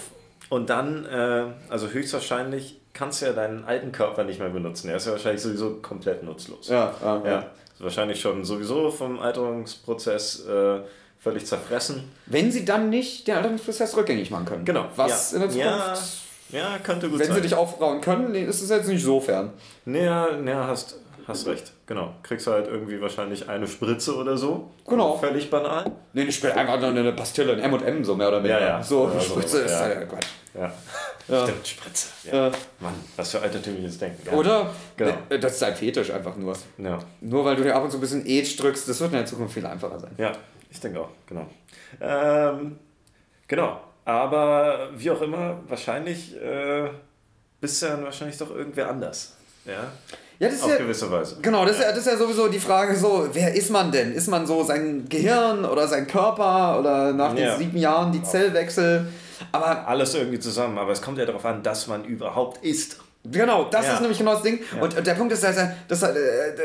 und 0.49 0.71
dann, 0.71 1.05
äh, 1.07 1.45
also 1.69 1.89
höchstwahrscheinlich 1.89 2.82
kannst 2.95 3.23
du 3.23 3.27
ja 3.27 3.33
deinen 3.33 3.65
alten 3.65 3.93
Körper 3.93 4.25
nicht 4.25 4.39
mehr 4.41 4.49
benutzen. 4.51 4.89
Er 4.91 4.97
ist 4.97 5.07
ja 5.07 5.13
wahrscheinlich 5.13 5.43
sowieso 5.43 5.77
komplett 5.83 6.23
nutzlos. 6.23 6.69
Ja, 6.69 6.95
ja, 7.03 7.23
Ja, 7.25 7.31
ja. 7.31 7.39
ist 7.75 7.81
wahrscheinlich 7.83 8.21
schon 8.21 8.45
sowieso 8.45 8.91
vom 8.91 9.19
Alterungsprozess 9.19 10.47
äh, 10.47 10.81
völlig 11.19 11.47
zerfressen. 11.47 12.11
Wenn 12.27 12.51
sie 12.51 12.65
dann 12.65 12.91
nicht 12.91 13.27
den 13.29 13.37
Alterungsprozess 13.37 13.97
rückgängig 13.97 14.31
machen 14.31 14.45
können. 14.47 14.65
Genau. 14.65 14.87
Was 14.97 15.33
ja. 15.33 15.39
in 15.43 15.49
der 15.49 15.57
Ja, 15.59 15.79
Zukunft, 15.95 16.13
ja, 16.51 16.79
könnte 16.83 17.09
gut 17.09 17.19
wenn 17.21 17.27
sein. 17.29 17.37
sie 17.37 17.43
dich 17.43 17.55
aufbauen 17.55 18.01
können, 18.01 18.35
ist 18.35 18.61
es 18.61 18.69
jetzt 18.71 18.89
nicht 18.89 19.03
so 19.03 19.21
fern. 19.21 19.53
Nee, 19.85 20.05
ja, 20.05 20.29
nee, 20.41 20.53
hast, 20.53 20.97
hast 21.27 21.47
recht. 21.47 21.73
Genau. 21.87 22.13
Kriegst 22.23 22.47
halt 22.47 22.67
irgendwie 22.69 23.01
wahrscheinlich 23.01 23.49
eine 23.49 23.67
Spritze 23.67 24.15
oder 24.17 24.37
so. 24.37 24.71
Genau. 24.87 25.17
Völlig 25.17 25.49
banal. 25.51 25.91
Nee, 26.13 26.25
ich 26.25 26.35
spiele 26.37 26.55
einfach 26.57 26.79
nur 26.81 26.91
eine 26.91 27.13
Pastille, 27.13 27.53
ein 27.55 27.59
M&M, 27.61 28.05
so 28.05 28.15
mehr 28.17 28.29
oder 28.29 28.39
weniger. 28.39 28.61
Ja, 28.61 28.67
ja. 28.79 28.83
So, 28.83 29.09
Ja, 29.09 29.13
so, 29.21 29.31
Spritze 29.31 29.59
ist 29.61 29.71
ja. 29.71 29.89
ja 29.89 30.05
Quatsch. 30.05 30.27
Ja. 30.55 30.71
Ja. 31.29 31.47
Stimmt, 31.47 31.67
Spritze. 31.69 32.09
Ja. 32.31 32.49
Äh, 32.49 32.53
Mann, 32.81 32.95
was 33.17 33.31
für 33.31 33.41
altertümliches 33.41 33.99
Denken. 33.99 34.23
Ja. 34.27 34.33
Oder? 34.33 34.71
Genau. 34.97 35.13
Nee, 35.31 35.39
Das 35.39 35.53
ist 35.55 35.63
ein 35.63 35.75
Fetisch 35.77 36.11
einfach 36.11 36.37
nur. 36.37 36.55
Ja. 36.79 36.99
Nur 37.21 37.45
weil 37.45 37.57
du 37.57 37.63
dir 37.63 37.75
ab 37.75 37.85
und 37.85 37.91
zu 37.91 37.99
ein 37.99 38.01
bisschen 38.01 38.23
Age 38.27 38.57
drückst, 38.57 38.89
das 38.89 39.01
wird 39.01 39.13
in 39.13 39.19
der 39.19 39.27
Zukunft 39.27 39.55
viel 39.55 39.65
einfacher 39.67 39.99
sein. 40.01 40.11
Ja, 40.19 40.33
ich 40.71 40.81
denke 40.81 41.01
auch, 41.01 41.09
genau. 41.27 41.47
Ähm, 42.01 42.79
genau, 43.49 43.81
aber 44.05 44.89
wie 44.97 45.11
auch 45.11 45.21
immer, 45.23 45.61
wahrscheinlich 45.69 46.35
äh, 46.41 46.89
bist 47.61 47.83
du 47.83 47.87
dann 47.87 48.05
wahrscheinlich 48.05 48.37
doch 48.39 48.51
irgendwer 48.51 48.89
anders. 48.91 49.35
Ja, 49.65 49.93
Ja, 50.41 50.49
das 50.49 50.55
ist 50.55 50.65
auf 50.65 50.71
ja, 50.71 50.77
gewisse 50.79 51.09
Weise. 51.11 51.37
genau, 51.41 51.65
das 51.65 51.77
ist, 51.77 51.83
ja, 51.83 51.91
das 51.91 51.99
ist 51.99 52.07
ja 52.07 52.17
sowieso 52.17 52.49
die 52.49 52.59
Frage 52.59 52.97
so, 52.97 53.29
wer 53.33 53.55
ist 53.55 53.71
man 53.71 53.93
denn? 53.93 54.13
Ist 54.13 54.27
man 54.27 54.45
so 54.47 54.65
sein 54.65 55.07
Gehirn 55.09 55.65
oder 55.65 55.87
sein 55.87 56.07
Körper 56.09 56.81
oder 56.81 57.13
nach 57.13 57.33
den 57.35 57.45
Ja. 57.45 57.57
sieben 57.57 57.77
Jahren 57.79 58.11
die 58.11 58.23
Zellwechsel? 58.25 59.07
Aber 59.51 59.89
Alles 59.89 60.15
irgendwie 60.15 60.39
zusammen, 60.39 60.79
aber 60.79 60.93
es 60.93 61.03
kommt 61.03 61.19
ja 61.19 61.25
darauf 61.27 61.45
an, 61.45 61.63
dass 61.63 61.87
man 61.89 62.05
überhaupt 62.05 62.65
isst. 62.65 62.99
Genau, 63.25 63.65
das 63.71 63.87
Ja. 63.87 63.95
ist 63.95 64.01
nämlich 64.01 64.19
genau 64.19 64.35
das 64.35 64.43
Ding. 64.43 64.61
Und 64.81 65.07
der 65.07 65.15
Punkt 65.15 65.33
ist, 65.33 65.45
dass, 65.45 65.55
dass, 65.87 66.03
äh, 66.03 66.15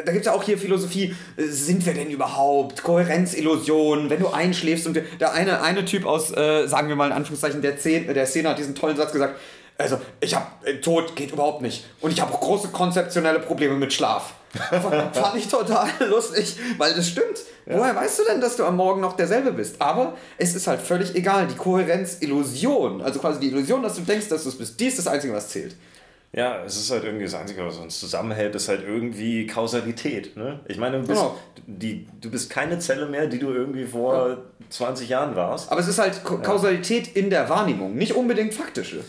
da 0.03 0.11
gibt 0.11 0.21
es 0.21 0.25
ja 0.25 0.33
auch 0.33 0.41
hier 0.41 0.57
Philosophie, 0.57 1.15
äh, 1.37 1.43
sind 1.43 1.85
wir 1.85 1.93
denn 1.93 2.09
überhaupt? 2.09 2.81
Kohärenzillusion, 2.81 4.09
wenn 4.09 4.19
du 4.19 4.29
einschläfst 4.29 4.87
und 4.87 4.99
der- 5.19 5.33
eine, 5.33 5.61
eine 5.61 5.85
Typ 5.85 6.05
aus, 6.05 6.35
äh, 6.35 6.65
sagen 6.67 6.87
wir 6.87 6.95
mal 6.95 7.07
in 7.07 7.13
Anführungszeichen, 7.13 7.61
der, 7.61 7.77
Szene, 7.77 8.13
der 8.13 8.25
Szene 8.25 8.49
hat 8.49 8.57
diesen 8.57 8.73
tollen 8.73 8.97
Satz 8.97 9.11
gesagt, 9.11 9.39
also 9.77 9.99
ich 10.19 10.33
habe, 10.33 10.45
äh, 10.63 10.75
Tod 10.77 11.15
geht 11.15 11.31
überhaupt 11.31 11.61
nicht. 11.61 11.85
Und 12.01 12.11
ich 12.11 12.19
habe 12.21 12.33
auch 12.33 12.39
große 12.41 12.69
konzeptionelle 12.69 13.39
Probleme 13.39 13.75
mit 13.75 13.93
Schlaf. 13.93 14.33
Fand 15.13 15.35
ich 15.35 15.47
total 15.47 15.87
lustig, 16.09 16.55
weil 16.79 16.93
das 16.95 17.07
stimmt. 17.09 17.37
Woher 17.69 17.95
weißt 17.95 18.19
du 18.19 18.23
denn, 18.23 18.39
dass 18.39 18.55
du 18.55 18.63
am 18.65 18.77
Morgen 18.77 19.01
noch 19.01 19.17
derselbe 19.17 19.51
bist? 19.51 19.81
Aber 19.81 20.15
es 20.37 20.55
ist 20.55 20.67
halt 20.67 20.79
völlig 20.81 21.15
egal. 21.15 21.47
Die 21.47 21.55
Kohärenzillusion, 21.55 23.01
also 23.01 23.19
quasi 23.19 23.39
die 23.39 23.47
Illusion, 23.47 23.83
dass 23.83 23.95
du 23.95 24.01
denkst, 24.01 24.29
dass 24.29 24.43
du 24.43 24.49
es 24.49 24.57
bist, 24.57 24.79
die 24.79 24.85
ist 24.85 24.97
das 24.97 25.07
Einzige, 25.07 25.33
was 25.33 25.49
zählt. 25.49 25.75
Ja, 26.33 26.63
es 26.65 26.75
ist 26.77 26.91
halt 26.91 27.03
irgendwie 27.05 27.23
das 27.23 27.33
Einzige, 27.35 27.65
was 27.65 27.77
uns 27.77 27.99
zusammenhält, 27.99 28.53
ist 28.55 28.67
halt 28.67 28.83
irgendwie 28.85 29.47
Kausalität. 29.47 30.35
Ne? 30.35 30.59
Ich 30.67 30.77
meine, 30.77 30.99
du 31.01 31.07
bist, 31.07 31.19
Genau. 31.21 31.37
die, 31.65 32.05
du 32.19 32.29
bist 32.29 32.49
keine 32.49 32.79
Zelle 32.79 33.05
mehr, 33.07 33.27
die 33.27 33.39
du 33.39 33.49
irgendwie 33.51 33.85
vor 33.85 34.37
20 34.69 35.07
Jahren 35.09 35.35
warst. 35.35 35.71
Aber 35.71 35.79
es 35.79 35.87
ist 35.87 35.99
halt 35.99 36.23
Ko- 36.25 36.39
Kausalität 36.39 37.15
in 37.15 37.29
der 37.29 37.47
Wahrnehmung, 37.49 37.95
nicht 37.95 38.13
unbedingt 38.13 38.53
faktische. 38.53 39.03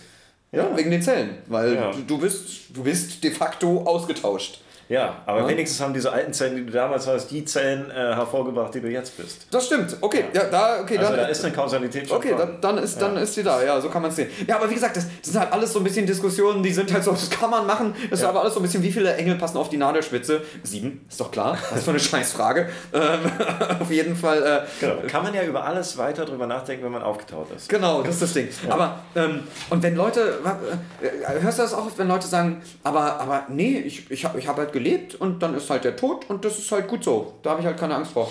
Ja, 0.53 0.63
Ja. 0.71 0.77
wegen 0.77 0.91
den 0.91 1.03
Zellen. 1.03 1.39
Weil 1.49 1.75
Ja. 1.75 1.91
du, 1.91 1.99
du, 2.03 2.19
bist, 2.19 2.47
du 2.71 2.85
bist 2.85 3.23
de 3.23 3.31
facto 3.33 3.83
ausgetauscht. 3.83 4.61
Ja, 4.89 5.17
aber 5.27 5.41
Ja. 5.43 5.49
wenigstens 5.49 5.81
haben 5.81 5.93
diese 5.93 6.11
alten 6.13 6.33
Zellen, 6.33 6.57
die 6.57 6.65
du 6.67 6.73
damals 6.73 7.07
hast, 7.07 7.29
die 7.31 7.45
Zellen 7.45 7.91
äh, 7.91 7.95
hervorgebracht, 7.95 8.75
die 8.75 8.81
du 8.81 8.89
jetzt 8.89 9.17
bist. 9.19 9.47
Das 9.51 9.67
stimmt. 9.67 9.97
Okay, 10.01 10.25
ja, 10.33 10.45
da, 10.45 10.81
okay, 10.81 10.97
Also 10.97 11.11
dann. 11.11 11.21
da 11.21 11.27
ist 11.27 11.45
eine 11.45 11.53
Kausalität 11.55 12.09
schon 12.09 12.17
Okay, 12.17 12.35
dann, 12.37 12.59
dann, 12.61 12.79
ist, 12.79 13.01
dann 13.01 13.17
ist 13.19 13.35
sie 13.35 13.43
da, 13.43 13.63
ja, 13.63 13.79
so 13.81 13.91
kann 13.91 14.01
man 14.03 14.11
es 14.11 14.17
sehen. 14.17 14.31
Ja, 14.47 14.57
aber 14.57 14.71
wie 14.71 14.75
gesagt, 14.75 14.97
das, 14.97 15.05
das 15.23 15.31
sind 15.33 15.39
halt 15.41 15.53
alles 15.53 15.73
so 15.75 15.81
ein 15.81 15.85
bisschen 15.85 16.07
Diskussionen, 16.07 16.63
die 16.63 16.73
sind 16.73 16.91
halt 16.93 17.05
so, 17.05 17.11
das 17.19 17.29
kann 17.29 17.51
man 17.51 17.67
machen. 17.67 17.95
Das 18.11 18.21
ist 18.21 18.23
Ja. 18.23 18.31
aber 18.31 18.41
alles 18.41 18.55
so 18.55 18.61
ein 18.61 18.63
bisschen, 18.63 18.83
wie 18.83 18.91
viele 18.91 19.15
Engel 19.15 19.35
passen 19.37 19.59
auf 19.59 19.69
die 19.69 19.77
Nadelspitze? 19.77 20.41
Sieben, 20.63 21.05
ist 21.09 21.21
doch 21.21 21.31
klar. 21.31 21.59
Was 21.71 21.85
für 21.85 21.91
eine 21.91 22.01
Scheißfrage. 22.01 22.69
Ähm, 22.95 23.21
auf 23.81 23.91
jeden 23.91 24.17
Fall, 24.17 24.43
äh, 24.43 24.59
Genau. 24.81 25.03
Kann 25.07 25.23
man 25.23 25.35
ja 25.35 25.43
über 25.43 25.65
alles 25.65 25.99
weiter 25.99 26.25
drüber 26.25 26.47
nachdenken, 26.47 26.85
wenn 26.85 26.93
man 26.93 27.03
aufgetaut 27.03 27.49
ist. 27.55 27.69
Genau, 27.69 28.03
das 28.03 28.15
ist 28.15 28.23
das 28.23 28.33
Ding. 28.33 28.49
Aber, 28.71 29.01
ähm, 29.15 29.41
und 29.71 29.83
wenn 29.83 29.97
Leute, 29.97 30.39
äh, 31.03 31.41
hörst 31.43 31.59
du 31.59 31.63
das 31.63 31.75
auch 31.75 31.87
oft, 31.87 31.99
wenn 31.99 32.09
Leute 32.09 32.27
sagen, 32.27 32.63
aber, 32.85 33.21
aber 33.21 33.45
nee, 33.49 33.79
ich, 33.79 34.11
ich 34.11 34.25
habe 34.25 34.39
ich 34.39 34.49
hab 34.49 34.57
halt 34.57 34.73
gelebt 34.79 35.15
und 35.15 35.43
dann 35.43 35.55
ist 35.55 35.69
halt 35.71 35.85
der 35.85 35.97
Tod 35.97 36.29
und 36.31 36.45
das 36.45 36.59
ist 36.59 36.71
halt 36.73 36.89
gut 36.89 37.05
so. 37.05 37.35
Da 37.43 37.51
habe 37.51 37.61
ich 37.61 37.67
halt 37.67 37.79
keine 37.79 37.95
Angst 37.97 38.13
vor. 38.13 38.31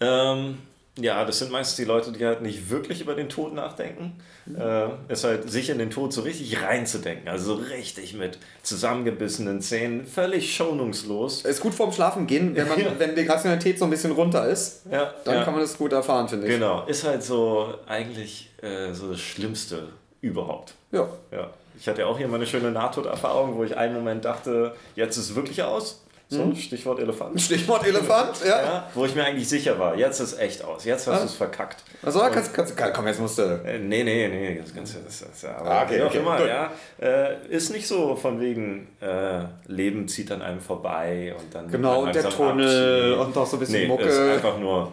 Ähm, 0.00 0.58
Ja, 0.98 1.24
das 1.24 1.38
sind 1.38 1.50
meistens 1.50 1.76
die 1.76 1.84
Leute, 1.84 2.12
die 2.12 2.24
halt 2.26 2.42
nicht 2.42 2.68
wirklich 2.68 3.00
über 3.00 3.14
den 3.14 3.28
Tod 3.28 3.54
nachdenken. 3.54 4.20
Äh, 4.58 4.88
ist 5.08 5.24
halt 5.24 5.48
sich 5.48 5.70
in 5.70 5.78
den 5.78 5.88
Tod 5.90 6.12
so 6.12 6.22
richtig 6.22 6.60
reinzudenken. 6.62 7.28
Also 7.28 7.54
so 7.54 7.62
richtig 7.62 8.14
mit 8.14 8.38
zusammengebissenen 8.62 9.60
Zähnen, 9.62 10.04
völlig 10.06 10.54
schonungslos. 10.54 11.42
Ist 11.42 11.60
gut 11.60 11.74
vorm 11.74 11.92
Schlafen 11.92 12.26
gehen, 12.26 12.54
wenn, 12.56 12.68
man, 12.68 12.78
wenn 12.98 13.14
die 13.14 13.22
Rationalität 13.26 13.78
so 13.78 13.84
ein 13.84 13.90
bisschen 13.90 14.12
runter 14.12 14.46
ist. 14.48 14.82
Ja, 14.90 15.14
Dann 15.24 15.36
ja. 15.36 15.44
kann 15.44 15.54
man 15.54 15.62
das 15.62 15.78
gut 15.78 15.92
erfahren, 15.92 16.28
finde 16.28 16.48
ich. 16.48 16.54
Genau, 16.54 16.84
ist 16.86 17.04
halt 17.04 17.22
so 17.22 17.74
eigentlich 17.86 18.50
äh, 18.60 18.92
so 18.92 19.10
das 19.12 19.20
Schlimmste 19.20 19.88
überhaupt. 20.20 20.74
Ja. 20.92 21.08
Ja. 21.30 21.50
Ich 21.80 21.88
hatte 21.88 22.02
ja 22.02 22.06
auch 22.06 22.18
hier 22.18 22.28
mal 22.28 22.36
eine 22.36 22.46
schöne 22.46 22.70
Nahtoderfahrung, 22.70 23.56
wo 23.56 23.64
ich 23.64 23.76
einen 23.76 23.94
Moment 23.94 24.24
dachte, 24.24 24.74
jetzt 24.94 25.16
ist 25.16 25.30
es 25.30 25.34
wirklich 25.34 25.62
aus. 25.62 26.02
So, 26.32 26.54
Stichwort 26.54 27.00
Elefant. 27.00 27.40
Stichwort 27.40 27.84
Elefant, 27.84 28.36
ja. 28.44 28.62
Ja, 28.62 28.90
wo 28.94 29.04
ich 29.04 29.16
mir 29.16 29.24
eigentlich 29.24 29.48
sicher 29.48 29.76
war, 29.80 29.96
jetzt 29.96 30.20
ist 30.20 30.38
echt 30.38 30.62
aus, 30.62 30.84
jetzt 30.84 31.08
hast 31.08 31.22
du 31.22 31.26
es 31.26 31.34
verkackt. 31.34 31.82
Also, 32.04 32.20
kannst, 32.20 32.54
kannst, 32.54 32.76
komm, 32.94 33.06
jetzt 33.08 33.18
musst 33.18 33.38
du. 33.38 33.42
Äh, 33.42 33.80
nee, 33.80 34.04
nee, 34.04 34.28
nee, 34.28 34.60
das 34.62 34.72
Ganze 34.72 34.98
das, 35.04 35.24
das, 35.28 35.42
ja, 35.42 35.56
aber 35.56 35.70
Ah, 35.70 35.82
okay, 35.82 36.02
okay, 36.02 36.18
immer, 36.18 36.46
ja. 36.46 36.70
Äh, 37.00 37.48
ist 37.48 37.70
nicht 37.72 37.88
so 37.88 38.14
von 38.14 38.38
wegen, 38.40 38.86
äh, 39.00 39.40
Leben 39.66 40.06
zieht 40.06 40.30
an 40.30 40.40
einem 40.42 40.60
vorbei 40.60 41.34
und 41.36 41.52
dann. 41.52 41.68
Genau, 41.68 42.02
und 42.04 42.14
der 42.14 42.28
Tunnel 42.28 43.14
und 43.14 43.34
noch 43.34 43.46
so 43.46 43.56
ein 43.56 43.60
bisschen 43.60 43.80
nee, 43.82 43.88
Mucke. 43.88 44.04
ist 44.04 44.18
einfach 44.20 44.56
nur 44.58 44.92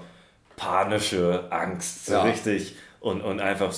panische 0.55 1.43
Angst, 1.51 2.07
so 2.07 2.13
Ja. 2.13 2.23
richtig. 2.23 2.75
Und, 2.99 3.21
und 3.21 3.39
einfach 3.39 3.71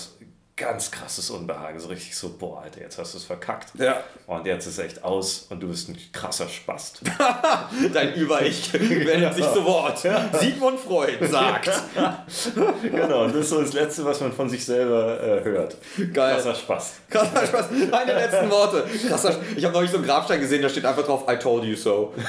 ganz 0.59 0.91
krasses 0.91 1.29
Unbehagen, 1.29 1.79
so 1.79 1.87
richtig 1.87 2.15
so, 2.15 2.29
boah, 2.37 2.61
Alter, 2.63 2.81
jetzt 2.81 2.97
hast 2.97 3.13
du 3.13 3.17
es 3.17 3.23
verkackt. 3.23 3.69
Ja. 3.79 4.03
Und 4.27 4.45
jetzt 4.45 4.67
ist 4.67 4.77
echt 4.77 5.03
aus 5.03 5.47
und 5.49 5.61
du 5.61 5.67
bist 5.69 5.89
ein 5.89 5.97
krasser 6.11 6.47
Spast. 6.49 6.99
Dein 7.93 8.13
Über-Ich 8.13 8.73
wendet 8.73 9.35
sich 9.35 9.51
zu 9.51 9.63
Wort. 9.65 9.97
Sigmund 10.39 10.79
Freud 10.79 11.17
sagt. 11.27 11.69
genau, 12.83 13.23
und 13.23 13.33
das 13.33 13.41
ist 13.43 13.49
so 13.49 13.61
das 13.61 13.73
Letzte, 13.73 14.05
was 14.05 14.19
man 14.21 14.31
von 14.33 14.49
sich 14.49 14.63
selber 14.65 15.19
äh, 15.21 15.43
hört. 15.43 15.77
Geil. 16.13 16.35
Krasser 16.35 16.55
Spast. 16.55 17.09
Krasser 17.09 17.47
Spaß. 17.47 17.65
Meine 17.89 18.13
letzten 18.13 18.49
Worte. 18.51 18.85
Krasser 19.07 19.31
Sch- 19.31 19.39
Ich 19.55 19.63
habe 19.63 19.73
neulich 19.73 19.91
so 19.91 19.97
einen 19.97 20.05
Grabstein 20.05 20.39
gesehen, 20.39 20.61
da 20.61 20.69
steht 20.69 20.85
einfach 20.85 21.05
drauf, 21.05 21.23
I 21.29 21.37
told 21.37 21.63
you 21.63 21.75
so. 21.75 22.13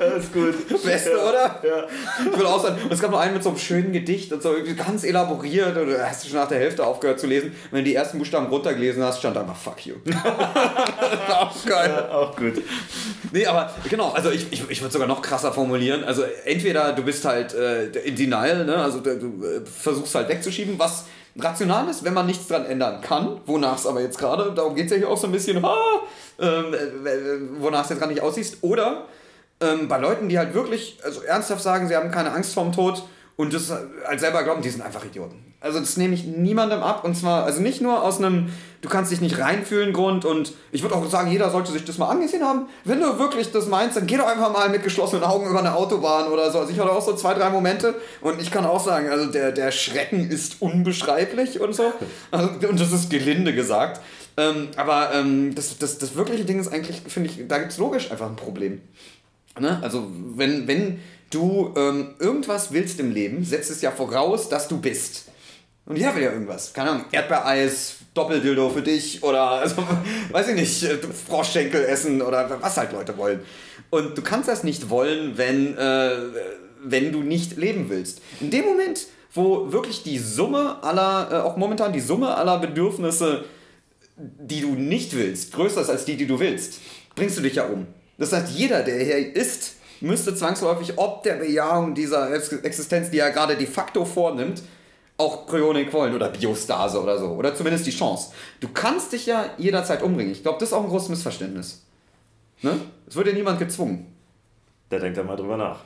Alles 0.00 0.32
gut. 0.32 0.68
Beste, 0.82 1.18
oder? 1.18 1.60
Ja. 1.62 1.86
Ich 2.32 2.38
will 2.38 2.46
auch 2.46 2.62
sagen, 2.62 2.80
und 2.82 2.92
es 2.92 3.00
gab 3.00 3.10
noch 3.10 3.20
einen 3.20 3.34
mit 3.34 3.42
so 3.42 3.50
einem 3.50 3.58
schönen 3.58 3.92
Gedicht 3.92 4.32
und 4.32 4.42
so 4.42 4.54
ganz 4.76 5.04
elaboriert. 5.04 5.76
Und 5.80 5.88
du 5.88 6.08
hast 6.08 6.26
schon 6.26 6.38
nach 6.38 6.48
der 6.48 6.58
Hälfte 6.58 6.84
aufgehört 6.84 7.20
zu 7.20 7.26
lesen. 7.26 7.54
Wenn 7.70 7.84
du 7.84 7.90
die 7.90 7.94
ersten 7.94 8.18
Buchstaben 8.18 8.46
runtergelesen 8.46 9.02
hast, 9.02 9.18
stand 9.18 9.36
einfach 9.36 9.56
fuck 9.56 9.86
you. 9.86 9.94
das 10.04 10.14
war 11.28 11.42
auch 11.42 11.64
geil. 11.64 11.90
Ja, 11.90 12.14
auch 12.16 12.36
gut. 12.36 12.62
Nee, 13.32 13.46
aber 13.46 13.72
genau, 13.88 14.10
also 14.10 14.30
ich, 14.30 14.52
ich, 14.52 14.68
ich 14.68 14.80
würde 14.80 14.92
sogar 14.92 15.08
noch 15.08 15.22
krasser 15.22 15.52
formulieren. 15.52 16.04
Also 16.04 16.22
entweder 16.44 16.92
du 16.92 17.02
bist 17.02 17.24
halt 17.24 17.54
äh, 17.54 17.86
in 18.00 18.16
Denial, 18.16 18.64
ne? 18.64 18.76
also 18.76 19.00
du, 19.00 19.18
du 19.18 19.44
äh, 19.44 19.60
versuchst 19.64 20.14
halt 20.14 20.28
wegzuschieben, 20.28 20.78
was 20.78 21.04
rational 21.38 21.88
ist, 21.88 22.04
wenn 22.04 22.14
man 22.14 22.26
nichts 22.26 22.48
dran 22.48 22.66
ändern 22.66 23.00
kann, 23.00 23.40
wonach 23.46 23.78
es 23.78 23.86
aber 23.86 24.00
jetzt 24.00 24.18
gerade, 24.18 24.52
darum 24.52 24.74
geht 24.74 24.86
es 24.86 24.92
ja 24.92 24.98
hier 24.98 25.08
auch 25.08 25.16
so 25.16 25.26
ein 25.26 25.32
bisschen, 25.32 25.62
ha, 25.62 25.76
ähm, 26.40 26.74
äh, 26.74 27.60
wonach 27.60 27.84
es 27.84 27.90
jetzt 27.90 27.98
gerade 27.98 28.12
nicht 28.12 28.22
aussieht. 28.22 28.58
Oder 28.62 29.06
ähm, 29.60 29.88
bei 29.88 29.98
Leuten, 29.98 30.28
die 30.28 30.38
halt 30.38 30.54
wirklich 30.54 30.98
also 31.04 31.22
ernsthaft 31.22 31.62
sagen, 31.62 31.88
sie 31.88 31.96
haben 31.96 32.10
keine 32.10 32.32
Angst 32.32 32.54
vorm 32.54 32.72
Tod 32.72 33.02
und 33.40 33.54
das 33.54 33.72
halt 34.06 34.20
selber 34.20 34.42
glauben, 34.42 34.60
die 34.60 34.68
sind 34.68 34.82
einfach 34.82 35.02
Idioten. 35.02 35.42
Also 35.60 35.80
das 35.80 35.96
nehme 35.96 36.14
ich 36.14 36.24
niemandem 36.24 36.82
ab 36.82 37.04
und 37.04 37.16
zwar, 37.16 37.44
also 37.44 37.62
nicht 37.62 37.80
nur 37.80 38.02
aus 38.02 38.18
einem, 38.18 38.50
du 38.82 38.88
kannst 38.90 39.10
dich 39.10 39.22
nicht 39.22 39.38
reinfühlen 39.38 39.94
Grund 39.94 40.26
und 40.26 40.52
ich 40.72 40.82
würde 40.82 40.94
auch 40.94 41.08
sagen, 41.08 41.30
jeder 41.30 41.48
sollte 41.48 41.72
sich 41.72 41.86
das 41.86 41.96
mal 41.96 42.10
angesehen 42.10 42.44
haben. 42.44 42.66
Wenn 42.84 43.00
du 43.00 43.18
wirklich 43.18 43.50
das 43.50 43.66
meinst, 43.66 43.96
dann 43.96 44.06
geh 44.06 44.18
doch 44.18 44.26
einfach 44.26 44.52
mal 44.52 44.68
mit 44.68 44.82
geschlossenen 44.82 45.24
Augen 45.24 45.48
über 45.48 45.58
eine 45.58 45.74
Autobahn 45.74 46.28
oder 46.28 46.50
so. 46.50 46.58
Also 46.58 46.70
ich 46.70 46.78
hatte 46.78 46.92
auch 46.92 47.00
so 47.00 47.14
zwei, 47.14 47.32
drei 47.32 47.48
Momente 47.48 47.94
und 48.20 48.42
ich 48.42 48.50
kann 48.50 48.66
auch 48.66 48.84
sagen, 48.84 49.08
also 49.08 49.32
der, 49.32 49.52
der 49.52 49.72
Schrecken 49.72 50.28
ist 50.28 50.60
unbeschreiblich 50.60 51.60
und 51.60 51.74
so. 51.74 51.94
Also, 52.30 52.50
und 52.68 52.78
das 52.78 52.92
ist 52.92 53.08
gelinde 53.08 53.54
gesagt. 53.54 54.02
Ähm, 54.36 54.68
aber 54.76 55.14
ähm, 55.14 55.54
das, 55.54 55.78
das, 55.78 55.96
das 55.96 56.14
wirkliche 56.14 56.44
Ding 56.44 56.60
ist 56.60 56.68
eigentlich, 56.68 57.00
finde 57.08 57.30
ich, 57.30 57.48
da 57.48 57.58
gibt 57.58 57.72
es 57.72 57.78
logisch 57.78 58.10
einfach 58.10 58.26
ein 58.26 58.36
Problem. 58.36 58.82
Ne? 59.58 59.78
Also 59.82 60.06
wenn, 60.36 60.68
wenn 60.68 61.00
du 61.30 61.74
ähm, 61.76 62.14
irgendwas 62.18 62.72
willst 62.72 63.00
im 63.00 63.12
Leben, 63.12 63.44
setzt 63.44 63.70
es 63.70 63.80
ja 63.82 63.90
voraus, 63.90 64.48
dass 64.48 64.68
du 64.68 64.80
bist. 64.80 65.26
Und 65.86 65.96
jeder 65.96 66.14
will 66.14 66.22
ja 66.22 66.32
irgendwas. 66.32 66.72
Keine 66.72 66.90
Ahnung, 66.90 67.04
Erdbeereis, 67.10 67.96
Doppeldildo 68.14 68.70
für 68.70 68.82
dich 68.82 69.22
oder, 69.22 69.42
also, 69.42 69.76
weiß 70.30 70.48
ich 70.48 70.54
nicht, 70.54 70.82
äh, 70.82 70.98
Froschschenkel 70.98 71.84
essen 71.84 72.22
oder 72.22 72.60
was 72.60 72.76
halt 72.76 72.92
Leute 72.92 73.16
wollen. 73.16 73.40
Und 73.90 74.16
du 74.16 74.22
kannst 74.22 74.48
das 74.48 74.62
nicht 74.62 74.90
wollen, 74.90 75.36
wenn, 75.36 75.76
äh, 75.76 76.10
wenn 76.82 77.12
du 77.12 77.22
nicht 77.22 77.56
leben 77.56 77.88
willst. 77.88 78.20
In 78.40 78.50
dem 78.50 78.64
Moment, 78.64 79.06
wo 79.32 79.72
wirklich 79.72 80.02
die 80.02 80.18
Summe 80.18 80.82
aller, 80.82 81.28
äh, 81.30 81.36
auch 81.36 81.56
momentan 81.56 81.92
die 81.92 82.00
Summe 82.00 82.34
aller 82.36 82.58
Bedürfnisse 82.58 83.44
die 84.20 84.60
du 84.60 84.74
nicht 84.74 85.14
willst, 85.14 85.52
größer 85.52 85.80
ist 85.82 85.90
als 85.90 86.04
die, 86.04 86.16
die 86.16 86.26
du 86.26 86.38
willst, 86.38 86.80
bringst 87.14 87.38
du 87.38 87.42
dich 87.42 87.54
ja 87.54 87.66
um. 87.66 87.86
Das 88.18 88.32
heißt, 88.32 88.52
jeder, 88.52 88.82
der 88.82 89.02
hier 89.02 89.34
ist, 89.34 89.76
müsste 90.00 90.34
zwangsläufig 90.34 90.94
ob 90.96 91.22
der 91.22 91.34
Bejahung 91.34 91.94
dieser 91.94 92.32
Ex- 92.34 92.52
Existenz, 92.52 93.10
die 93.10 93.18
er 93.18 93.30
gerade 93.30 93.56
de 93.56 93.66
facto 93.66 94.04
vornimmt, 94.04 94.62
auch 95.16 95.46
Kryonik 95.46 95.92
wollen 95.92 96.14
oder 96.14 96.28
Biostase 96.30 97.00
oder 97.02 97.18
so. 97.18 97.26
Oder 97.26 97.54
zumindest 97.54 97.86
die 97.86 97.90
Chance. 97.90 98.32
Du 98.60 98.68
kannst 98.72 99.12
dich 99.12 99.26
ja 99.26 99.44
jederzeit 99.58 100.02
umbringen. 100.02 100.32
Ich 100.32 100.42
glaube, 100.42 100.58
das 100.58 100.70
ist 100.70 100.72
auch 100.72 100.82
ein 100.82 100.88
großes 100.88 101.10
Missverständnis. 101.10 101.82
Ne? 102.62 102.72
Es 103.06 103.16
wird 103.16 103.26
ja 103.26 103.32
niemand 103.34 103.58
gezwungen. 103.58 104.14
Da 104.88 104.98
denkt 104.98 105.18
er 105.18 105.24
mal 105.24 105.36
drüber 105.36 105.56
nach. 105.56 105.80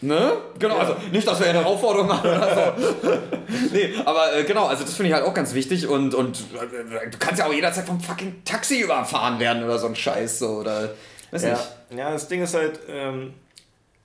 Ne? 0.00 0.32
Genau, 0.58 0.76
also 0.76 0.96
nicht, 1.12 1.26
dass 1.26 1.38
wir 1.38 1.48
eine 1.48 1.64
Aufforderung 1.64 2.08
machen 2.08 2.28
oder 2.28 2.74
so. 2.74 3.10
nee, 3.72 3.94
aber 4.04 4.36
äh, 4.36 4.42
genau, 4.44 4.66
also 4.66 4.82
das 4.82 4.94
finde 4.94 5.08
ich 5.10 5.14
halt 5.14 5.24
auch 5.24 5.32
ganz 5.32 5.54
wichtig 5.54 5.86
und, 5.86 6.14
und 6.14 6.40
äh, 6.40 7.10
du 7.10 7.18
kannst 7.18 7.38
ja 7.38 7.46
auch 7.46 7.52
jederzeit 7.52 7.86
vom 7.86 8.00
fucking 8.00 8.42
Taxi 8.44 8.80
überfahren 8.80 9.38
werden 9.38 9.62
oder 9.62 9.78
so 9.78 9.86
ein 9.86 9.94
Scheiß 9.94 10.40
so 10.40 10.48
oder 10.48 10.90
weiß 11.32 11.42
Ja, 11.42 11.50
nicht. 11.50 11.98
ja, 11.98 12.10
das 12.12 12.28
Ding 12.28 12.42
ist 12.42 12.54
halt, 12.54 12.80
ähm, 12.88 13.34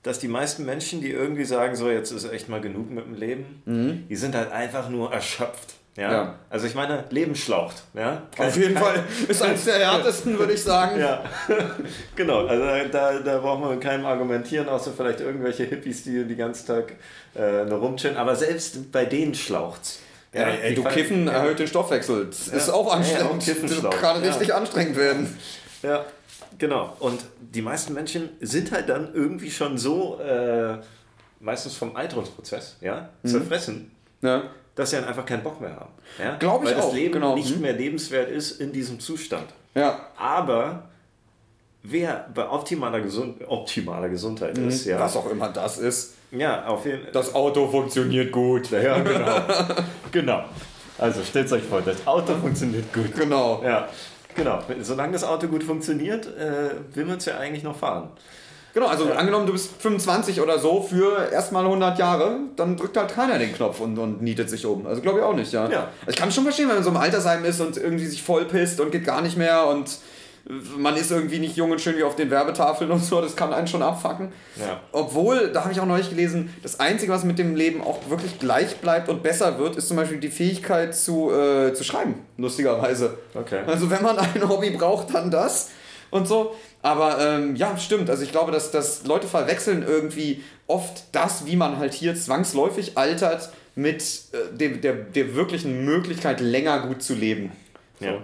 dass 0.02 0.18
die 0.18 0.28
meisten 0.28 0.64
Menschen, 0.64 1.00
die 1.00 1.10
irgendwie 1.10 1.44
sagen, 1.44 1.74
so 1.76 1.90
jetzt 1.90 2.10
ist 2.10 2.30
echt 2.32 2.48
mal 2.48 2.60
genug 2.60 2.90
mit 2.90 3.04
dem 3.04 3.14
Leben, 3.14 4.06
die 4.08 4.16
sind 4.16 4.34
halt 4.34 4.50
einfach 4.50 4.88
nur 4.88 5.12
erschöpft. 5.12 5.74
Ja? 5.96 6.12
Ja. 6.12 6.34
Also 6.48 6.66
ich 6.66 6.74
meine, 6.74 7.04
Leben 7.10 7.34
schlaucht. 7.34 7.82
Ja? 7.94 8.22
Auf 8.38 8.56
jeden 8.56 8.76
Fall 8.78 9.02
ist 9.28 9.42
eines 9.42 9.64
der 9.64 9.74
härtesten, 9.80 10.38
würde 10.38 10.52
ich 10.54 10.62
sagen. 10.62 10.98
Ja, 10.98 11.24
genau. 12.16 12.46
Also 12.46 12.64
da, 12.90 13.18
da 13.18 13.38
braucht 13.38 13.60
man 13.60 13.70
mit 13.70 13.80
keinem 13.82 14.06
argumentieren, 14.06 14.68
außer 14.68 14.92
vielleicht 14.96 15.20
irgendwelche 15.20 15.64
Hippies, 15.64 16.04
die 16.04 16.24
den 16.24 16.38
ganzen 16.38 16.66
Tag 16.66 16.94
äh, 17.36 17.64
nur 17.64 17.78
rumchillen. 17.80 18.16
Aber 18.16 18.34
selbst 18.36 18.90
bei 18.92 19.04
denen 19.04 19.34
schlaucht's. 19.34 19.98
Ja, 20.32 20.42
ey, 20.44 20.70
die 20.76 20.76
du 20.76 20.84
Kiffen 20.88 21.26
ja. 21.26 21.32
erhöht 21.32 21.58
den 21.58 21.66
Stoffwechsel. 21.66 22.26
Das 22.26 22.46
ist 22.48 22.68
Ja. 22.68 22.72
auch 22.74 22.86
Ja, 22.86 22.92
ja, 22.92 22.96
anstrengend. 22.98 23.32
auch 23.32 23.44
Kiffen 23.44 23.68
das 23.68 23.78
schlaucht. 23.78 24.00
kann 24.00 24.22
Ja. 24.24 24.28
richtig 24.30 24.54
anstrengend 24.54 24.96
werden. 24.96 25.38
Ja, 25.82 26.04
genau. 26.60 26.94
Und 27.00 27.24
die 27.40 27.62
meisten 27.62 27.92
Menschen 27.94 28.28
sind 28.40 28.70
halt 28.70 28.88
dann 28.88 29.12
irgendwie 29.14 29.50
schon 29.50 29.76
so, 29.78 30.20
äh, 30.20 30.76
meistens 31.40 31.74
vom 31.74 31.96
Alterungsprozess, 31.96 32.76
ja, 32.80 33.08
zerfressen, 33.24 33.90
Ja. 34.22 34.44
dass 34.76 34.90
sie 34.90 34.96
dann 34.96 35.06
einfach 35.06 35.26
keinen 35.26 35.42
Bock 35.42 35.60
mehr 35.60 35.74
haben. 35.74 35.90
Ja? 36.22 36.36
Glaub 36.36 36.62
ich 36.62 36.70
Weil 36.70 36.76
auch, 36.80 36.84
das 36.86 36.94
Leben 36.94 37.14
genau. 37.14 37.34
nicht 37.34 37.56
Mhm. 37.56 37.62
mehr 37.62 37.72
lebenswert 37.72 38.30
ist 38.30 38.60
in 38.60 38.70
diesem 38.72 39.00
Zustand. 39.00 39.46
ja. 39.74 39.98
Aber 40.16 40.84
wer 41.82 42.28
bei 42.34 42.48
optimaler, 42.48 43.00
Gesund 43.00 43.36
optimaler 43.48 44.08
Gesundheit 44.10 44.56
ist, 44.58 44.84
ja, 44.84 45.00
Was 45.00 45.16
auch 45.16 45.30
immer 45.30 45.48
das 45.48 45.78
ist. 45.78 46.14
ja, 46.30 46.66
auf 46.66 46.84
jeden 46.84 47.02
Fall. 47.04 47.12
Das 47.12 47.34
Auto 47.34 47.66
funktioniert 47.68 48.30
gut. 48.32 48.70
Ja, 48.70 48.98
genau. 49.00 49.40
genau. 50.12 50.44
Also 50.98 51.22
stellt 51.24 51.50
euch 51.52 51.62
vor, 51.62 51.80
das 51.80 52.06
Auto 52.06 52.34
funktioniert 52.34 52.92
gut. 52.92 53.14
Genau. 53.16 53.62
Ja, 53.64 53.88
genau. 54.34 54.60
Solange 54.80 55.12
das 55.12 55.24
Auto 55.24 55.46
gut 55.46 55.62
funktioniert, 55.62 56.26
äh, 56.26 56.70
will 56.94 57.04
man 57.04 57.18
es 57.18 57.26
ja 57.26 57.38
eigentlich 57.38 57.62
noch 57.62 57.76
fahren. 57.76 58.10
Genau, 58.72 58.86
also 58.86 59.12
angenommen, 59.12 59.46
du 59.46 59.52
bist 59.52 59.70
25 59.80 60.40
oder 60.40 60.58
so 60.58 60.80
für 60.80 61.28
erstmal 61.32 61.64
100 61.64 61.98
Jahre, 61.98 62.38
dann 62.54 62.76
drückt 62.76 62.96
halt 62.96 63.12
keiner 63.12 63.38
den 63.38 63.52
Knopf 63.52 63.80
und, 63.80 63.98
und 63.98 64.22
nietet 64.22 64.48
sich 64.48 64.64
um. 64.64 64.86
Also 64.86 65.02
glaube 65.02 65.18
ich 65.18 65.24
auch 65.24 65.34
nicht, 65.34 65.52
ja. 65.52 65.68
Ja. 65.68 65.88
Also 66.00 66.10
ich 66.10 66.16
kann 66.16 66.30
schon 66.30 66.44
verstehen, 66.44 66.68
wenn 66.68 66.76
man 66.76 66.84
so 66.84 66.90
im 66.90 66.96
Altersheim 66.96 67.44
ist 67.44 67.60
und 67.60 67.76
irgendwie 67.76 68.06
sich 68.06 68.22
voll 68.22 68.44
pisst 68.44 68.80
und 68.80 68.92
geht 68.92 69.04
gar 69.04 69.22
nicht 69.22 69.36
mehr 69.36 69.66
und 69.66 69.98
man 70.76 70.96
ist 70.96 71.10
irgendwie 71.10 71.38
nicht 71.38 71.56
jung 71.56 71.70
und 71.70 71.80
schön 71.80 71.96
wie 71.96 72.02
auf 72.02 72.16
den 72.16 72.30
Werbetafeln 72.30 72.90
und 72.90 73.04
so, 73.04 73.20
das 73.20 73.36
kann 73.36 73.52
einen 73.52 73.66
schon 73.66 73.82
abfacken. 73.82 74.32
Ja. 74.56 74.80
Obwohl, 74.92 75.52
da 75.52 75.62
habe 75.62 75.72
ich 75.72 75.80
auch 75.80 75.86
neulich 75.86 76.10
gelesen, 76.10 76.54
das 76.62 76.80
Einzige, 76.80 77.12
was 77.12 77.24
mit 77.24 77.38
dem 77.38 77.54
Leben 77.54 77.82
auch 77.82 78.08
wirklich 78.08 78.38
gleich 78.38 78.76
bleibt 78.76 79.08
und 79.08 79.22
besser 79.22 79.58
wird, 79.58 79.76
ist 79.76 79.88
zum 79.88 79.96
Beispiel 79.96 80.18
die 80.18 80.30
Fähigkeit 80.30 80.94
zu, 80.94 81.30
äh, 81.30 81.72
zu 81.74 81.84
schreiben, 81.84 82.14
lustigerweise. 82.36 83.18
Okay. 83.34 83.60
Also 83.66 83.90
wenn 83.90 84.02
man 84.02 84.18
ein 84.18 84.48
Hobby 84.48 84.70
braucht, 84.70 85.14
dann 85.14 85.30
das 85.30 85.70
und 86.10 86.26
so. 86.26 86.54
Aber 86.82 87.18
ähm, 87.20 87.56
ja, 87.56 87.76
stimmt. 87.76 88.08
Also 88.08 88.22
ich 88.22 88.32
glaube, 88.32 88.52
dass, 88.52 88.70
dass 88.70 89.04
Leute 89.04 89.26
verwechseln 89.26 89.84
irgendwie 89.86 90.42
oft 90.66 91.04
das, 91.12 91.46
wie 91.46 91.56
man 91.56 91.78
halt 91.78 91.92
hier 91.92 92.14
zwangsläufig 92.14 92.96
altert, 92.96 93.50
mit 93.74 94.02
äh, 94.32 94.56
der, 94.56 94.68
der, 94.70 94.92
der 94.94 95.34
wirklichen 95.34 95.84
Möglichkeit, 95.84 96.40
länger 96.40 96.80
gut 96.86 97.02
zu 97.02 97.14
leben. 97.14 97.52
So. 98.00 98.06
Ja. 98.06 98.18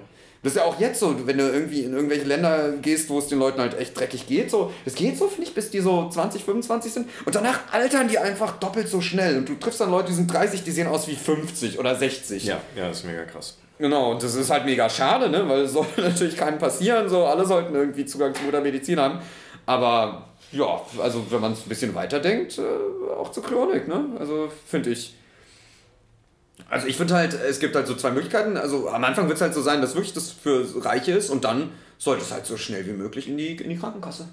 Das 0.46 0.54
ist 0.54 0.60
ja 0.60 0.64
auch 0.64 0.78
jetzt 0.78 1.00
so, 1.00 1.26
wenn 1.26 1.38
du 1.38 1.42
irgendwie 1.42 1.80
in 1.80 1.92
irgendwelche 1.92 2.22
Länder 2.22 2.74
gehst, 2.80 3.10
wo 3.10 3.18
es 3.18 3.26
den 3.26 3.40
Leuten 3.40 3.58
halt 3.58 3.76
echt 3.76 3.98
dreckig 3.98 4.28
geht. 4.28 4.48
So, 4.48 4.72
das 4.84 4.94
geht 4.94 5.18
so, 5.18 5.26
finde 5.26 5.48
ich, 5.48 5.54
bis 5.54 5.72
die 5.72 5.80
so 5.80 6.08
20, 6.08 6.44
25 6.44 6.92
sind. 6.92 7.08
Und 7.24 7.34
danach 7.34 7.72
altern 7.72 8.06
die 8.06 8.16
einfach 8.16 8.56
doppelt 8.60 8.88
so 8.88 9.00
schnell. 9.00 9.38
Und 9.38 9.48
du 9.48 9.56
triffst 9.56 9.80
dann 9.80 9.90
Leute, 9.90 10.10
die 10.10 10.14
sind 10.14 10.32
30, 10.32 10.62
die 10.62 10.70
sehen 10.70 10.86
aus 10.86 11.08
wie 11.08 11.16
50 11.16 11.80
oder 11.80 11.96
60. 11.96 12.44
Ja, 12.44 12.60
ja, 12.76 12.86
das 12.86 12.98
ist 12.98 13.06
mega 13.06 13.24
krass. 13.24 13.56
Genau, 13.76 14.12
und 14.12 14.22
das 14.22 14.36
ist 14.36 14.48
halt 14.48 14.66
mega 14.66 14.88
schade, 14.88 15.28
ne? 15.28 15.48
weil 15.48 15.62
es 15.62 15.72
soll 15.72 15.84
natürlich 15.96 16.36
keinem 16.36 16.60
passieren. 16.60 17.08
So, 17.08 17.24
alle 17.24 17.44
sollten 17.44 17.74
irgendwie 17.74 18.06
Zugang 18.06 18.32
zu 18.32 18.44
guter 18.44 18.60
Medizin 18.60 19.00
haben. 19.00 19.18
Aber 19.66 20.28
ja, 20.52 20.80
also 21.02 21.26
wenn 21.28 21.40
man 21.40 21.54
es 21.54 21.66
ein 21.66 21.68
bisschen 21.68 21.92
weiterdenkt, 21.96 22.56
äh, 22.58 23.12
auch 23.18 23.32
zu 23.32 23.42
Chronik, 23.42 23.88
ne? 23.88 24.10
Also 24.20 24.48
finde 24.64 24.90
ich. 24.90 25.12
Also 26.68 26.86
ich 26.86 26.96
finde 26.96 27.14
halt, 27.14 27.34
es 27.34 27.60
gibt 27.60 27.76
halt 27.76 27.86
so 27.86 27.94
zwei 27.94 28.10
Möglichkeiten. 28.10 28.56
Also 28.56 28.88
am 28.88 29.04
Anfang 29.04 29.28
wird 29.28 29.36
es 29.36 29.42
halt 29.42 29.54
so 29.54 29.62
sein, 29.62 29.80
dass 29.80 29.94
wirklich 29.94 30.14
das 30.14 30.30
für 30.30 30.66
Reiche 30.84 31.12
ist 31.12 31.30
und 31.30 31.44
dann 31.44 31.70
sollte 31.98 32.22
es 32.22 32.32
halt 32.32 32.46
so 32.46 32.56
schnell 32.56 32.86
wie 32.86 32.92
möglich 32.92 33.28
in 33.28 33.36
die, 33.36 33.56
in 33.56 33.70
die 33.70 33.76
Krankenkasse. 33.76 34.28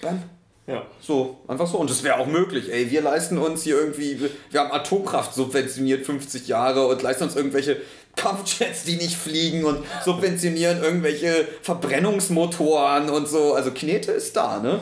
Bam. 0.00 0.22
Ja. 0.66 0.86
So, 1.00 1.38
einfach 1.48 1.66
so. 1.66 1.78
Und 1.78 1.90
das 1.90 2.02
wäre 2.02 2.18
auch 2.18 2.26
möglich. 2.26 2.70
Ey, 2.72 2.90
wir 2.90 3.02
leisten 3.02 3.38
uns 3.38 3.62
hier 3.62 3.76
irgendwie, 3.76 4.20
wir 4.50 4.60
haben 4.60 4.72
Atomkraft 4.72 5.34
subventioniert 5.34 6.04
50 6.04 6.46
Jahre 6.48 6.86
und 6.86 7.02
leisten 7.02 7.24
uns 7.24 7.34
irgendwelche 7.34 7.78
Kampfjets, 8.16 8.84
die 8.84 8.96
nicht 8.96 9.16
fliegen 9.16 9.64
und 9.64 9.84
subventionieren 10.04 10.82
irgendwelche 10.82 11.46
Verbrennungsmotoren 11.62 13.10
und 13.10 13.28
so. 13.28 13.54
Also 13.54 13.70
Knete 13.72 14.12
ist 14.12 14.36
da, 14.36 14.60
ne? 14.60 14.80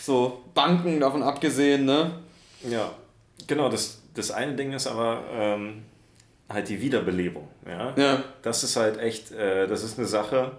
So, 0.00 0.42
Banken 0.52 1.00
davon 1.00 1.22
abgesehen, 1.22 1.84
ne? 1.84 2.10
Ja, 2.68 2.92
genau. 3.46 3.68
Das, 3.70 3.98
das 4.14 4.30
eine 4.30 4.54
Ding 4.54 4.72
ist 4.72 4.86
aber 4.86 5.24
ähm, 5.32 5.84
halt 6.48 6.68
die 6.68 6.80
Wiederbelebung. 6.80 7.48
Ja? 7.66 7.92
Ja. 7.96 8.22
Das 8.42 8.62
ist 8.64 8.76
halt 8.76 8.98
echt, 8.98 9.32
äh, 9.32 9.66
das 9.66 9.82
ist 9.82 9.98
eine 9.98 10.06
Sache. 10.06 10.52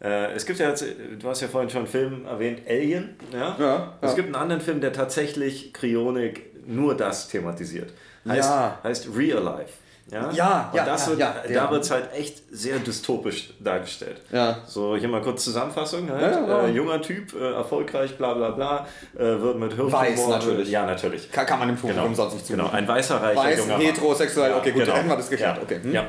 Äh, 0.00 0.32
es 0.32 0.44
gibt 0.46 0.58
ja 0.58 0.68
jetzt, 0.68 0.84
du 1.18 1.28
hast 1.28 1.40
ja 1.40 1.48
vorhin 1.48 1.70
schon 1.70 1.80
einen 1.82 1.88
Film 1.88 2.26
erwähnt, 2.26 2.62
Alien. 2.68 3.16
Ja? 3.32 3.56
Ja, 3.58 3.98
Es 4.00 4.10
ja. 4.10 4.16
gibt 4.16 4.26
einen 4.26 4.36
anderen 4.36 4.60
Film, 4.60 4.80
der 4.80 4.92
tatsächlich 4.92 5.72
Kryonik 5.72 6.66
nur 6.66 6.96
das 6.96 7.28
thematisiert. 7.28 7.92
Heißt, 8.26 8.48
Ja. 8.48 8.78
heißt 8.82 9.08
Real 9.16 9.42
Life. 9.42 9.74
Ja, 10.10 10.30
Ja, 10.32 10.68
Und 10.70 10.76
ja, 10.76 10.84
das 10.84 11.08
wird, 11.08 11.18
ja, 11.18 11.34
da 11.46 11.50
ja. 11.50 11.70
wird 11.70 11.82
es 11.82 11.90
halt 11.90 12.12
echt 12.12 12.42
sehr 12.52 12.78
dystopisch 12.78 13.50
dargestellt. 13.58 14.20
Ja. 14.30 14.58
So, 14.66 14.96
hier 14.96 15.08
mal 15.08 15.22
kurz 15.22 15.44
Zusammenfassung. 15.44 16.10
Halt. 16.10 16.34
Genau. 16.34 16.60
äh, 16.66 16.70
junger 16.70 17.00
Typ, 17.00 17.34
äh, 17.34 17.52
erfolgreich, 17.54 18.16
bla 18.16 18.34
bla 18.34 18.50
bla, 18.50 18.86
äh, 19.16 19.20
wird 19.20 19.58
mit 19.58 19.72
Hirntumor... 19.72 20.02
Weiß 20.02 20.28
natürlich. 20.28 20.70
Ja, 20.70 20.84
natürlich. 20.84 21.32
Kann, 21.32 21.46
kann 21.46 21.58
man 21.58 21.68
dem 21.68 21.76
Publikum 21.78 22.04
Genau. 22.04 22.14
sonst 22.14 22.34
nicht 22.34 22.48
Genau, 22.48 22.64
zumuten. 22.64 22.78
ein 22.80 22.88
weißer, 22.88 23.22
reicher 23.22 23.36
Weiß, 23.40 23.58
junger 23.58 23.78
heterosexuell, 23.78 24.52
okay, 24.54 24.72
gut, 24.72 24.84
genau. 24.84 24.96
dann 24.96 25.08
wir 25.08 25.16
das 25.16 25.30
geklärt. 25.30 25.56
Ja, 25.56 25.62
Okay, 25.62 25.80
hm? 25.82 25.92
ja. 25.92 26.04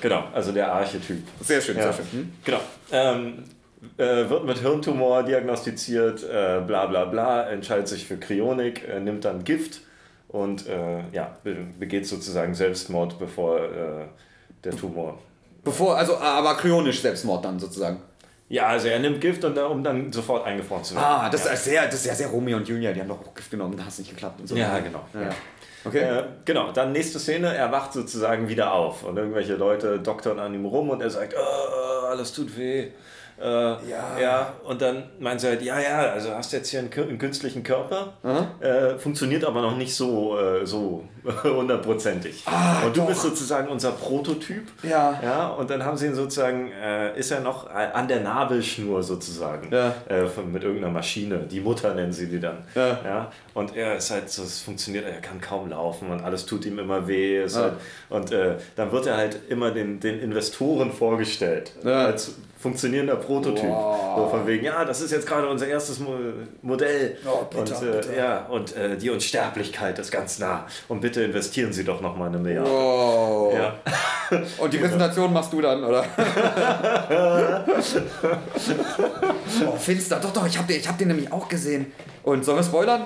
Genau, 0.00 0.24
also 0.32 0.50
der 0.52 0.72
Archetyp. 0.72 1.22
Sehr 1.40 1.60
schön, 1.60 1.76
sehr 1.76 1.92
schön. 1.92 2.06
Hm? 2.12 2.32
Genau. 2.44 2.60
Ähm, 2.92 3.44
äh, 3.98 4.28
wird 4.30 4.44
mit 4.44 4.58
Hirntumor 4.58 5.22
diagnostiziert, 5.22 6.22
äh, 6.24 6.60
bla 6.66 6.86
bla 6.86 7.04
bla, 7.04 7.42
entscheidet 7.50 7.88
sich 7.88 8.06
für 8.06 8.16
Kryonik, 8.16 8.88
äh, 8.88 8.98
nimmt 9.00 9.24
dann 9.26 9.44
Gift 9.44 9.80
und 10.34 10.66
äh, 10.66 10.98
ja, 11.12 11.36
be 11.44 11.56
begeht 11.78 12.06
sozusagen 12.08 12.54
Selbstmord, 12.54 13.18
bevor 13.20 13.58
äh, 13.60 14.04
der 14.64 14.72
Tumor. 14.76 15.18
Bevor, 15.62 15.96
also, 15.96 16.16
aber 16.18 16.56
kryonisch 16.56 17.00
Selbstmord 17.00 17.44
dann 17.44 17.58
sozusagen. 17.60 18.02
Ja, 18.48 18.66
also 18.66 18.88
er 18.88 18.98
nimmt 18.98 19.20
Gift, 19.20 19.44
und, 19.44 19.56
dann- 19.56 19.70
um 19.70 19.82
dann 19.84 20.12
sofort 20.12 20.44
eingefroren 20.44 20.82
zu 20.84 20.94
werden. 20.96 21.04
Ah, 21.06 21.30
das 21.30 21.44
ja. 21.44 21.52
ist 21.52 21.64
sehr, 21.64 21.84
das 21.86 21.94
ist 21.94 22.06
ja 22.06 22.14
sehr 22.14 22.26
Romeo 22.28 22.56
und 22.56 22.68
Julia, 22.68 22.92
die 22.92 23.00
haben 23.00 23.08
doch 23.08 23.20
auch 23.26 23.34
Gift 23.34 23.50
genommen, 23.50 23.76
da 23.76 23.84
hat 23.84 23.90
es 23.90 23.98
nicht 24.00 24.10
geklappt 24.10 24.40
und 24.40 24.46
so. 24.48 24.56
Ja, 24.56 24.78
genau. 24.80 25.04
Ja. 25.14 25.30
Okay. 25.84 25.98
Äh, 26.00 26.24
genau, 26.44 26.72
dann 26.72 26.92
nächste 26.92 27.18
Szene, 27.20 27.54
er 27.54 27.70
wacht 27.70 27.92
sozusagen 27.92 28.48
wieder 28.48 28.72
auf 28.72 29.04
und 29.04 29.16
irgendwelche 29.16 29.54
Leute 29.54 30.00
doktern 30.00 30.38
an 30.40 30.52
ihm 30.54 30.64
rum 30.64 30.90
und 30.90 31.00
er 31.00 31.10
sagt, 31.10 31.34
"Oh, 31.34 32.03
alles 32.14 32.32
tut 32.32 32.56
weh. 32.56 32.88
Äh, 33.36 33.44
ja. 33.44 33.76
ja, 34.20 34.52
und 34.64 34.80
dann 34.80 35.02
meint 35.18 35.40
sie 35.40 35.48
halt, 35.48 35.60
ja, 35.60 35.80
ja, 35.80 36.12
also 36.12 36.30
hast 36.32 36.52
jetzt 36.52 36.68
hier 36.70 36.78
einen, 36.78 36.92
einen 36.92 37.18
künstlichen 37.18 37.64
Körper, 37.64 38.12
äh, 38.60 38.96
funktioniert 38.96 39.44
aber 39.44 39.60
noch 39.60 39.76
nicht 39.76 39.92
so, 39.92 40.38
äh, 40.38 40.64
so 40.64 41.02
hundertprozentig. 41.42 42.44
und 42.86 42.96
du 42.96 43.00
doch. 43.00 43.08
bist 43.08 43.22
sozusagen 43.22 43.66
unser 43.68 43.90
Prototyp. 43.90 44.68
Ja. 44.84 45.18
ja. 45.20 45.48
Und 45.48 45.68
dann 45.68 45.84
haben 45.84 45.96
sie 45.96 46.06
ihn 46.06 46.14
sozusagen, 46.14 46.70
äh, 46.70 47.18
ist 47.18 47.32
er 47.32 47.40
noch 47.40 47.68
äh, 47.68 47.72
an 47.92 48.06
der 48.06 48.20
Nabelschnur 48.20 49.02
sozusagen, 49.02 49.68
Ja. 49.72 49.94
äh, 50.08 50.26
von, 50.26 50.52
mit 50.52 50.62
irgendeiner 50.62 50.92
Maschine. 50.92 51.38
Die 51.38 51.60
Mutter 51.60 51.92
nennen 51.92 52.12
sie 52.12 52.28
die 52.28 52.38
dann. 52.38 52.58
Ja. 52.76 53.00
Ja, 53.04 53.32
und 53.54 53.74
er 53.74 53.96
ist 53.96 54.12
halt 54.12 54.30
so, 54.30 54.42
es 54.44 54.60
funktioniert, 54.60 55.06
er 55.06 55.20
kann 55.20 55.40
kaum 55.40 55.70
laufen 55.70 56.08
und 56.10 56.22
alles 56.22 56.46
tut 56.46 56.64
ihm 56.66 56.78
immer 56.78 57.08
weh. 57.08 57.44
Halt, 57.48 57.72
und 58.10 58.30
dann 58.76 58.92
wird 58.92 59.06
er 59.06 59.16
halt 59.16 59.40
immer 59.48 59.70
den, 59.72 59.98
den 59.98 60.20
Investoren 60.20 60.92
vorgestellt 60.92 61.72
Ja. 61.82 62.03
Als 62.04 62.32
funktionierender 62.64 63.16
Prototyp. 63.16 63.68
Wow. 63.68 64.16
So 64.16 64.28
von 64.28 64.46
wegen, 64.46 64.64
ja, 64.64 64.86
das 64.86 65.02
ist 65.02 65.10
jetzt 65.10 65.26
gerade 65.26 65.46
unser 65.46 65.66
erstes 65.66 65.98
Mo 65.98 66.16
Modell. 66.62 67.18
Oh, 67.26 67.44
bitte, 67.44 67.74
und 67.74 67.82
äh, 67.82 67.92
bitte. 67.92 68.16
ja, 68.16 68.46
und 68.46 68.74
äh, 68.74 68.96
die 68.96 69.10
Unsterblichkeit 69.10 69.98
ist 69.98 70.10
ganz 70.10 70.38
nah. 70.38 70.66
Und 70.88 71.02
bitte 71.02 71.22
investieren 71.22 71.74
Sie 71.74 71.84
doch 71.84 72.00
noch 72.00 72.16
mal 72.16 72.28
eine 72.28 72.38
Milliarde. 72.38 72.70
Wow. 72.70 73.52
Ja. 73.54 73.74
Und 74.58 74.72
die 74.72 74.78
Präsentation 74.78 75.30
machst 75.34 75.52
du 75.52 75.60
dann, 75.60 75.84
oder? 75.84 76.02
oh, 79.66 79.76
finster. 79.76 80.18
Doch, 80.18 80.32
doch, 80.32 80.46
ich 80.46 80.58
hab 80.58 80.66
den, 80.66 80.80
ich 80.80 80.88
hab 80.88 80.96
den 80.96 81.08
nämlich 81.08 81.30
auch 81.30 81.46
gesehen. 81.46 81.92
Und 82.22 82.42
sollen 82.42 82.56
wir 82.56 82.64
spoilern? 82.64 83.02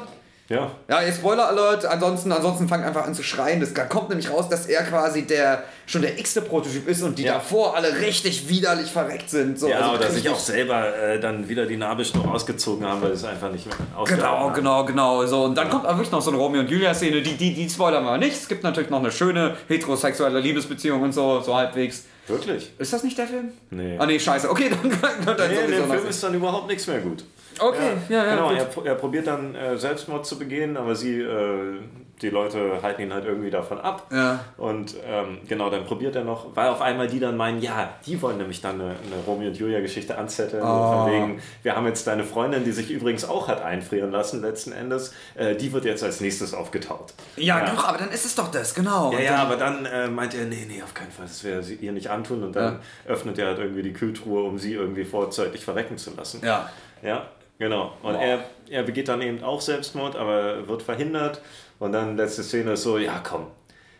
Ja. 0.49 0.71
Ja, 0.89 1.03
jetzt 1.03 1.19
Spoiler 1.19 1.49
Alert, 1.49 1.85
ansonsten, 1.85 2.33
ansonsten 2.33 2.69
fang 2.69 2.83
einfach 2.85 3.07
an 3.07 3.15
zu 3.15 3.23
schreien. 3.23 3.61
Das 3.61 3.75
da 3.75 3.85
kommt 3.85 4.09
nämlich 4.09 4.31
raus, 4.31 4.49
dass 4.49 4.67
er 4.67 4.83
quasi 4.85 5.23
der 5.27 5.63
schon 5.87 6.03
der 6.03 6.19
x-te 6.19 6.43
Prototyp 6.43 6.87
ist 6.89 7.03
und 7.03 7.19
die 7.19 7.25
Ja. 7.25 7.35
davor 7.35 7.77
alle 7.77 8.01
richtig 8.01 8.49
widerlich 8.49 8.91
verreckt 8.91 9.31
sind. 9.31 9.59
So, 9.59 9.69
Ja, 9.69 9.79
also 9.81 9.91
richtig- 9.97 10.23
sich 10.23 10.29
auch 10.31 10.39
selber 10.39 10.97
äh, 10.97 11.21
dann 11.21 11.49
wieder 11.49 11.67
die 11.67 11.77
Nabelschnur 11.77 12.31
ausgezogen 12.33 12.87
haben, 12.87 13.01
weil 13.03 13.13
es 13.13 13.25
einfach 13.25 13.51
nicht 13.51 13.67
mehr 13.67 13.77
Genau, 14.07 14.51
genau, 14.53 14.85
genau. 14.85 15.27
So, 15.27 15.45
und 15.45 15.55
dann 15.55 15.69
kommt 15.69 15.85
aber 15.87 15.97
wirklich 15.99 16.13
noch 16.13 16.23
so 16.23 16.31
eine 16.31 16.39
Romeo 16.39 16.61
und 16.61 16.71
Julia-Szene, 16.71 17.23
die, 17.23 17.35
die, 17.37 17.55
die 17.55 17.69
spoilern 17.69 18.05
wir 18.05 18.19
nicht. 18.19 18.37
Es 18.37 18.49
gibt 18.49 18.63
natürlich 18.65 18.91
noch 18.91 19.01
eine 19.01 19.13
schöne 19.13 19.57
heterosexuelle 19.69 20.41
Liebesbeziehung 20.41 21.03
und 21.03 21.13
so, 21.13 21.41
so 21.41 21.55
halbwegs. 21.57 22.05
Wirklich? 22.27 22.71
Ist 22.79 22.93
das 22.93 23.03
nicht 23.05 23.17
der 23.17 23.27
Film? 23.27 23.53
Nee. 23.71 23.97
Ah, 23.99 24.05
nee, 24.05 24.19
scheiße. 24.21 24.51
Okay, 24.51 24.69
dann 24.83 24.91
könnte 25.25 25.43
er 25.43 25.49
Nee, 25.49 25.55
in 25.65 25.71
dem 25.71 25.91
Film 25.91 26.07
ist 26.07 26.23
dann 26.23 26.35
überhaupt 26.35 26.69
nichts 26.69 26.87
mehr 26.87 27.01
gut. 27.01 27.25
Okay, 27.59 27.93
ja, 28.09 28.25
ja. 28.25 28.35
genau, 28.35 28.51
er, 28.53 28.87
er 28.87 28.95
probiert 28.95 29.27
dann 29.27 29.55
äh, 29.55 29.77
Selbstmord 29.77 30.27
zu 30.27 30.39
begehen, 30.39 30.77
aber 30.77 30.95
sie, 30.95 31.21
äh, 31.21 31.81
die 32.23 32.31
Leute 32.31 32.83
halten 32.83 33.03
ihn 33.03 33.13
halt 33.13 33.25
irgendwie 33.25 33.51
davon 33.51 33.81
ab. 33.81 34.07
Ja. 34.11 34.41
Und 34.57 34.95
ähm, 35.07 35.39
genau, 35.47 35.71
dann 35.71 35.85
probiert 35.85 36.17
er 36.17 36.25
noch, 36.25 36.57
weil 36.57 36.69
auf 36.69 36.81
einmal 36.81 37.07
die 37.07 37.21
dann 37.21 37.37
meinen, 37.37 37.61
ja, 37.63 37.95
die 38.07 38.21
wollen 38.21 38.39
nämlich 38.39 38.61
dann 38.61 38.81
eine, 38.81 38.91
eine 38.91 39.23
Romeo 39.27 39.49
und 39.49 39.57
Julia 39.57 39.81
Geschichte 39.81 40.19
anzetteln. 40.19 40.63
Oh. 40.63 41.05
Von 41.05 41.13
wegen, 41.13 41.43
wir 41.63 41.77
haben 41.77 41.87
jetzt 41.87 42.07
deine 42.07 42.25
Freundin, 42.25 42.65
die 42.65 42.73
sich 42.73 42.91
übrigens 42.91 43.29
auch 43.29 43.49
hat 43.49 43.63
einfrieren 43.63 44.11
lassen, 44.11 44.43
letzten 44.43 44.73
Endes, 44.73 45.15
äh, 45.35 45.55
die 45.55 45.73
wird 45.73 45.85
jetzt 45.85 46.03
als 46.03 46.21
nächstes 46.21 46.55
aufgetaut. 46.55 47.15
Ja, 47.37 47.65
doch, 47.65 47.87
aber 47.87 47.99
dann 47.99 48.11
ist 48.11 48.25
es 48.25 48.35
doch 48.35 48.51
das, 48.51 48.75
genau. 48.75 49.13
Ja, 49.13 49.21
ja, 49.21 49.37
aber 49.37 49.57
dann 49.57 49.87
äh, 49.87 50.09
meint 50.09 50.35
er, 50.35 50.45
nee, 50.45 50.67
nee, 50.69 50.83
auf 50.83 50.95
keinen 50.95 51.13
Fall, 51.13 51.27
das 51.27 51.45
wäre 51.45 51.63
sie 51.63 51.75
ihr 51.77 51.93
nicht 51.93 52.11
antun. 52.11 52.43
Und 52.43 52.57
dann 52.57 52.81
öffnet 53.07 53.39
er 53.39 53.49
halt 53.49 53.59
irgendwie 53.59 53.83
die 53.83 53.93
Kühltruhe, 53.93 54.43
um 54.43 54.59
sie 54.59 54.75
irgendwie 54.75 55.05
vorzeitig 55.05 55.65
verrecken 55.65 55.99
zu 55.99 56.15
lassen. 56.17 56.41
Ja. 56.45 56.69
Ja, 57.01 57.29
genau. 57.59 57.93
Und 58.03 58.15
Wow. 58.15 58.23
er, 58.23 58.45
er 58.71 58.83
begeht 58.83 59.09
dann 59.09 59.23
eben 59.23 59.43
auch 59.43 59.61
Selbstmord, 59.61 60.17
aber 60.17 60.67
wird 60.69 60.83
verhindert. 60.83 61.41
Und 61.79 61.93
dann 61.93 62.17
letzte 62.17 62.43
Szene 62.43 62.73
ist 62.73 62.83
so, 62.83 62.99
ja 62.99 63.21
komm, 63.23 63.47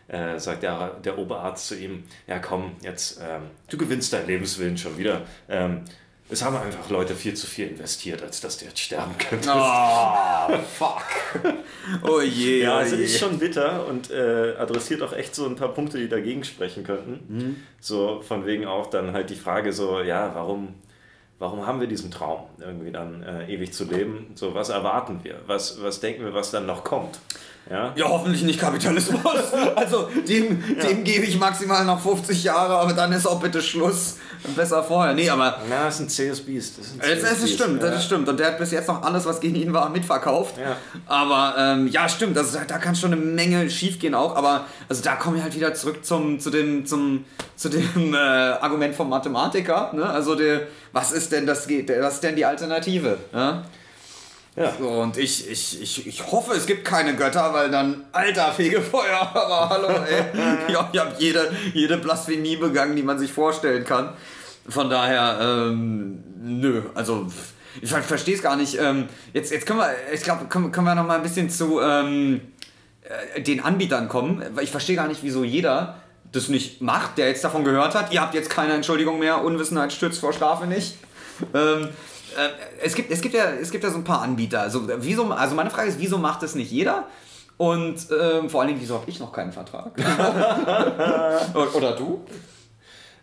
äh, 0.07 0.37
sagt 0.39 0.63
der, 0.63 0.95
der 1.03 1.17
Oberarzt 1.17 1.67
zu 1.67 1.75
ihm, 1.77 2.03
ja 2.27 2.39
komm, 2.39 2.71
jetzt, 2.81 3.19
ähm, 3.21 3.43
du 3.69 3.77
gewinnst 3.77 4.11
deinen 4.13 4.27
Lebenswillen 4.27 4.77
schon 4.77 4.97
wieder. 4.97 5.21
Ähm, 5.47 5.81
es 6.31 6.43
haben 6.43 6.55
einfach 6.57 6.89
Leute 6.91 7.15
viel 7.15 7.33
zu 7.33 7.47
viel 7.47 7.67
investiert, 7.69 8.21
als 8.21 8.39
dass 8.39 8.57
du 8.57 8.65
jetzt 8.65 8.79
sterben 8.79 9.15
könntest. 9.17 9.49
Oh, 10.51 10.57
fuck. 10.77 11.03
Oh 12.03 12.21
je, 12.21 12.61
Ja, 12.63 12.73
oh 12.75 12.77
also 12.77 12.95
je. 12.95 13.03
ist 13.03 13.19
schon 13.19 13.39
bitter 13.39 13.85
und 13.87 14.11
äh, 14.11 14.55
adressiert 14.57 15.01
auch 15.01 15.13
echt 15.13 15.33
so 15.35 15.45
ein 15.45 15.55
paar 15.55 15.69
Punkte, 15.69 15.97
die 15.97 16.07
dagegen 16.09 16.43
sprechen 16.43 16.83
könnten. 16.83 17.19
Mhm. 17.27 17.55
So 17.79 18.21
von 18.21 18.45
wegen 18.45 18.65
auch 18.65 18.87
dann 18.87 19.13
halt 19.13 19.29
die 19.29 19.35
Frage 19.35 19.73
so, 19.73 20.01
ja, 20.01 20.31
warum, 20.35 20.75
warum 21.39 21.65
haben 21.65 21.79
wir 21.79 21.87
diesen 21.87 22.11
Traum, 22.11 22.43
irgendwie 22.59 22.91
dann 22.91 23.23
äh, 23.23 23.51
ewig 23.51 23.73
zu 23.73 23.85
leben? 23.85 24.31
So, 24.35 24.53
was 24.53 24.69
erwarten 24.69 25.21
wir? 25.23 25.41
Was, 25.47 25.81
was 25.81 25.99
denken 25.99 26.23
wir, 26.25 26.33
was 26.33 26.51
dann 26.51 26.65
noch 26.65 26.83
kommt? 26.83 27.19
Ja, 27.69 27.93
Ja, 27.95 28.07
hoffentlich 28.09 28.43
nicht 28.43 28.59
Kapitalismus. 28.59 29.21
Also, 29.75 30.09
dem, 30.27 30.63
dem 30.81 31.03
gebe 31.03 31.25
ich 31.25 31.39
maximal 31.39 31.85
noch 31.85 32.01
50 32.01 32.43
Jahre, 32.43 32.77
aber 32.77 32.93
dann 32.93 33.11
ist 33.11 33.25
auch 33.27 33.39
bitte 33.39 33.61
Schluss. 33.61 34.17
Besser 34.55 34.83
vorher. 34.83 35.13
Nee, 35.13 35.29
aber 35.29 35.57
Na, 35.69 35.87
es 35.87 35.95
ist 35.95 35.99
ein 36.01 36.09
zähes 36.09 36.41
Biest. 36.41 36.79
Es 36.79 36.87
ist, 36.87 36.93
ein 36.93 36.99
es, 37.01 37.21
zähes 37.21 37.31
es 37.33 37.41
Biest. 37.41 37.53
stimmt, 37.55 37.83
ja. 37.83 37.89
das 37.89 38.05
stimmt. 38.05 38.29
Und 38.29 38.39
der 38.39 38.47
hat 38.47 38.57
bis 38.57 38.71
jetzt 38.71 38.87
noch 38.87 39.03
alles, 39.03 39.25
was 39.25 39.39
gegen 39.41 39.55
ihn 39.55 39.73
war, 39.73 39.89
mitverkauft. 39.89 40.57
Ja. 40.57 40.77
Aber 41.07 41.55
ähm, 41.57 41.87
ja, 41.87 42.07
stimmt, 42.07 42.37
also, 42.37 42.57
da, 42.57 42.65
da 42.65 42.77
kann 42.77 42.95
schon 42.95 43.13
eine 43.13 43.21
Menge 43.21 43.69
schiefgehen 43.69 44.15
auch. 44.15 44.35
Aber 44.35 44.65
also 44.87 45.03
da 45.03 45.15
kommen 45.15 45.35
wir 45.35 45.43
halt 45.43 45.55
wieder 45.55 45.73
zurück 45.73 46.05
zum, 46.05 46.39
zu 46.39 46.49
dem, 46.49 46.85
zum, 46.85 47.25
zu 47.55 47.69
dem 47.69 48.13
äh, 48.13 48.17
Argument 48.17 48.95
vom 48.95 49.09
Mathematiker. 49.09 49.91
Ne? 49.93 50.05
Also 50.05 50.35
der, 50.35 50.61
was 50.93 51.11
ist 51.11 51.31
denn 51.31 51.45
das 51.45 51.67
geht? 51.67 51.89
Was 52.01 52.15
ist 52.15 52.23
denn 52.23 52.35
die 52.35 52.45
Alternative? 52.45 53.17
Ja? 53.33 53.63
Ja. 54.59 54.73
So, 54.77 54.87
und 54.89 55.17
ich, 55.17 55.49
ich, 55.49 55.81
ich, 55.81 56.05
ich 56.07 56.31
hoffe, 56.31 56.53
es 56.53 56.65
gibt 56.65 56.83
keine 56.85 57.15
Götter, 57.15 57.53
weil 57.53 57.71
dann, 57.71 58.03
alter 58.11 58.51
Fegefeuer, 58.51 59.19
aber 59.33 59.69
hallo, 59.69 59.87
ey. 59.87 60.23
ich 60.67 60.75
hab- 60.75 60.93
ich 60.93 60.99
habe 60.99 61.13
jede, 61.17 61.51
jede 61.73 61.97
Blasphemie 61.97 62.57
begangen, 62.57 62.95
die 62.95 63.03
man 63.03 63.17
sich 63.17 63.31
vorstellen 63.31 63.85
kann. 63.85 64.13
Von 64.67 64.89
daher, 64.89 65.39
ähm, 65.41 66.23
nö, 66.41 66.81
also 66.93 67.27
ich 67.81 67.89
verstehe 67.89 68.35
es 68.35 68.41
gar 68.41 68.55
nicht. 68.57 68.77
Ähm, 68.79 69.07
jetzt, 69.33 69.51
jetzt 69.51 69.65
können 69.65 69.79
wir, 69.79 69.89
ich 70.13 70.21
glaube, 70.21 70.45
können, 70.45 70.71
können 70.71 70.85
wir 70.85 70.95
noch 70.95 71.05
mal 71.07 71.15
ein 71.15 71.23
bisschen 71.23 71.49
zu 71.49 71.79
ähm, 71.81 72.41
äh, 73.35 73.41
den 73.41 73.63
Anbietern 73.63 74.09
kommen, 74.09 74.43
weil 74.53 74.63
ich 74.65 74.71
verstehe 74.71 74.95
gar 74.97 75.07
nicht, 75.07 75.23
wieso 75.23 75.43
jeder 75.43 76.01
das 76.31 76.49
nicht 76.49 76.81
macht, 76.81 77.17
der 77.17 77.29
jetzt 77.29 77.43
davon 77.43 77.63
gehört 77.63 77.95
hat. 77.95 78.11
Ihr 78.13 78.21
habt 78.21 78.35
jetzt 78.35 78.49
keine 78.49 78.73
Entschuldigung 78.73 79.17
mehr, 79.19 79.41
Unwissenheit 79.43 79.91
stützt 79.93 80.19
vor 80.19 80.33
Strafe 80.33 80.67
nicht. 80.67 80.97
Ähm, 81.55 81.89
äh, 82.37 82.49
es, 82.81 82.95
gibt, 82.95 83.11
es, 83.11 83.21
gibt 83.21 83.33
ja, 83.33 83.45
es 83.51 83.71
gibt 83.71 83.83
ja 83.83 83.89
so 83.89 83.97
ein 83.97 84.03
paar 84.03 84.21
Anbieter. 84.21 84.61
Also, 84.61 84.87
wieso, 85.01 85.25
also 85.31 85.55
meine 85.55 85.69
Frage 85.69 85.89
ist, 85.89 85.99
wieso 85.99 86.17
macht 86.17 86.43
das 86.43 86.55
nicht 86.55 86.71
jeder? 86.71 87.07
Und 87.57 88.07
ähm, 88.17 88.49
vor 88.49 88.61
allen 88.61 88.69
Dingen, 88.69 88.81
wieso 88.81 88.95
habe 88.95 89.09
ich 89.09 89.19
noch 89.19 89.33
keinen 89.33 89.51
Vertrag? 89.51 89.91
Oder 91.75 91.95
du? 91.95 92.21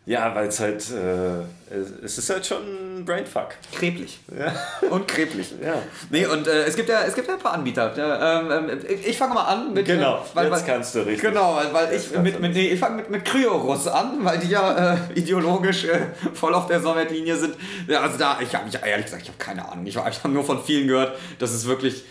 Ja, 0.07 0.33
weil 0.37 0.47
es 0.47 0.61
halt, 0.61 0.89
äh, 0.93 1.75
es 2.05 2.17
ist 2.17 2.31
halt 2.31 2.47
schon 2.47 2.63
ein 2.99 3.05
Brainfuck. 3.05 3.57
Kreblich. 3.73 4.21
Ja. 4.39 4.55
Und 4.89 5.09
kreblich. 5.09 5.53
Ja. 5.61 5.83
Nee, 6.11 6.27
und 6.27 6.47
äh, 6.47 6.63
es, 6.63 6.77
gibt 6.77 6.89
ja, 6.89 7.03
es 7.03 7.13
gibt 7.13 7.27
ja 7.27 7.35
ein 7.35 7.41
paar 7.41 7.55
Anbieter. 7.55 7.93
Ja, 7.97 8.41
ähm, 8.41 8.71
ich 8.89 9.09
ich 9.09 9.19
fange 9.19 9.35
mal 9.35 9.43
an 9.47 9.75
mit. 9.75 9.85
Genau, 9.85 10.25
weil, 10.33 10.47
jetzt 10.47 10.65
weil, 10.65 10.75
kannst 10.75 10.95
du 10.95 11.01
richtig. 11.01 11.23
Genau, 11.23 11.61
weil, 11.73 11.93
Jetzt 11.93 12.13
ich 12.13 12.19
mit, 12.21 12.39
mit, 12.41 12.55
nee, 12.55 12.69
ich 12.69 12.79
fange 12.79 12.99
mit, 12.99 13.11
mit 13.11 13.25
Kryoruss 13.25 13.89
an, 13.89 14.25
weil 14.25 14.39
die 14.39 14.49
ja 14.49 14.95
äh, 14.95 14.97
ideologisch 15.17 15.87
äh, 15.87 15.99
voll 16.35 16.55
auf 16.55 16.69
der 16.69 16.81
Sowjetlinie 16.81 17.37
sind. 17.37 17.57
Ja, 17.89 18.03
also 18.03 18.17
da, 18.17 18.39
ich 18.41 18.55
habe 18.55 18.67
mich 18.67 18.79
ehrlich 18.81 19.07
gesagt, 19.07 19.23
ich 19.23 19.29
habe 19.29 19.39
keine 19.39 19.69
Ahnung. 19.69 19.87
Ich, 19.87 19.97
ich 19.97 19.99
habe 20.23 20.29
nur 20.29 20.45
von 20.45 20.63
vielen 20.63 20.87
gehört, 20.87 21.19
dass 21.41 21.51
es 21.51 21.67
wirklich 21.67 22.05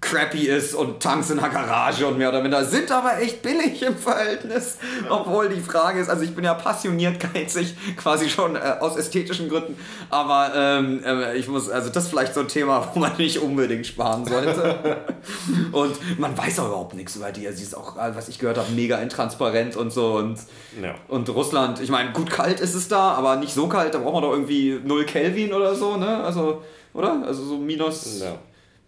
crappy 0.00 0.46
ist 0.46 0.74
und 0.74 1.02
Tanks 1.02 1.30
in 1.30 1.38
der 1.38 1.48
Garage 1.48 2.06
und 2.06 2.18
mehr 2.18 2.28
oder 2.28 2.42
minder 2.42 2.64
sind 2.64 2.90
aber 2.92 3.18
echt 3.20 3.42
billig 3.42 3.82
im 3.82 3.96
Verhältnis. 3.96 4.76
Obwohl 5.08 5.48
die 5.48 5.60
Frage 5.60 6.00
ist, 6.00 6.08
also 6.10 6.22
ich 6.22 6.34
bin 6.34 6.44
ja 6.44 6.54
passioniert 6.54 7.18
geizig, 7.34 7.74
quasi 7.96 8.28
schon 8.28 8.56
äh, 8.56 8.76
aus 8.80 8.96
ästhetischen 8.96 9.48
Gründen, 9.48 9.76
aber 10.10 10.52
ähm, 10.54 11.02
äh, 11.04 11.36
ich 11.36 11.48
muss, 11.48 11.70
also 11.70 11.90
das 11.90 12.04
ist 12.04 12.10
vielleicht 12.10 12.34
so 12.34 12.40
ein 12.40 12.48
Thema, 12.48 12.88
wo 12.94 13.00
man 13.00 13.16
nicht 13.16 13.38
unbedingt 13.38 13.86
sparen 13.86 14.26
sollte. 14.26 14.98
und 15.72 16.18
man 16.18 16.36
weiß 16.36 16.60
auch 16.60 16.66
überhaupt 16.68 16.94
nichts 16.94 17.16
über 17.16 17.32
die. 17.32 17.46
Also 17.46 17.58
sie 17.58 17.64
ist 17.64 17.74
auch, 17.76 17.96
äh, 17.96 18.14
was 18.14 18.28
ich 18.28 18.38
gehört 18.38 18.58
habe, 18.58 18.70
mega 18.72 18.98
intransparent 18.98 19.76
und 19.76 19.92
so 19.92 20.16
und, 20.16 20.38
Ja. 20.80 20.94
und 21.08 21.28
Russland, 21.30 21.80
ich 21.80 21.90
meine, 21.90 22.12
gut 22.12 22.30
kalt 22.30 22.60
ist 22.60 22.74
es 22.74 22.88
da, 22.88 23.12
aber 23.12 23.36
nicht 23.36 23.54
so 23.54 23.66
kalt, 23.66 23.94
da 23.94 23.98
braucht 23.98 24.14
man 24.14 24.22
doch 24.22 24.32
irgendwie 24.32 24.78
0 24.84 25.06
Kelvin 25.06 25.52
oder 25.54 25.74
so, 25.74 25.96
ne? 25.96 26.22
Also, 26.22 26.62
oder? 26.92 27.22
Also 27.26 27.44
so 27.44 27.56
minus... 27.56 28.20
Ja. 28.20 28.34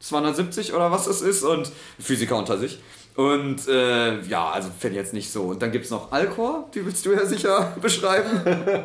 270 0.01 0.75
oder 0.75 0.91
was 0.91 1.07
es 1.07 1.21
ist 1.23 1.43
und 1.43 1.71
Physiker 1.99 2.37
unter 2.37 2.59
sich. 2.59 2.79
Und 3.17 3.67
äh, 3.67 4.21
ja, 4.23 4.51
also 4.51 4.69
finde 4.79 4.97
ich 4.99 5.03
jetzt 5.05 5.13
nicht 5.13 5.33
so. 5.33 5.43
Und 5.43 5.61
dann 5.61 5.73
gibt 5.73 5.87
es 5.87 5.91
noch 5.91 6.13
Alcor, 6.13 6.69
die 6.73 6.87
willst 6.87 7.05
du 7.05 7.13
ja 7.13 7.27
sicher 7.27 7.75
beschreiben. 7.83 8.85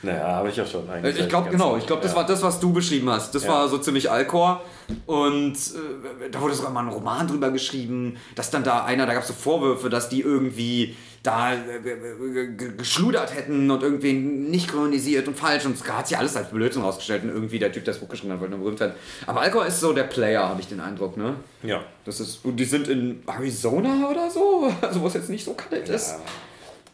Naja, 0.00 0.28
habe 0.28 0.48
ich 0.48 0.54
ja 0.54 0.64
schon 0.64 0.88
eigentlich. 0.88 1.18
ich 1.18 1.28
glaube, 1.28 1.50
genau, 1.50 1.76
ich 1.76 1.84
glaube, 1.84 2.02
das 2.02 2.12
ja. 2.12 2.18
war 2.18 2.24
das, 2.24 2.40
was 2.40 2.60
du 2.60 2.72
beschrieben 2.72 3.10
hast. 3.10 3.34
Das 3.34 3.42
Ja. 3.42 3.50
war 3.50 3.68
so 3.68 3.78
ziemlich 3.78 4.08
Alcor. 4.08 4.62
Und 5.06 5.54
äh, 5.56 6.30
da 6.30 6.40
wurde 6.40 6.54
sogar 6.54 6.70
mal 6.70 6.82
ein 6.82 6.88
Roman 6.88 7.26
drüber 7.26 7.50
geschrieben, 7.50 8.16
dass 8.36 8.52
dann 8.52 8.62
da 8.62 8.84
einer, 8.84 9.06
da 9.06 9.14
gab 9.14 9.22
es 9.22 9.28
so 9.28 9.34
Vorwürfe, 9.34 9.90
dass 9.90 10.08
die 10.08 10.20
irgendwie 10.20 10.94
da 11.22 11.52
äh, 11.52 11.56
äh, 11.56 12.46
ge- 12.56 12.72
geschludert 12.76 13.34
hätten 13.34 13.70
und 13.70 13.82
irgendwie 13.82 14.12
nicht 14.12 14.68
chronisiert 14.70 15.26
und 15.28 15.36
falsch. 15.36 15.66
Und 15.66 15.74
es 15.74 15.84
hat 15.90 16.06
sich 16.08 16.16
alles 16.16 16.36
als 16.36 16.50
Blödsinn 16.50 16.82
rausgestellt. 16.82 17.24
Und 17.24 17.30
irgendwie 17.30 17.58
der 17.58 17.72
Typ, 17.72 17.84
der 17.84 17.94
das 17.94 18.00
Buch 18.00 18.08
geschrieben 18.08 18.32
hat, 18.32 18.40
wollte 18.40 18.52
nur 18.54 18.60
berühmt 18.62 18.80
werden. 18.80 18.94
Aber 19.26 19.40
Alcor 19.40 19.66
ist 19.66 19.80
so 19.80 19.92
der 19.92 20.04
Player, 20.04 20.48
habe 20.48 20.60
ich 20.60 20.68
den 20.68 20.80
Eindruck, 20.80 21.16
ne? 21.16 21.34
Ja. 21.62 21.82
Das 22.04 22.20
ist, 22.20 22.44
und 22.44 22.56
die 22.56 22.64
sind 22.64 22.88
in 22.88 23.22
Arizona 23.26 24.08
oder 24.10 24.30
so, 24.30 24.72
also 24.80 25.00
wo 25.00 25.06
es 25.08 25.14
jetzt 25.14 25.28
nicht 25.30 25.44
so 25.44 25.54
kalt 25.54 25.88
ist. 25.88 26.14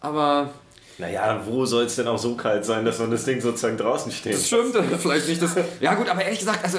Aber 0.01 0.51
Naja, 0.99 1.42
wo 1.45 1.64
soll 1.66 1.84
es 1.84 1.97
denn 1.97 2.07
auch 2.07 2.18
so 2.18 2.36
kalt 2.36 2.64
sein, 2.64 2.84
dass 2.84 3.01
man 3.01 3.11
das 3.11 3.24
Ding 3.24 3.40
sozusagen 3.40 3.76
draußen 3.76 4.12
steht? 4.12 4.34
das 4.34 4.47
stimmt, 4.47 4.76
vielleicht 5.01 5.28
nicht 5.28 5.42
das. 5.42 5.57
Ja 5.80 5.95
gut, 5.95 6.09
aber 6.09 6.22
ehrlich 6.22 6.38
gesagt, 6.38 6.62
also 6.62 6.78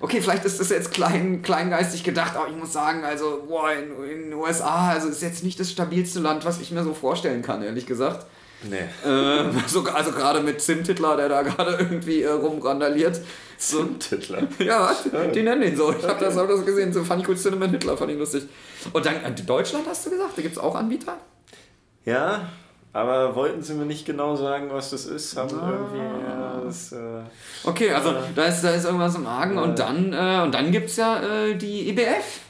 okay, 0.00 0.22
vielleicht 0.22 0.44
ist 0.44 0.60
das 0.60 0.70
jetzt 0.70 0.92
klein, 0.92 1.42
kleingeistig 1.42 2.02
gedacht, 2.02 2.36
aber 2.36 2.48
ich 2.48 2.56
muss 2.56 2.72
sagen, 2.72 3.04
also 3.04 3.44
boah, 3.46 3.70
in, 3.72 3.90
in 4.10 4.22
den 4.30 4.34
USA, 4.34 4.90
also 4.90 5.08
ist 5.08 5.20
jetzt 5.20 5.44
nicht 5.44 5.60
das 5.60 5.70
stabilste 5.70 6.20
Land, 6.20 6.44
was 6.46 6.60
ich 6.60 6.70
mir 6.70 6.82
so 6.84 6.94
vorstellen 6.94 7.42
kann, 7.42 7.62
ehrlich 7.62 7.86
gesagt. 7.86 8.26
Nee. 8.62 8.76
Ähm, 9.06 9.50
so, 9.66 9.82
also 9.84 10.12
gerade 10.12 10.40
mit 10.40 10.60
Sim-Titler, 10.60 11.16
der 11.16 11.28
da 11.28 11.42
gerade 11.42 11.76
irgendwie 11.78 12.22
äh, 12.22 12.30
rumrandaliert. 12.30 13.20
So, 13.58 13.84
Titler. 13.84 14.48
ja, 14.58 14.94
die 15.34 15.42
nennen 15.42 15.62
ihn 15.62 15.76
so. 15.76 15.92
Ich 15.92 16.06
habe 16.06 16.24
das, 16.24 16.36
hab 16.36 16.48
das 16.48 16.64
gesehen, 16.64 16.92
so 16.92 17.04
fand 17.04 17.22
ich 17.22 17.26
gut, 17.26 17.38
Cinnamon 17.38 17.70
Hitler, 17.70 17.96
fand 17.96 18.10
ich 18.10 18.18
lustig. 18.18 18.44
Und 18.92 19.04
dann 19.04 19.16
äh, 19.16 19.32
Deutschland 19.32 19.86
hast 19.86 20.06
du 20.06 20.10
gesagt, 20.10 20.36
da 20.36 20.42
gibt 20.42 20.56
es 20.56 20.62
auch 20.62 20.74
Anbieter? 20.74 21.18
Ja, 22.06 22.48
aber 22.92 23.34
wollten 23.34 23.62
sie 23.62 23.74
mir 23.74 23.84
nicht 23.86 24.04
genau 24.04 24.34
sagen, 24.36 24.68
was 24.72 24.90
das 24.90 25.06
ist? 25.06 25.36
Haben 25.36 25.58
Ah. 25.60 25.70
irgendwie. 25.70 25.98
Ja, 25.98 26.60
das, 26.64 26.92
äh, 26.92 26.96
Okay, 27.64 27.92
also 27.92 28.14
da 28.34 28.44
ist, 28.44 28.62
da 28.62 28.70
ist 28.70 28.84
irgendwas 28.84 29.14
im 29.14 29.26
Argen 29.26 29.58
und 29.58 29.78
dann, 29.78 30.12
äh, 30.12 30.42
und 30.42 30.52
dann 30.52 30.72
gibt 30.72 30.90
es 30.90 30.96
ja 30.96 31.20
äh, 31.22 31.54
die 31.56 31.88
IBF. 31.90 32.40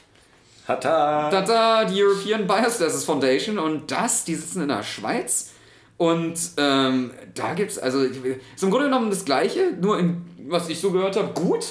Hata! 0.67 1.29
Tata, 1.29 1.85
die 1.85 2.01
European 2.03 2.47
Biostasis 2.47 3.03
Foundation 3.03 3.59
und 3.59 3.91
das, 3.91 4.23
die 4.23 4.35
sitzen 4.35 4.61
in 4.61 4.67
der 4.69 4.83
Schweiz 4.83 5.51
und 5.97 6.35
ähm, 6.57 7.11
da 7.35 7.53
gibt 7.53 7.71
es, 7.71 7.79
also 7.79 7.99
ist 8.01 8.63
im 8.63 8.69
Grunde 8.69 8.85
genommen 8.85 9.09
das 9.09 9.25
gleiche, 9.25 9.73
nur 9.79 9.99
in, 9.99 10.23
was 10.47 10.69
ich 10.69 10.79
so 10.79 10.91
gehört 10.91 11.15
habe, 11.17 11.33
gut 11.33 11.65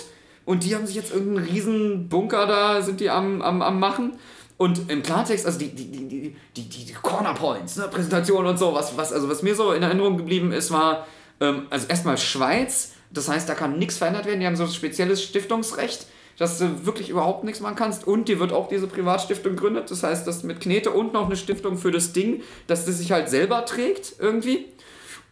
und 0.44 0.64
die 0.64 0.74
haben 0.74 0.86
sich 0.86 0.96
jetzt 0.96 1.12
irgendeinen 1.12 1.46
riesen 1.46 2.08
Bunker 2.08 2.46
da, 2.46 2.82
sind 2.82 3.00
die 3.00 3.10
am, 3.10 3.42
am, 3.42 3.62
am 3.62 3.78
machen 3.78 4.18
und 4.60 4.90
im 4.90 5.02
Klartext, 5.02 5.46
also 5.46 5.58
die, 5.58 5.68
die, 5.68 5.86
die, 5.86 6.36
die, 6.54 6.68
die, 6.68 6.92
Corner 6.92 7.32
Points, 7.32 7.76
ne, 7.76 7.88
Präsentation 7.88 8.44
und 8.44 8.58
so, 8.58 8.74
was, 8.74 8.94
was, 8.94 9.10
also 9.10 9.26
was 9.30 9.42
mir 9.42 9.54
so 9.54 9.72
in 9.72 9.82
Erinnerung 9.82 10.18
geblieben 10.18 10.52
ist, 10.52 10.70
war, 10.70 11.06
ähm, 11.40 11.66
also 11.70 11.86
erstmal 11.88 12.18
Schweiz, 12.18 12.92
das 13.10 13.30
heißt, 13.30 13.48
da 13.48 13.54
kann 13.54 13.78
nichts 13.78 13.96
verändert 13.96 14.26
werden, 14.26 14.40
die 14.40 14.46
haben 14.46 14.56
so 14.56 14.64
ein 14.64 14.68
spezielles 14.68 15.24
Stiftungsrecht, 15.24 16.06
dass 16.36 16.58
du 16.58 16.84
wirklich 16.84 17.08
überhaupt 17.08 17.42
nichts 17.42 17.60
machen 17.60 17.76
kannst. 17.76 18.06
Und 18.06 18.28
dir 18.28 18.38
wird 18.38 18.52
auch 18.52 18.68
diese 18.68 18.86
Privatstiftung 18.86 19.52
gegründet. 19.52 19.90
Das 19.90 20.02
heißt, 20.02 20.26
das 20.26 20.42
mit 20.42 20.60
Knete 20.60 20.90
und 20.90 21.14
noch 21.14 21.24
eine 21.24 21.36
Stiftung 21.36 21.78
für 21.78 21.90
das 21.90 22.12
Ding, 22.12 22.42
dass 22.66 22.84
das 22.84 22.98
sich 22.98 23.12
halt 23.12 23.30
selber 23.30 23.64
trägt 23.64 24.16
irgendwie. 24.18 24.66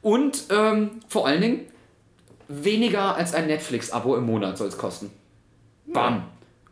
Und 0.00 0.44
ähm, 0.48 1.00
vor 1.06 1.26
allen 1.26 1.42
Dingen 1.42 1.66
weniger 2.48 3.14
als 3.14 3.34
ein 3.34 3.46
Netflix-Abo 3.46 4.16
im 4.16 4.24
Monat 4.24 4.56
soll 4.56 4.68
es 4.68 4.78
kosten. 4.78 5.10
Bam. 5.86 6.24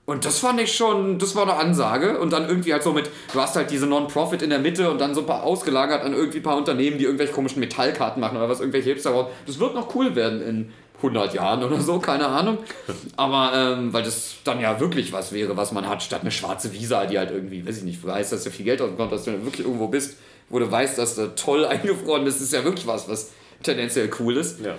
Und 0.07 0.25
das 0.25 0.39
fand 0.39 0.61
ich 0.61 0.73
schon, 0.75 1.19
das 1.19 1.35
war 1.35 1.43
eine 1.43 1.55
Ansage. 1.55 2.19
Und 2.21 2.33
dann 2.33 2.49
irgendwie 2.49 2.73
halt 2.73 2.85
so 2.85 2.93
mit, 2.93 3.11
du 3.33 3.41
hast 3.41 3.57
halt 3.57 3.71
diese 3.73 3.87
Non-Profit 3.87 4.41
in 4.41 4.51
der 4.51 4.61
Mitte 4.61 4.89
und 4.89 5.01
dann 5.01 5.15
so 5.15 5.21
ein 5.21 5.27
paar 5.27 5.43
ausgelagert 5.43 6.05
an 6.05 6.15
irgendwie 6.15 6.39
ein 6.39 6.45
paar 6.45 6.57
Unternehmen, 6.57 6.97
die 6.97 7.05
irgendwelche 7.05 7.33
komischen 7.33 7.59
Metallkarten 7.59 8.21
machen 8.21 8.39
oder 8.39 8.49
was, 8.49 8.61
irgendwelche 8.61 8.91
Hipster 8.91 9.11
raus. 9.11 9.27
Das 9.47 9.59
wird 9.59 9.75
noch 9.75 9.93
cool 9.97 10.15
werden 10.15 10.41
in 10.41 10.73
100 10.99 11.35
Jahren 11.35 11.63
oder 11.65 11.81
so, 11.81 11.99
keine 11.99 12.29
Ahnung. 12.29 12.59
Aber, 13.17 13.53
ähm, 13.55 13.93
weil 13.93 14.05
das 14.05 14.37
dann 14.45 14.61
ja 14.61 14.79
wirklich 14.79 15.13
was 15.13 15.33
wäre, 15.33 15.57
was 15.57 15.73
man 15.73 15.89
hat, 15.89 16.05
statt 16.05 16.21
eine 16.23 16.31
schwarze 16.31 16.73
Visa, 16.73 17.05
die 17.07 17.19
halt 17.19 17.33
irgendwie, 17.33 17.67
weiß 17.67 17.79
ich 17.79 17.85
nicht, 17.85 18.05
weiß, 18.05 18.31
dass 18.31 18.45
du 18.45 18.51
viel 18.51 18.65
Geld 18.65 18.81
auskommt, 18.81 19.11
dass 19.11 19.25
du 19.25 19.33
dann 19.33 19.45
wirklich 19.45 19.67
irgendwo 19.67 19.89
bist, 19.89 20.19
wo 20.49 20.61
du 20.61 20.71
weißt, 20.71 20.99
dass 20.99 21.17
du 21.17 21.35
toll 21.35 21.65
eingefroren 21.67 22.25
bist, 22.25 22.41
ist 22.41 22.53
ja 22.53 22.63
wirklich 22.63 22.87
was, 22.87 23.09
was 23.09 23.33
tendenziell 23.65 24.09
cool 24.21 24.37
ist. 24.37 24.61
Ja. 24.61 24.77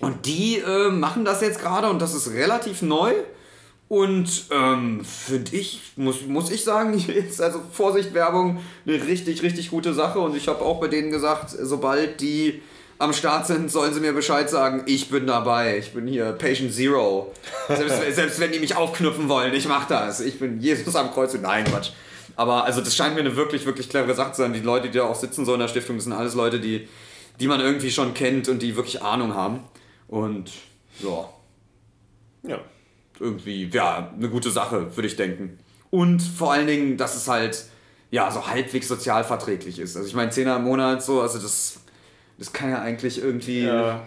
Und 0.00 0.26
die 0.26 0.58
äh, 0.58 0.90
machen 0.90 1.24
das 1.24 1.40
jetzt 1.40 1.60
gerade 1.60 1.88
und 1.88 2.00
das 2.00 2.14
ist 2.14 2.32
relativ 2.32 2.82
neu. 2.82 3.12
Und 3.88 4.46
ähm, 4.50 5.04
finde 5.04 5.54
ich, 5.54 5.92
muss, 5.96 6.22
muss 6.26 6.50
ich 6.50 6.64
sagen, 6.64 6.98
jetzt 7.06 7.40
also 7.40 7.60
Vorsicht, 7.72 8.14
Werbung, 8.14 8.60
eine 8.86 9.06
richtig, 9.06 9.42
richtig 9.42 9.70
gute 9.70 9.94
Sache. 9.94 10.18
Und 10.18 10.36
ich 10.36 10.48
habe 10.48 10.64
auch 10.64 10.80
bei 10.80 10.88
denen 10.88 11.10
gesagt, 11.10 11.50
sobald 11.50 12.20
die 12.20 12.62
am 12.98 13.12
Start 13.12 13.46
sind, 13.46 13.70
sollen 13.70 13.92
sie 13.92 14.00
mir 14.00 14.12
Bescheid 14.12 14.48
sagen, 14.48 14.84
ich 14.86 15.10
bin 15.10 15.26
dabei, 15.26 15.78
ich 15.78 15.92
bin 15.92 16.06
hier 16.06 16.32
Patient 16.32 16.72
Zero. 16.72 17.32
Selbst, 17.68 18.00
selbst 18.14 18.40
wenn 18.40 18.52
die 18.52 18.60
mich 18.60 18.76
aufknüpfen 18.76 19.28
wollen, 19.28 19.52
ich 19.52 19.68
mach 19.68 19.86
das. 19.86 20.20
Ich 20.20 20.38
bin 20.38 20.60
Jesus 20.60 20.94
am 20.96 21.12
Kreuz. 21.12 21.34
Nein, 21.34 21.64
Quatsch. 21.64 21.90
Aber 22.36 22.64
also 22.64 22.80
das 22.80 22.96
scheint 22.96 23.14
mir 23.14 23.20
eine 23.20 23.36
wirklich, 23.36 23.66
wirklich 23.66 23.88
clevere 23.88 24.14
Sache 24.14 24.32
zu 24.32 24.42
sein. 24.42 24.52
Die 24.52 24.60
Leute, 24.60 24.88
die 24.88 24.98
da 24.98 25.04
auch 25.04 25.14
sitzen 25.14 25.44
so 25.44 25.54
in 25.54 25.60
der 25.60 25.68
Stiftung, 25.68 25.96
das 25.96 26.04
sind 26.04 26.12
alles 26.12 26.34
Leute, 26.34 26.58
die, 26.58 26.88
die 27.38 27.46
man 27.46 27.60
irgendwie 27.60 27.90
schon 27.90 28.14
kennt 28.14 28.48
und 28.48 28.60
die 28.60 28.76
wirklich 28.76 29.02
Ahnung 29.02 29.34
haben. 29.34 29.60
Und 30.08 30.50
ja, 31.00 31.28
Ja. 32.42 32.60
Irgendwie, 33.24 33.68
ja, 33.72 34.12
eine 34.16 34.28
gute 34.28 34.50
Sache, 34.50 34.94
würde 34.96 35.08
ich 35.08 35.16
denken. 35.16 35.58
Und 35.90 36.20
vor 36.20 36.52
allen 36.52 36.66
Dingen, 36.66 36.96
dass 36.96 37.16
es 37.16 37.26
halt, 37.26 37.64
ja, 38.10 38.30
so 38.30 38.46
halbwegs 38.46 38.86
sozialverträglich 38.88 39.78
ist. 39.78 39.96
Also 39.96 40.08
ich 40.08 40.14
meine, 40.14 40.30
10er 40.30 40.56
im 40.56 40.64
Monat, 40.64 41.02
so, 41.02 41.20
also 41.20 41.38
das, 41.38 41.80
das 42.38 42.52
kann 42.52 42.70
ja 42.70 42.80
eigentlich 42.80 43.20
irgendwie... 43.20 43.64
ja. 43.64 44.06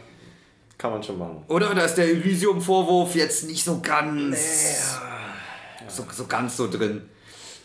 Kann 0.77 0.91
man 0.91 1.01
schon 1.01 1.17
machen. 1.17 1.43
Oder 1.47 1.73
da 1.73 1.81
ist 1.81 1.95
der 1.95 2.07
Elysium-Vorwurf 2.07 3.15
jetzt 3.15 3.47
nicht 3.47 3.63
so 3.63 3.79
ganz... 3.81 4.37
So, 5.87 6.05
so 6.11 6.27
ganz 6.27 6.55
so 6.55 6.69
drin. 6.69 7.01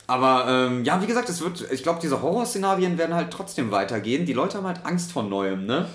Aber 0.06 0.46
ähm, 0.48 0.84
ja, 0.84 1.00
wie 1.02 1.06
gesagt, 1.06 1.28
es 1.28 1.40
wird, 1.42 1.70
ich 1.70 1.82
glaube, 1.82 1.98
diese 2.00 2.22
Horrorszenarien 2.22 2.98
werden 2.98 3.14
halt 3.14 3.30
trotzdem 3.30 3.70
weitergehen. 3.70 4.26
Die 4.26 4.32
Leute 4.32 4.58
haben 4.58 4.66
halt 4.66 4.84
Angst 4.84 5.12
vor 5.12 5.22
Neuem, 5.22 5.66
ne? 5.66 5.88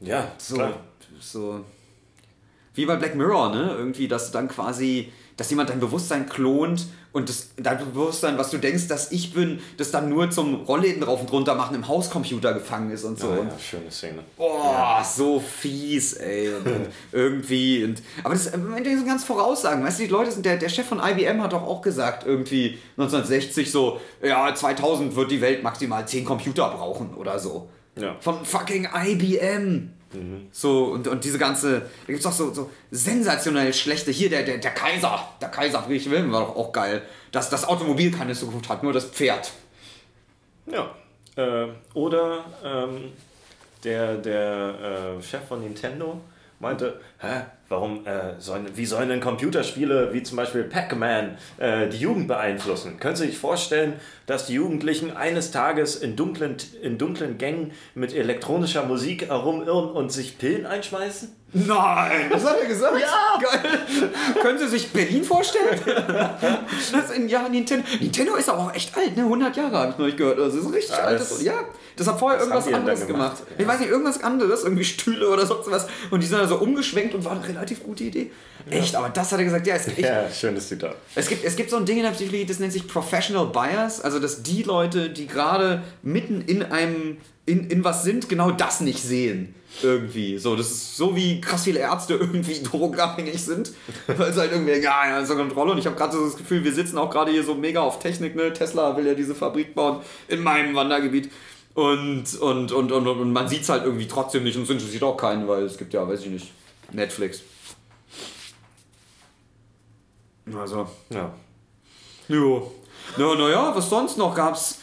Ja, 0.00 0.32
So, 0.38 0.54
klar. 0.54 0.72
so. 1.20 1.64
Wie 2.80 2.86
bei 2.86 2.96
Black 2.96 3.14
Mirror, 3.14 3.50
ne? 3.54 3.74
Irgendwie, 3.76 4.08
dass 4.08 4.26
du 4.26 4.32
dann 4.32 4.48
quasi, 4.48 5.12
dass 5.36 5.50
jemand 5.50 5.68
dein 5.68 5.80
Bewusstsein 5.80 6.26
klont 6.26 6.86
und 7.12 7.28
das, 7.28 7.50
dein 7.56 7.78
Bewusstsein, 7.78 8.38
was 8.38 8.50
du 8.50 8.56
denkst, 8.58 8.88
dass 8.88 9.12
ich 9.12 9.34
bin, 9.34 9.60
das 9.76 9.90
dann 9.90 10.08
nur 10.08 10.30
zum 10.30 10.62
Rollläden 10.62 11.02
drauf 11.02 11.20
und 11.20 11.30
runter 11.30 11.54
machen 11.54 11.74
im 11.74 11.86
Hauscomputer 11.88 12.54
gefangen 12.54 12.90
ist 12.90 13.04
und 13.04 13.18
so. 13.18 13.28
Ah, 13.28 13.38
Und 13.38 13.48
ja, 13.48 13.58
schöne 13.58 13.90
Szene. 13.90 14.20
Boah, 14.36 15.04
so 15.04 15.40
fies, 15.40 16.14
ey. 16.14 16.54
Und, 16.54 16.66
und 16.66 16.86
irgendwie. 17.12 17.84
Und, 17.84 18.02
aber 18.22 18.34
das 18.34 18.46
im 18.46 18.68
Endeffekt 18.68 18.98
sind 18.98 19.06
ganz 19.08 19.24
Voraussagen. 19.24 19.84
Weißt 19.84 19.98
du, 19.98 20.04
die 20.04 20.10
Leute 20.10 20.30
sind, 20.30 20.46
der, 20.46 20.56
der 20.56 20.68
Chef 20.68 20.86
von 20.86 21.00
IBM 21.00 21.42
hat 21.42 21.52
doch 21.52 21.64
auch 21.66 21.82
gesagt, 21.82 22.26
irgendwie 22.26 22.78
1960 22.96 23.70
so, 23.70 24.00
ja, 24.22 24.54
2000 24.54 25.16
wird 25.16 25.30
die 25.30 25.40
Welt 25.40 25.62
maximal 25.62 26.06
10 26.06 26.24
Computer 26.24 26.68
brauchen 26.70 27.14
oder 27.14 27.38
so. 27.38 27.68
Ja. 27.96 28.16
Von 28.20 28.44
fucking 28.44 28.88
IBM. 28.94 29.90
So, 30.50 30.86
und, 30.86 31.06
und 31.06 31.22
diese 31.24 31.38
ganze, 31.38 31.80
da 31.80 32.06
gibt 32.06 32.18
es 32.18 32.26
auch 32.26 32.32
so, 32.32 32.52
so 32.52 32.70
sensationell 32.90 33.72
schlechte, 33.72 34.10
hier 34.10 34.28
der, 34.28 34.42
der, 34.42 34.58
der 34.58 34.72
Kaiser, 34.72 35.28
der 35.40 35.48
Kaiser 35.50 35.82
Friedrich 35.82 36.10
Wilhelm 36.10 36.32
war 36.32 36.40
doch 36.40 36.56
auch 36.56 36.72
geil, 36.72 37.02
dass 37.30 37.48
das 37.48 37.64
Automobil 37.64 38.10
keine 38.10 38.34
Zukunft 38.34 38.68
hat, 38.68 38.82
nur 38.82 38.92
das 38.92 39.04
Pferd. 39.04 39.52
Ja. 40.66 40.94
Äh, 41.36 41.68
oder 41.94 42.44
ähm, 42.64 43.12
der, 43.84 44.16
der 44.16 45.16
äh, 45.18 45.22
Chef 45.22 45.46
von 45.46 45.60
Nintendo 45.60 46.20
meinte, 46.60 47.00
Hä, 47.18 47.42
warum 47.68 48.06
äh, 48.06 48.38
sollen, 48.38 48.66
wie 48.74 48.86
sollen 48.86 49.08
denn 49.08 49.20
Computerspiele 49.20 50.12
wie 50.12 50.22
zum 50.22 50.36
Beispiel 50.36 50.64
Pac-Man 50.64 51.38
äh, 51.58 51.88
die 51.88 51.98
Jugend 51.98 52.28
beeinflussen? 52.28 53.00
Können 53.00 53.16
Sie 53.16 53.26
sich 53.26 53.38
vorstellen, 53.38 53.94
dass 54.26 54.46
die 54.46 54.54
Jugendlichen 54.54 55.16
eines 55.16 55.50
Tages 55.50 55.96
in 55.96 56.16
dunklen, 56.16 56.56
in 56.82 56.98
dunklen 56.98 57.38
Gängen 57.38 57.72
mit 57.94 58.14
elektronischer 58.14 58.84
Musik 58.84 59.28
herumirren 59.28 59.90
und 59.90 60.12
sich 60.12 60.38
Pillen 60.38 60.66
einschmeißen? 60.66 61.39
Nein, 61.52 62.30
das 62.30 62.44
hat 62.44 62.60
er 62.60 62.66
gesagt. 62.66 62.96
Ja, 63.00 63.38
geil. 63.40 63.80
Können 64.40 64.58
Sie 64.58 64.68
sich 64.68 64.88
Berlin 64.92 65.24
vorstellen? 65.24 65.80
das 66.92 67.10
in 67.10 67.28
ja 67.28 67.48
Nintendo. 67.48 67.84
Nintendo 68.00 68.36
ist 68.36 68.48
aber 68.48 68.58
auch 68.66 68.74
echt 68.74 68.96
alt, 68.96 69.16
ne? 69.16 69.22
100 69.24 69.56
Jahre 69.56 69.76
habe 69.78 69.90
ich 69.92 69.98
neulich 69.98 70.16
gehört. 70.16 70.38
Also 70.38 70.56
das 70.56 70.60
ist 70.60 70.66
ein 70.70 70.74
richtig 70.74 70.96
Ja, 70.96 71.02
altes. 71.04 71.28
das- 71.28 71.42
Ja, 71.42 71.54
das 71.96 72.06
hat 72.06 72.18
vorher 72.18 72.38
was 72.40 72.46
irgendwas 72.46 72.72
anderes 72.74 73.06
gemacht. 73.06 73.36
gemacht? 73.38 73.52
Ich 73.58 73.66
weiß 73.66 73.80
nicht, 73.80 73.90
irgendwas 73.90 74.22
anderes, 74.22 74.62
irgendwie 74.64 74.84
Stühle 74.84 75.28
oder 75.28 75.44
sonst 75.44 75.70
was. 75.70 75.86
Und 76.10 76.22
die 76.22 76.26
sind 76.26 76.38
dann 76.38 76.48
so 76.48 76.56
umgeschwenkt 76.56 77.14
und 77.14 77.24
war 77.24 77.32
eine 77.32 77.46
relativ 77.46 77.82
gute 77.82 78.04
Idee. 78.04 78.30
Echt, 78.70 78.94
aber 78.94 79.08
das 79.08 79.32
hat 79.32 79.38
er 79.38 79.44
gesagt. 79.44 79.66
Ja, 79.66 79.74
es, 79.74 79.88
ich, 79.88 79.98
Ja, 79.98 80.30
schönes 80.30 80.68
Zitat. 80.68 80.94
es 81.14 81.28
gibt, 81.28 81.44
es 81.44 81.56
gibt 81.56 81.70
so 81.70 81.76
ein 81.78 81.84
Ding 81.84 81.96
in 81.96 82.04
der 82.04 82.10
Psychologie, 82.10 82.44
das 82.46 82.58
nennt 82.60 82.72
sich 82.72 82.86
Professional 82.86 83.46
Bias, 83.46 84.00
also 84.00 84.18
dass 84.20 84.42
die 84.42 84.62
Leute, 84.62 85.10
die 85.10 85.26
gerade 85.26 85.82
mitten 86.02 86.42
in 86.42 86.62
einem, 86.62 87.16
in, 87.50 87.68
in 87.68 87.84
was 87.84 88.04
sind, 88.04 88.28
genau 88.28 88.50
das 88.52 88.80
nicht 88.80 89.02
sehen. 89.02 89.54
Irgendwie. 89.82 90.38
So, 90.38 90.56
das 90.56 90.70
ist 90.70 90.96
so 90.96 91.16
wie 91.16 91.40
krass 91.40 91.64
viele 91.64 91.80
Ärzte 91.80 92.14
irgendwie 92.20 92.62
drogenabhängig 92.62 93.42
sind. 93.42 93.72
Weil 94.06 94.32
sie 94.32 94.40
halt 94.40 94.52
irgendwie, 94.52 94.72
ja, 94.72 95.08
ja, 95.08 95.18
ist 95.18 95.30
Kontrolle. 95.30 95.72
Und 95.72 95.78
ich 95.78 95.86
habe 95.86 95.96
gerade 95.96 96.16
so 96.16 96.24
das 96.24 96.36
Gefühl, 96.36 96.62
wir 96.62 96.72
sitzen 96.72 96.96
auch 96.98 97.10
gerade 97.10 97.32
hier 97.32 97.42
so 97.42 97.54
mega 97.54 97.80
auf 97.80 97.98
Technik, 97.98 98.36
ne? 98.36 98.52
Tesla 98.52 98.96
will 98.96 99.06
ja 99.06 99.14
diese 99.14 99.34
Fabrik 99.34 99.74
bauen 99.74 100.00
in 100.28 100.42
meinem 100.42 100.74
Wandergebiet. 100.74 101.30
Und, 101.74 102.34
und, 102.40 102.72
und, 102.72 102.92
und, 102.92 103.06
und 103.06 103.32
man 103.32 103.48
sieht 103.48 103.62
es 103.62 103.68
halt 103.68 103.84
irgendwie 103.84 104.06
trotzdem 104.08 104.44
nicht 104.44 104.56
und 104.56 104.64
es 104.64 104.70
interessiert 104.70 105.02
auch 105.02 105.16
keinen, 105.16 105.46
weil 105.48 105.64
es 105.64 105.78
gibt 105.78 105.92
ja, 105.92 106.06
weiß 106.06 106.20
ich 106.22 106.30
nicht, 106.30 106.52
Netflix. 106.92 107.42
Also, 110.52 110.88
Ja. 111.10 111.32
Jo. 112.28 112.70
Na, 113.16 113.34
naja, 113.34 113.72
was 113.74 113.88
sonst 113.88 114.18
noch 114.18 114.34
gab's? 114.34 114.79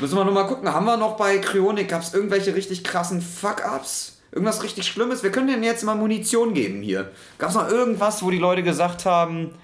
Müssen 0.00 0.16
wir 0.16 0.24
noch 0.24 0.32
mal 0.32 0.46
gucken. 0.46 0.72
Haben 0.72 0.86
wir 0.86 0.96
noch 0.96 1.16
bei 1.16 1.38
Kryonik, 1.38 1.88
gab's 1.88 2.14
irgendwelche 2.14 2.54
richtig 2.54 2.82
krassen 2.82 3.20
Fuck-Ups? 3.20 4.18
Irgendwas 4.32 4.64
richtig 4.64 4.86
Schlimmes? 4.88 5.22
Wir 5.22 5.30
können 5.30 5.46
denen 5.46 5.62
jetzt 5.62 5.84
mal 5.84 5.94
Munition 5.94 6.54
geben 6.54 6.82
hier. 6.82 7.12
Gab's 7.38 7.54
noch 7.54 7.68
irgendwas, 7.68 8.22
wo 8.22 8.30
die 8.30 8.38
Leute 8.38 8.64
gesagt 8.64 9.06
haben, 9.06 9.54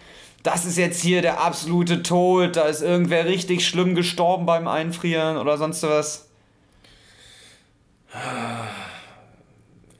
das 0.44 0.64
ist 0.64 0.78
jetzt 0.78 1.02
hier 1.02 1.20
der 1.20 1.40
absolute 1.40 2.02
Tod, 2.02 2.56
da 2.56 2.62
ist 2.62 2.80
irgendwer 2.80 3.24
richtig 3.26 3.66
schlimm 3.66 3.94
gestorben 3.94 4.46
beim 4.46 4.68
Einfrieren 4.68 5.36
oder 5.36 5.58
sonst 5.58 5.82
was? 5.82 6.28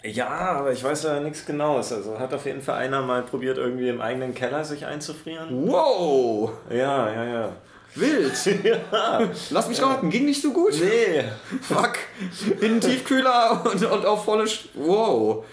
Ja, 0.03 0.29
aber 0.29 0.73
ich 0.73 0.83
weiß 0.83 1.03
ja 1.03 1.21
nichts 1.21 1.45
Genaues. 1.45 1.93
Also 1.93 2.19
hat 2.19 2.33
auf 2.33 2.47
jeden 2.47 2.63
Fall 2.63 2.77
einer 2.77 3.03
mal 3.03 3.23
probiert, 3.23 3.59
irgendwie 3.59 3.89
im 3.89 4.01
eigenen 4.01 4.35
Keller 4.35 4.65
sich 4.65 4.87
einzufrieren. 4.87 5.69
Wow! 5.69 6.53
Ja, 6.71 7.13
ja, 7.13 7.25
ja. 7.25 7.53
Wild! 7.95 8.33
Lass 9.51 9.69
mich 9.69 9.83
raten, 9.83 10.11
ging 10.11 10.25
nicht 10.25 10.41
so 10.41 10.53
gut? 10.53 10.75
Nee. 10.81 11.25
Fuck. 11.63 11.99
In 12.61 12.61
den 12.61 12.81
Tiefkühler 12.81 13.63
und, 13.65 13.85
und 13.85 14.07
auf 14.07 14.25
volle. 14.25 14.47
Sch 14.47 14.69
wow. 14.75 15.45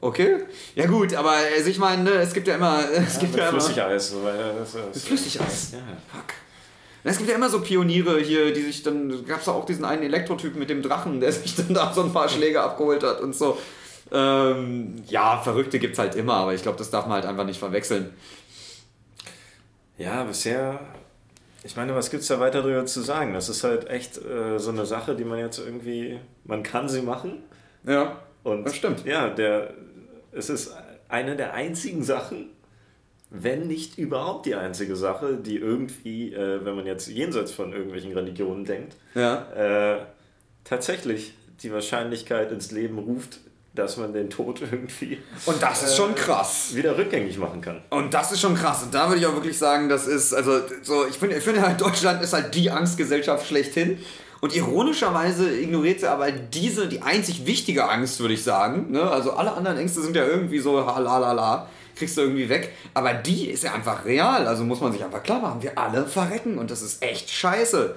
Okay. 0.00 0.40
Ja, 0.74 0.86
gut, 0.86 1.14
aber 1.14 1.30
also 1.30 1.70
ich 1.70 1.78
meine, 1.78 2.02
ne, 2.02 2.10
es 2.16 2.34
gibt 2.34 2.46
ja 2.48 2.56
immer. 2.56 2.80
Es 2.92 3.18
gibt 3.18 3.32
Mit 3.32 3.40
ja 3.40 3.48
immer. 3.48 3.60
Flüssigeis. 3.60 4.10
so, 4.10 4.22
weil 4.24 4.54
das, 4.58 4.76
Das 4.92 5.04
Flüssigeis. 5.04 5.72
Ja. 5.72 5.78
Fuck. 6.12 6.34
Es 7.06 7.18
gibt 7.18 7.28
ja 7.30 7.36
immer 7.36 7.48
so 7.50 7.60
Pioniere 7.60 8.18
hier, 8.20 8.52
die 8.52 8.62
sich 8.62 8.82
dann. 8.82 9.24
Gab 9.26 9.40
es 9.40 9.48
auch 9.48 9.64
diesen 9.64 9.84
einen 9.84 10.02
Elektrotypen 10.02 10.58
mit 10.58 10.70
dem 10.70 10.82
Drachen, 10.82 11.20
der 11.20 11.32
sich 11.32 11.54
dann 11.54 11.72
da 11.72 11.92
so 11.94 12.02
ein 12.02 12.12
paar 12.12 12.28
Schläge 12.28 12.60
abgeholt 12.60 13.02
hat 13.02 13.20
und 13.20 13.34
so. 13.34 13.56
Ähm, 14.12 14.96
ja, 15.06 15.38
Verrückte 15.38 15.78
gibt's 15.78 15.98
halt 15.98 16.14
immer, 16.16 16.34
aber 16.34 16.54
ich 16.54 16.62
glaube, 16.62 16.76
das 16.76 16.90
darf 16.90 17.06
man 17.06 17.14
halt 17.14 17.26
einfach 17.26 17.44
nicht 17.44 17.58
verwechseln. 17.58 18.14
ja, 19.96 20.24
bisher. 20.24 20.80
Ich 21.64 21.76
meine, 21.76 21.94
was 21.94 22.10
gibt 22.10 22.22
es 22.22 22.28
da 22.28 22.38
weiter 22.38 22.62
drüber 22.62 22.84
zu 22.86 23.00
sagen? 23.00 23.32
Das 23.34 23.48
ist 23.48 23.64
halt 23.64 23.88
echt 23.88 24.18
äh, 24.24 24.58
so 24.58 24.70
eine 24.70 24.84
Sache, 24.86 25.16
die 25.16 25.24
man 25.24 25.38
jetzt 25.38 25.58
irgendwie. 25.58 26.20
Man 26.44 26.62
kann 26.62 26.88
sie 26.88 27.00
machen. 27.02 27.42
Ja. 27.86 28.20
Und 28.42 28.64
Das 28.64 28.76
stimmt. 28.76 29.04
Ja, 29.06 29.30
der, 29.30 29.72
es 30.32 30.50
ist 30.50 30.76
eine 31.08 31.34
der 31.36 31.54
einzigen 31.54 32.02
Sachen, 32.04 32.50
wenn 33.30 33.66
nicht 33.66 33.98
überhaupt 33.98 34.44
die 34.46 34.54
einzige 34.54 34.94
Sache, 34.94 35.36
die 35.38 35.56
irgendwie, 35.56 36.34
äh, 36.34 36.64
wenn 36.64 36.76
man 36.76 36.84
jetzt 36.86 37.08
jenseits 37.08 37.50
von 37.52 37.72
irgendwelchen 37.72 38.12
Religionen 38.12 38.64
denkt, 38.66 38.96
Ja. 39.14 39.96
äh, 39.96 40.04
tatsächlich 40.64 41.34
die 41.62 41.72
Wahrscheinlichkeit 41.72 42.52
ins 42.52 42.70
Leben 42.72 42.98
ruft, 42.98 43.40
dass 43.74 43.96
man 43.96 44.12
den 44.12 44.30
Tod 44.30 44.60
irgendwie 44.62 45.18
Und 45.46 45.60
das 45.62 45.82
ist 45.82 45.96
schon 45.96 46.14
krass. 46.14 46.74
wieder 46.74 46.96
rückgängig 46.96 47.38
machen 47.38 47.60
kann. 47.60 47.82
Und 47.90 48.14
das 48.14 48.30
ist 48.32 48.40
schon 48.40 48.54
krass. 48.54 48.84
Und 48.84 48.94
da 48.94 49.08
würde 49.08 49.20
ich 49.20 49.26
auch 49.26 49.34
wirklich 49.34 49.58
sagen, 49.58 49.88
das 49.88 50.06
ist, 50.06 50.32
also, 50.32 50.60
so, 50.82 51.06
ich 51.06 51.16
finde, 51.16 51.36
ich 51.36 51.44
finde 51.44 51.62
halt, 51.62 51.80
Deutschland 51.80 52.22
ist 52.22 52.32
halt 52.32 52.54
die 52.54 52.70
Angstgesellschaft 52.70 53.46
schlechthin. 53.46 53.98
Und 54.40 54.54
ironischerweise 54.54 55.58
ignoriert 55.58 56.00
sie 56.00 56.06
aber 56.06 56.30
diese, 56.30 56.86
die 56.86 57.02
einzig 57.02 57.46
wichtige 57.46 57.88
Angst, 57.88 58.20
würde 58.20 58.34
ich 58.34 58.44
sagen. 58.44 58.92
Ne? 58.92 59.02
Also 59.02 59.32
alle 59.32 59.52
anderen 59.54 59.78
Ängste 59.78 60.02
sind 60.02 60.14
ja 60.14 60.24
irgendwie 60.24 60.58
so, 60.58 60.86
halalala, 60.86 61.68
kriegst 61.96 62.16
du 62.16 62.20
irgendwie 62.20 62.48
weg. 62.48 62.72
Aber 62.92 63.14
die 63.14 63.48
ist 63.48 63.64
ja 63.64 63.72
einfach 63.72 64.04
real. 64.04 64.46
Also 64.46 64.62
muss 64.62 64.80
man 64.80 64.92
sich 64.92 65.02
einfach 65.02 65.22
klar 65.22 65.40
machen, 65.40 65.62
wir 65.62 65.78
alle 65.78 66.06
verrecken. 66.06 66.58
Und 66.58 66.70
das 66.70 66.82
ist 66.82 67.02
echt 67.02 67.30
scheiße. 67.30 67.96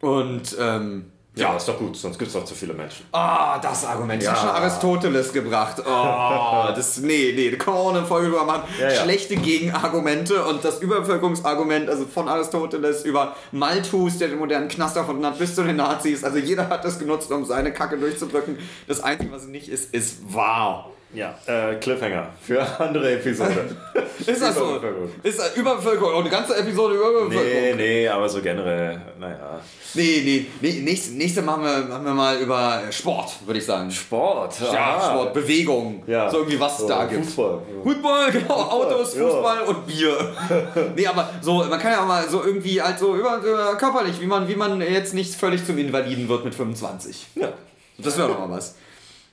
Und, 0.00 0.56
ähm, 0.58 1.10
Ja, 1.38 1.54
ist 1.54 1.68
doch 1.68 1.78
gut, 1.78 1.94
sonst 1.98 2.18
gibt 2.18 2.28
es 2.28 2.32
doch 2.34 2.46
zu 2.46 2.54
viele 2.54 2.72
Menschen. 2.72 3.04
Ah, 3.12 3.58
das 3.58 3.84
Argument. 3.84 4.22
Das 4.22 4.26
Ja. 4.26 4.32
hat 4.32 4.40
schon 4.40 4.48
Aristoteles 4.50 5.32
gebracht. 5.34 5.82
Oh, 5.86 6.72
das, 6.74 6.96
nee, 6.96 7.34
nee, 7.36 7.50
da 7.50 7.56
können 7.58 7.76
wir 7.76 7.80
auch 7.80 7.94
eine 7.94 8.06
Folge 8.06 8.28
drüber 8.30 8.44
machen. 8.44 8.62
Ja, 8.80 8.90
ja. 8.90 9.02
Schlechte 9.02 9.36
Gegenargumente 9.36 10.42
und 10.46 10.64
das 10.64 10.80
Überbevölkerungsargument, 10.80 11.90
also 11.90 12.06
von 12.06 12.28
Aristoteles 12.28 13.04
über 13.04 13.36
Malthus, 13.52 14.16
der 14.16 14.28
den 14.28 14.38
modernen 14.38 14.68
Knast 14.68 14.96
erfunden 14.96 15.26
hat, 15.26 15.38
bis 15.38 15.54
zu 15.54 15.62
den 15.62 15.76
Nazis. 15.76 16.24
Also 16.24 16.38
jeder 16.38 16.70
hat 16.70 16.84
das 16.86 16.98
genutzt, 16.98 17.30
um 17.30 17.44
seine 17.44 17.70
Kacke 17.70 17.98
durchzudrücken. 17.98 18.58
Das 18.88 19.02
Einzige, 19.02 19.30
was 19.30 19.44
nicht 19.46 19.68
ist, 19.68 19.92
ist 19.94 20.32
wahr. 20.34 20.88
Ja, 21.16 21.34
äh, 21.46 21.76
Cliffhanger 21.76 22.28
für 22.42 22.60
andere 22.80 23.14
Episode. 23.14 23.74
Ist 24.18 24.42
das 24.42 24.54
so? 24.54 24.78
Ist 25.22 25.38
das 25.38 25.56
Überbevölkerung? 25.56 26.16
Und 26.16 26.20
eine 26.20 26.30
ganze 26.30 26.54
Episode 26.56 26.94
über 26.94 27.04
nee, 27.04 27.10
Überbevölkerung? 27.10 27.76
nee, 27.78 28.08
aber 28.08 28.28
so 28.28 28.42
generell, 28.42 29.00
naja. 29.18 29.58
Nee, 29.94 30.20
nee, 30.22 30.46
nee. 30.60 30.80
Nächste, 30.82 31.14
nächste 31.14 31.40
machen, 31.40 31.62
wir, 31.62 31.78
machen 31.88 32.04
wir 32.04 32.12
mal 32.12 32.38
über 32.38 32.82
Sport, 32.90 33.32
würde 33.46 33.58
ich 33.58 33.64
sagen. 33.64 33.90
Sport. 33.90 34.60
Ja, 34.60 34.98
ah. 34.98 35.10
Sport, 35.10 35.32
Bewegung. 35.32 36.02
Ja. 36.06 36.28
So 36.28 36.38
irgendwie 36.38 36.60
was 36.60 36.74
es 36.74 36.78
So, 36.80 36.88
da 36.88 37.06
gibt. 37.06 37.24
Fußball. 37.24 37.62
Football, 37.82 38.32
genau, 38.32 38.54
Autos, 38.54 39.16
ja. 39.16 39.22
Fußball 39.22 39.62
und 39.62 39.86
Bier. 39.86 40.36
nee, 40.96 41.06
aber 41.06 41.30
so, 41.40 41.64
man 41.64 41.80
kann 41.80 41.92
ja 41.92 42.02
auch 42.02 42.06
mal 42.06 42.28
so 42.28 42.44
irgendwie 42.44 42.82
halt 42.82 42.98
so 42.98 43.16
über, 43.16 43.38
über 43.38 43.74
körperlich, 43.76 44.20
wie 44.20 44.26
man, 44.26 44.46
wie 44.48 44.56
man 44.56 44.82
jetzt 44.82 45.14
nicht 45.14 45.34
völlig 45.34 45.64
zum 45.64 45.78
Invaliden 45.78 46.28
wird 46.28 46.44
mit 46.44 46.54
25. 46.54 47.26
Ja. 47.36 47.48
Das 47.96 48.18
wäre 48.18 48.28
doch 48.28 48.38
mal 48.38 48.50
was. 48.50 48.74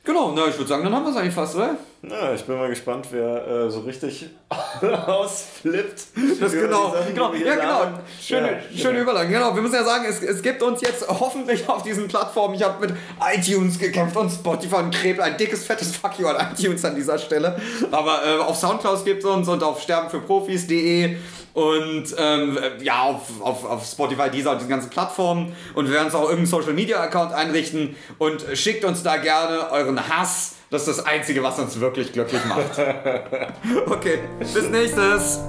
Genau, 0.04 0.34
na, 0.34 0.48
ich 0.48 0.58
würde 0.58 0.68
sagen, 0.68 0.84
dann 0.84 0.94
haben 0.94 1.06
wir 1.06 1.12
es 1.12 1.16
eigentlich 1.18 1.34
fast, 1.34 1.56
oder? 1.56 1.78
Na, 2.06 2.34
ich 2.34 2.44
bin 2.44 2.58
mal 2.58 2.68
gespannt, 2.68 3.08
wer 3.12 3.48
äh, 3.48 3.70
so 3.70 3.80
richtig 3.80 4.26
ausflippt. 5.08 6.08
Das 6.38 6.52
genau, 6.52 6.94
genau, 7.08 7.34
ja 7.34 7.56
genau. 7.56 8.00
Schöne, 8.22 8.62
Ja, 8.72 8.78
schöne 8.78 9.00
Überleitung. 9.00 9.32
Genau, 9.32 9.56
wir 9.56 9.62
müssen 9.62 9.76
ja 9.76 9.86
sagen, 9.86 10.04
es, 10.06 10.22
es 10.22 10.42
gibt 10.42 10.62
uns 10.62 10.82
jetzt 10.82 11.08
hoffentlich 11.08 11.70
auf 11.70 11.82
diesen 11.82 12.10
Plattformen, 12.10 12.56
ich 12.56 12.64
habe 12.64 12.88
mit 12.88 12.98
iTunes 13.34 13.80
gekämpft 13.80 14.18
und 14.18 14.30
Spotify 14.30 14.76
und 14.76 14.94
Krebs, 14.94 15.22
ein 15.22 15.38
dickes, 15.38 15.66
fettes 15.66 15.96
Fuck 15.96 16.20
you 16.20 16.28
an 16.28 16.46
iTunes 16.52 16.84
an 16.84 16.94
dieser 16.94 17.18
Stelle. 17.18 17.56
Aber 17.90 18.20
äh, 18.26 18.38
auf 18.38 18.58
Soundcloud 18.58 19.06
gibt 19.06 19.24
es 19.24 19.30
uns 19.30 19.48
und 19.48 19.64
auf 19.64 19.82
sterbenfürprofis.de 19.82 21.16
und 21.54 22.04
ähm, 22.18 22.60
ja, 22.82 23.02
auf, 23.04 23.22
auf, 23.40 23.64
auf 23.64 23.86
Spotify, 23.86 24.30
Deezer 24.30 24.52
und 24.52 24.58
diesen 24.58 24.70
ganzen 24.70 24.90
Plattformen. 24.90 25.56
Und 25.74 25.86
wir 25.86 25.94
werden 25.94 26.08
uns 26.08 26.16
auch 26.16 26.24
irgendeinen 26.24 26.48
Social 26.48 26.74
Media 26.74 27.00
Account 27.00 27.32
einrichten 27.32 27.96
und 28.18 28.44
schickt 28.56 28.84
uns 28.84 29.04
da 29.04 29.16
gerne 29.16 29.72
euren 29.72 30.06
Hass 30.10 30.56
Das 30.74 30.88
ist 30.88 30.98
das 30.98 31.06
Einzige, 31.06 31.44
was 31.44 31.60
uns 31.60 31.80
wirklich 31.80 32.12
glücklich 32.14 32.44
macht. 32.46 32.80
Okay, 33.86 34.20
bis 34.40 34.70
nächstes. 34.72 35.40